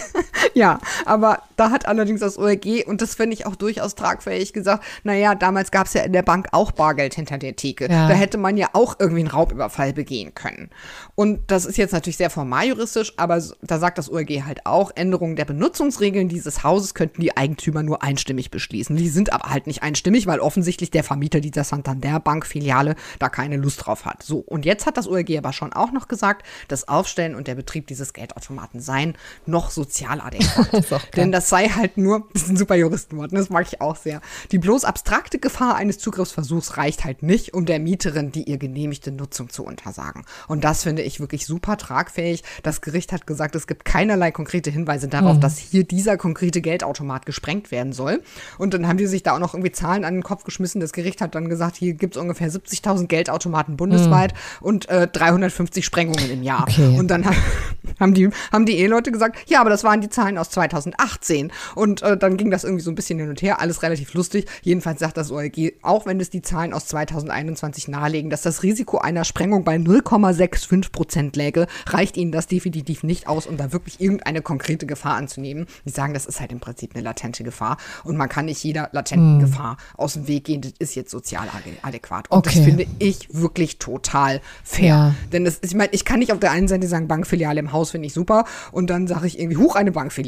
ja, 0.58 0.78
aber 1.04 1.42
da 1.56 1.70
hat 1.70 1.86
allerdings 1.86 2.20
das 2.20 2.38
ORG, 2.38 2.84
und 2.86 3.02
das 3.02 3.14
finde 3.14 3.34
ich 3.34 3.46
auch 3.46 3.56
durchaus 3.56 3.94
tragfähig, 3.94 4.52
gesagt, 4.52 4.84
naja, 5.02 5.34
damals 5.34 5.70
gab 5.70 5.86
es 5.86 5.94
ja 5.94 6.02
in 6.02 6.12
der 6.12 6.22
Bank 6.22 6.48
auch 6.52 6.72
Bargeld 6.72 7.14
hinter 7.14 7.38
der 7.38 7.56
Theke. 7.56 7.84
Ja. 7.84 8.08
Da 8.08 8.14
hätte 8.14 8.38
man 8.38 8.56
ja 8.56 8.68
auch 8.72 8.96
irgendwie 8.98 9.20
einen 9.20 9.30
Raubüberfall 9.30 9.92
begehen 9.92 10.34
können. 10.34 10.70
Und 11.14 11.50
das 11.50 11.64
ist 11.64 11.76
jetzt 11.76 11.92
natürlich 11.92 12.16
sehr 12.16 12.30
formal 12.30 12.66
juristisch, 12.66 13.12
aber 13.16 13.40
da 13.62 13.78
sagt 13.78 13.98
das 13.98 14.10
ORG 14.10 14.44
halt 14.44 14.66
auch, 14.66 14.90
Änderungen 14.94 15.36
der 15.36 15.44
Benutzungsregeln 15.44 16.28
dieses 16.28 16.64
Hauses 16.64 16.94
könnten 16.94 17.20
die 17.20 17.36
Eigentümer 17.36 17.82
nur 17.82 18.02
einstimmig 18.02 18.50
beschließen. 18.50 18.96
Die 18.96 19.08
sind 19.08 19.32
aber 19.32 19.50
halt 19.50 19.66
nicht 19.66 19.82
einstimmig, 19.82 20.26
weil 20.26 20.40
offensichtlich 20.40 20.90
der 20.90 21.04
Vermieter 21.04 21.40
dieser 21.40 21.64
Santander 21.64 22.20
Bank 22.20 22.46
Filiale 22.46 22.96
da 23.18 23.28
keine 23.28 23.56
Lust 23.56 23.84
drauf 23.86 24.04
hat. 24.04 24.22
So, 24.22 24.38
und 24.38 24.64
jetzt 24.64 24.86
hat 24.86 24.96
das 24.96 25.06
ORG 25.06 25.38
aber 25.38 25.52
schon 25.52 25.72
auch 25.72 25.92
noch 25.92 26.08
gesagt, 26.08 26.46
das 26.68 26.88
Aufstellen 26.88 27.34
und 27.34 27.46
der 27.46 27.54
Betrieb 27.54 27.86
dieses 27.86 28.12
Geldautomaten 28.12 28.80
seien 28.80 29.16
noch 29.46 29.70
sozial 29.70 30.20
adäquat. 30.20 30.43
Denn 31.16 31.32
das 31.32 31.48
sei 31.48 31.68
halt 31.68 31.96
nur, 31.96 32.28
das 32.32 32.44
ist 32.44 32.50
ein 32.50 32.56
super 32.56 32.74
Juristenwort, 32.74 33.32
das 33.32 33.50
mag 33.50 33.66
ich 33.70 33.80
auch 33.80 33.96
sehr. 33.96 34.20
Die 34.50 34.58
bloß 34.58 34.84
abstrakte 34.84 35.38
Gefahr 35.38 35.76
eines 35.76 35.98
Zugriffsversuchs 35.98 36.76
reicht 36.76 37.04
halt 37.04 37.22
nicht, 37.22 37.54
um 37.54 37.64
der 37.66 37.78
Mieterin 37.78 38.32
die 38.32 38.44
ihr 38.44 38.58
genehmigte 38.58 39.12
Nutzung 39.12 39.50
zu 39.50 39.64
untersagen. 39.64 40.24
Und 40.48 40.64
das 40.64 40.82
finde 40.82 41.02
ich 41.02 41.20
wirklich 41.20 41.46
super 41.46 41.76
tragfähig. 41.76 42.42
Das 42.62 42.80
Gericht 42.80 43.12
hat 43.12 43.26
gesagt, 43.26 43.54
es 43.54 43.66
gibt 43.66 43.84
keinerlei 43.84 44.30
konkrete 44.30 44.70
Hinweise 44.70 45.08
darauf, 45.08 45.36
mhm. 45.36 45.40
dass 45.40 45.58
hier 45.58 45.84
dieser 45.84 46.16
konkrete 46.16 46.60
Geldautomat 46.60 47.26
gesprengt 47.26 47.70
werden 47.70 47.92
soll. 47.92 48.22
Und 48.58 48.74
dann 48.74 48.88
haben 48.88 48.96
die 48.96 49.06
sich 49.06 49.22
da 49.22 49.34
auch 49.34 49.38
noch 49.38 49.54
irgendwie 49.54 49.72
Zahlen 49.72 50.04
an 50.04 50.14
den 50.14 50.22
Kopf 50.22 50.44
geschmissen. 50.44 50.80
Das 50.80 50.92
Gericht 50.92 51.20
hat 51.20 51.34
dann 51.34 51.48
gesagt, 51.48 51.76
hier 51.76 51.94
gibt 51.94 52.16
es 52.16 52.22
ungefähr 52.22 52.50
70.000 52.50 53.06
Geldautomaten 53.06 53.76
bundesweit 53.76 54.32
mhm. 54.32 54.66
und 54.66 54.88
äh, 54.88 55.06
350 55.06 55.84
Sprengungen 55.84 56.30
im 56.30 56.42
Jahr. 56.42 56.62
Okay. 56.62 56.98
Und 56.98 57.08
dann 57.08 57.24
haben 58.00 58.14
die, 58.14 58.30
haben 58.52 58.66
die 58.66 58.78
Eheleute 58.78 59.12
gesagt, 59.12 59.38
ja, 59.48 59.60
aber 59.60 59.70
das 59.70 59.84
waren 59.84 60.00
die 60.00 60.08
Zahlen 60.08 60.33
aus 60.38 60.50
2018. 60.50 61.52
Und 61.74 62.02
äh, 62.02 62.16
dann 62.16 62.36
ging 62.36 62.50
das 62.50 62.64
irgendwie 62.64 62.82
so 62.82 62.90
ein 62.90 62.94
bisschen 62.94 63.18
hin 63.18 63.28
und 63.28 63.42
her, 63.42 63.60
alles 63.60 63.82
relativ 63.82 64.14
lustig. 64.14 64.46
Jedenfalls 64.62 65.00
sagt 65.00 65.16
das 65.16 65.30
OLG, 65.30 65.74
auch 65.82 66.06
wenn 66.06 66.20
es 66.20 66.30
die 66.30 66.42
Zahlen 66.42 66.72
aus 66.72 66.86
2021 66.86 67.88
nahelegen, 67.88 68.30
dass 68.30 68.42
das 68.42 68.62
Risiko 68.62 68.98
einer 68.98 69.24
Sprengung 69.24 69.64
bei 69.64 69.76
0,65 69.76 70.92
Prozent 70.92 71.36
läge, 71.36 71.66
reicht 71.86 72.16
ihnen 72.16 72.32
das 72.32 72.46
definitiv 72.46 73.02
nicht 73.02 73.28
aus, 73.28 73.46
um 73.46 73.56
da 73.56 73.72
wirklich 73.72 74.00
irgendeine 74.00 74.42
konkrete 74.42 74.86
Gefahr 74.86 75.16
anzunehmen. 75.16 75.66
Die 75.84 75.90
sagen, 75.90 76.14
das 76.14 76.26
ist 76.26 76.40
halt 76.40 76.52
im 76.52 76.60
Prinzip 76.60 76.94
eine 76.94 77.02
latente 77.02 77.44
Gefahr 77.44 77.76
und 78.04 78.16
man 78.16 78.28
kann 78.28 78.46
nicht 78.46 78.62
jeder 78.62 78.88
latenten 78.92 79.40
hm. 79.40 79.40
Gefahr 79.40 79.76
aus 79.96 80.14
dem 80.14 80.28
Weg 80.28 80.44
gehen. 80.44 80.60
Das 80.60 80.72
ist 80.78 80.94
jetzt 80.94 81.10
sozial 81.10 81.48
adäquat. 81.82 82.30
Und 82.30 82.38
okay. 82.38 82.54
das 82.54 82.64
finde 82.64 82.86
ich 82.98 83.28
wirklich 83.32 83.78
total 83.78 84.40
fair. 84.62 84.86
Ja. 84.86 85.14
Denn 85.32 85.44
das, 85.44 85.60
ich 85.62 85.74
meine, 85.74 85.90
ich 85.92 86.04
kann 86.04 86.18
nicht 86.18 86.32
auf 86.32 86.40
der 86.40 86.50
einen 86.50 86.68
Seite 86.68 86.86
sagen, 86.86 87.08
Bankfiliale 87.08 87.60
im 87.60 87.72
Haus 87.72 87.90
finde 87.90 88.06
ich 88.06 88.14
super 88.14 88.44
und 88.72 88.88
dann 88.90 89.06
sage 89.06 89.26
ich 89.26 89.38
irgendwie, 89.38 89.56
huch, 89.56 89.76
eine 89.76 89.92
Bankfiliale. 89.92 90.23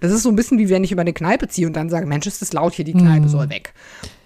Das 0.00 0.12
ist 0.12 0.22
so 0.22 0.28
ein 0.28 0.36
bisschen 0.36 0.58
wie 0.58 0.68
wenn 0.68 0.84
ich 0.84 0.92
über 0.92 1.02
eine 1.02 1.12
Kneipe 1.12 1.48
ziehe 1.48 1.66
und 1.66 1.74
dann 1.74 1.90
sage, 1.90 2.06
Mensch, 2.06 2.26
ist 2.26 2.42
das 2.42 2.52
laut 2.52 2.74
hier, 2.74 2.84
die 2.84 2.92
Kneipe 2.92 3.24
hm. 3.24 3.28
soll 3.28 3.50
weg. 3.50 3.74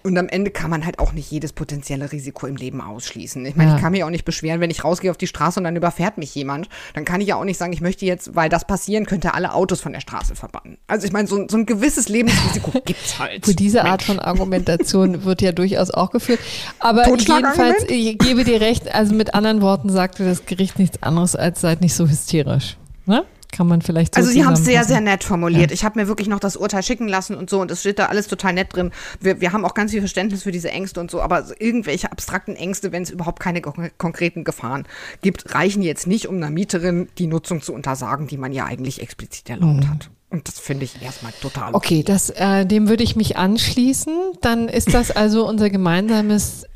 Und 0.07 0.18
am 0.18 0.29
Ende 0.29 0.51
kann 0.51 0.70
man 0.70 0.85
halt 0.85 0.99
auch 0.99 1.14
nicht 1.14 1.31
jedes 1.31 1.55
potenzielle 1.55 2.12
Risiko 2.12 2.47
im 2.47 2.57
Leben 2.57 2.83
ausschließen. 2.83 3.43
Ich 3.47 3.57
meine, 3.57 3.70
ja. 3.70 3.77
ich 3.77 3.83
kann 3.83 3.93
mich 3.93 4.05
auch 4.05 4.11
nicht 4.11 4.27
beschweren, 4.27 4.61
wenn 4.61 4.70
ich 4.70 4.85
rausgehe 4.85 5.11
auf 5.11 5.16
die 5.16 5.27
Straße 5.27 5.59
und 5.59 5.64
dann 5.64 5.77
überfährt 5.77 6.18
mich 6.18 6.35
jemand. 6.35 6.68
Dann 6.93 7.07
kann 7.07 7.22
ich 7.22 7.29
ja 7.29 7.37
auch 7.37 7.45
nicht 7.45 7.57
sagen, 7.57 7.72
ich 7.72 7.81
möchte 7.81 8.05
jetzt, 8.05 8.37
weil 8.37 8.51
das 8.51 8.66
passieren 8.66 9.07
könnte, 9.07 9.33
alle 9.33 9.55
Autos 9.55 9.81
von 9.81 9.95
der 9.95 10.01
Straße 10.01 10.37
verbannen. 10.37 10.77
Also 10.89 11.07
ich 11.07 11.12
meine, 11.14 11.27
so, 11.27 11.47
so 11.49 11.57
ein 11.57 11.64
gewisses 11.64 12.11
Lebensrisiko 12.11 12.72
gibt's 12.85 13.18
halt. 13.18 13.47
Für 13.47 13.55
diese 13.55 13.79
Mensch. 13.79 13.91
Art 13.91 14.03
von 14.03 14.18
Argumentation 14.18 15.25
wird 15.25 15.41
ja 15.41 15.53
durchaus 15.53 15.91
auch 15.91 16.11
geführt. 16.11 16.41
Aber 16.81 17.09
jedenfalls, 17.09 17.85
ich 17.89 18.18
gebe 18.18 18.45
dir 18.45 18.61
recht, 18.61 18.95
also 18.95 19.14
mit 19.14 19.35
anderen 19.35 19.62
Worten 19.62 19.89
sagte 19.89 20.27
das 20.27 20.45
Gericht 20.45 20.79
nichts 20.79 21.03
anderes 21.03 21.35
als 21.35 21.62
seid 21.62 21.81
nicht 21.81 21.95
so 21.95 22.07
hysterisch. 22.07 22.77
Ne? 23.07 23.25
Kann 23.55 23.68
man 23.68 23.82
vielleicht 23.82 24.14
so 24.14 24.20
Also 24.20 24.32
sie 24.32 24.44
haben 24.44 24.55
es 24.55 24.64
sehr, 24.64 24.84
sehr 24.84 25.00
nett 25.00 25.22
formuliert. 25.22 25.70
Ja. 25.70 25.74
Ich 25.74 25.84
habe 25.84 26.00
mir 26.00 26.09
wirklich 26.09 26.28
noch 26.28 26.40
das 26.40 26.57
Urteil 26.57 26.82
schicken 26.82 27.07
lassen 27.07 27.36
und 27.36 27.48
so 27.48 27.61
und 27.61 27.70
es 27.70 27.80
steht 27.80 27.98
da 27.98 28.07
alles 28.07 28.26
total 28.26 28.52
nett 28.52 28.74
drin. 28.74 28.90
Wir, 29.20 29.40
wir 29.40 29.52
haben 29.52 29.64
auch 29.64 29.74
ganz 29.74 29.92
viel 29.92 30.00
Verständnis 30.00 30.42
für 30.42 30.52
diese 30.52 30.70
Ängste 30.70 31.00
und 31.00 31.11
so, 31.11 31.22
aber 31.22 31.44
irgendwelche 31.61 32.11
abstrakten 32.11 32.57
Ängste, 32.57 32.90
wenn 32.90 33.05
es 33.05 33.11
überhaupt 33.11 33.40
keine 33.40 33.61
konkreten 33.62 34.42
Gefahren 34.42 34.86
gibt, 35.22 35.55
reichen 35.55 35.82
jetzt 35.82 36.07
nicht, 36.07 36.26
um 36.26 36.36
einer 36.36 36.50
Mieterin 36.50 37.09
die 37.18 37.28
Nutzung 37.28 37.62
zu 37.62 37.72
untersagen, 37.72 38.26
die 38.26 38.36
man 38.36 38.52
ja 38.52 38.64
eigentlich 38.64 39.00
explizit 39.00 39.48
erlaubt 39.48 39.84
mhm. 39.84 39.90
hat. 39.90 40.11
Und 40.30 40.48
das 40.48 40.59
finde 40.59 40.84
ich 40.84 41.00
erstmal 41.00 41.32
total. 41.40 41.74
Okay, 41.74 42.02
das, 42.02 42.30
äh, 42.30 42.66
dem 42.66 42.88
würde 42.88 43.05
ich 43.05 43.14
mich 43.14 43.36
anschließen. 43.36 44.16
Dann 44.40 44.68
ist 44.68 44.92
das 44.92 45.12
also 45.12 45.46
unser 45.46 45.70
gemeinsames 45.70 46.66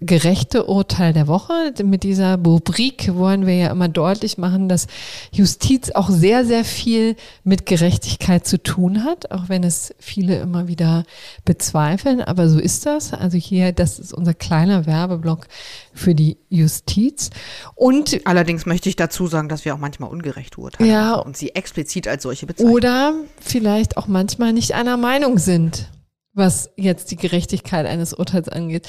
gerechte 0.00 0.64
Urteil 0.64 1.12
der 1.12 1.28
Woche. 1.28 1.74
Mit 1.84 2.02
dieser 2.02 2.36
Rubrik 2.38 3.14
wollen 3.14 3.46
wir 3.46 3.54
ja 3.54 3.70
immer 3.70 3.88
deutlich 3.88 4.38
machen, 4.38 4.68
dass 4.68 4.86
Justiz 5.30 5.90
auch 5.90 6.08
sehr, 6.08 6.44
sehr 6.44 6.64
viel 6.64 7.16
mit 7.44 7.66
Gerechtigkeit 7.66 8.46
zu 8.46 8.62
tun 8.62 9.04
hat, 9.04 9.30
auch 9.30 9.48
wenn 9.48 9.62
es 9.62 9.94
viele 9.98 10.40
immer 10.40 10.68
wieder 10.68 11.04
bezweifeln. 11.44 12.22
Aber 12.22 12.48
so 12.48 12.58
ist 12.58 12.86
das. 12.86 13.12
Also 13.12 13.36
hier, 13.36 13.72
das 13.72 13.98
ist 13.98 14.14
unser 14.14 14.32
kleiner 14.32 14.86
Werbeblock 14.86 15.46
für 15.92 16.14
die 16.14 16.38
Justiz. 16.48 17.30
Und 17.74 18.20
allerdings 18.24 18.64
möchte 18.64 18.88
ich 18.88 18.96
dazu 18.96 19.26
sagen, 19.26 19.48
dass 19.48 19.64
wir 19.64 19.74
auch 19.74 19.78
manchmal 19.78 20.10
ungerecht 20.10 20.56
urteilen 20.56 20.90
ja, 20.90 21.14
und 21.14 21.36
sie 21.36 21.54
explizit 21.54 22.08
als 22.08 22.22
solche 22.22 22.46
bezeichnen. 22.46 22.72
Oder 22.72 23.14
vielleicht 23.38 23.98
auch 23.98 24.06
manchmal 24.06 24.54
nicht 24.54 24.74
einer 24.74 24.96
Meinung 24.96 25.38
sind 25.38 25.90
was 26.32 26.70
jetzt 26.76 27.10
die 27.10 27.16
Gerechtigkeit 27.16 27.86
eines 27.86 28.14
Urteils 28.14 28.48
angeht. 28.48 28.88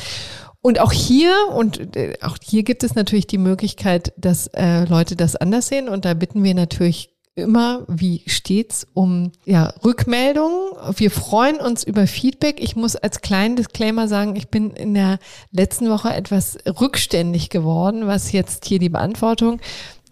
Und 0.62 0.80
auch 0.80 0.92
hier, 0.92 1.34
und 1.56 1.96
äh, 1.96 2.18
auch 2.22 2.38
hier 2.42 2.64
gibt 2.64 2.84
es 2.84 2.94
natürlich 2.96 3.28
die 3.28 3.40
Möglichkeit, 3.40 4.14
dass 4.18 4.48
äh, 4.48 4.86
Leute 4.86 5.16
das 5.16 5.36
anders 5.36 5.68
sehen. 5.68 5.90
Und 5.90 6.06
da 6.06 6.14
bitten 6.14 6.44
wir 6.44 6.54
natürlich 6.54 7.10
immer, 7.34 7.86
wie 7.88 8.24
stets, 8.28 8.86
um 8.94 9.32
ja, 9.46 9.74
Rückmeldungen. 9.84 10.74
Wir 10.96 11.10
freuen 11.10 11.58
uns 11.58 11.84
über 11.84 12.06
Feedback. 12.06 12.62
Ich 12.62 12.76
muss 12.76 12.96
als 12.96 13.22
kleinen 13.22 13.56
Disclaimer 13.56 14.08
sagen, 14.08 14.36
ich 14.36 14.50
bin 14.50 14.72
in 14.72 14.94
der 14.94 15.18
letzten 15.52 15.90
Woche 15.90 16.14
etwas 16.14 16.58
rückständig 16.66 17.50
geworden, 17.50 18.06
was 18.06 18.32
jetzt 18.32 18.66
hier 18.66 18.80
die 18.80 18.90
Beantwortung 18.90 19.62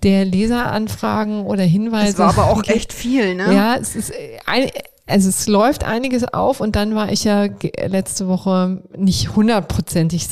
der 0.01 0.23
Leseranfragen 0.23 1.45
oder 1.45 1.63
Hinweise. 1.63 2.13
Es 2.13 2.17
war 2.19 2.29
aber 2.29 2.51
auch 2.51 2.63
echt 2.63 2.93
viel, 2.93 3.35
ne? 3.35 3.53
Ja, 3.53 3.75
es 3.75 3.97
ist 3.97 4.13
ein, 4.45 4.69
also 5.09 5.29
es 5.29 5.47
läuft 5.47 5.83
einiges 5.83 6.33
auf 6.33 6.61
und 6.61 6.75
dann 6.75 6.95
war 6.95 7.11
ich 7.11 7.23
ja 7.23 7.47
letzte 7.87 8.27
Woche 8.27 8.83
nicht 8.95 9.35
hundertprozentig 9.35 10.27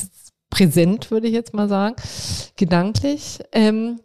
präsent, 0.49 1.11
würde 1.11 1.27
ich 1.27 1.33
jetzt 1.33 1.53
mal 1.53 1.67
sagen, 1.67 1.95
gedanklich. 2.55 3.39
Ähm, 3.51 3.99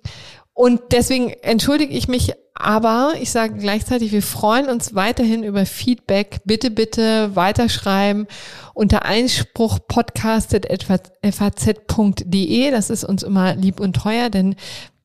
und 0.54 0.80
deswegen 0.90 1.30
entschuldige 1.42 1.94
ich 1.94 2.08
mich, 2.08 2.32
aber 2.54 3.12
ich 3.20 3.30
sage 3.30 3.54
gleichzeitig, 3.54 4.10
wir 4.12 4.22
freuen 4.22 4.68
uns 4.68 4.94
weiterhin 4.94 5.44
über 5.44 5.64
Feedback. 5.64 6.40
Bitte, 6.44 6.70
bitte 6.70 7.34
weiterschreiben 7.34 8.26
unter 8.74 9.06
Einspruch 9.06 9.78
podcast.faz.de. 9.88 12.70
Das 12.70 12.90
ist 12.90 13.04
uns 13.04 13.22
immer 13.22 13.54
lieb 13.54 13.80
und 13.80 13.96
teuer, 13.96 14.28
denn 14.28 14.56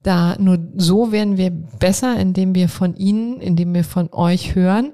da 0.08 0.38
nur 0.40 0.58
so 0.78 1.12
werden 1.12 1.36
wir 1.38 1.52
besser, 1.52 2.18
indem 2.18 2.56
wir 2.56 2.70
von 2.70 2.96
Ihnen, 2.96 3.42
indem 3.42 3.74
wir 3.74 3.84
von 3.84 4.10
euch 4.14 4.56
hören. 4.56 4.94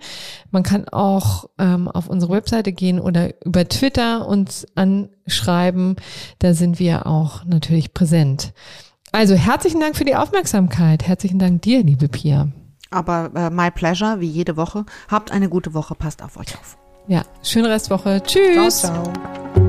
Man 0.50 0.64
kann 0.64 0.88
auch 0.90 1.46
ähm, 1.60 1.88
auf 1.88 2.10
unsere 2.10 2.34
Webseite 2.34 2.74
gehen 2.74 3.00
oder 3.00 3.30
über 3.46 3.70
Twitter 3.70 4.28
uns 4.28 4.66
anschreiben. 4.74 5.98
Da 6.40 6.56
sind 6.56 6.80
wir 6.80 7.06
auch 7.06 7.46
natürlich 7.46 7.94
präsent. 7.94 8.54
Also 9.12 9.36
herzlichen 9.36 9.80
Dank 9.80 9.96
für 9.96 10.06
die 10.06 10.16
Aufmerksamkeit. 10.16 11.04
Herzlichen 11.04 11.38
Dank 11.38 11.62
dir, 11.62 11.84
liebe 11.84 12.08
Pia. 12.08 12.48
Aber 12.90 13.30
äh, 13.36 13.50
my 13.52 13.70
pleasure, 13.70 14.20
wie 14.20 14.28
jede 14.28 14.58
Woche. 14.58 14.86
Habt 15.10 15.32
eine 15.32 15.48
gute 15.48 15.76
Woche, 15.76 15.94
passt 15.94 16.24
auf 16.24 16.38
euch 16.38 16.56
auf. 16.58 16.78
Ja, 17.08 17.24
schöne 17.44 17.70
Restwoche. 17.70 18.24
Tschüss. 18.26 18.80
Ciao, 18.80 19.04
ciao. 19.04 19.63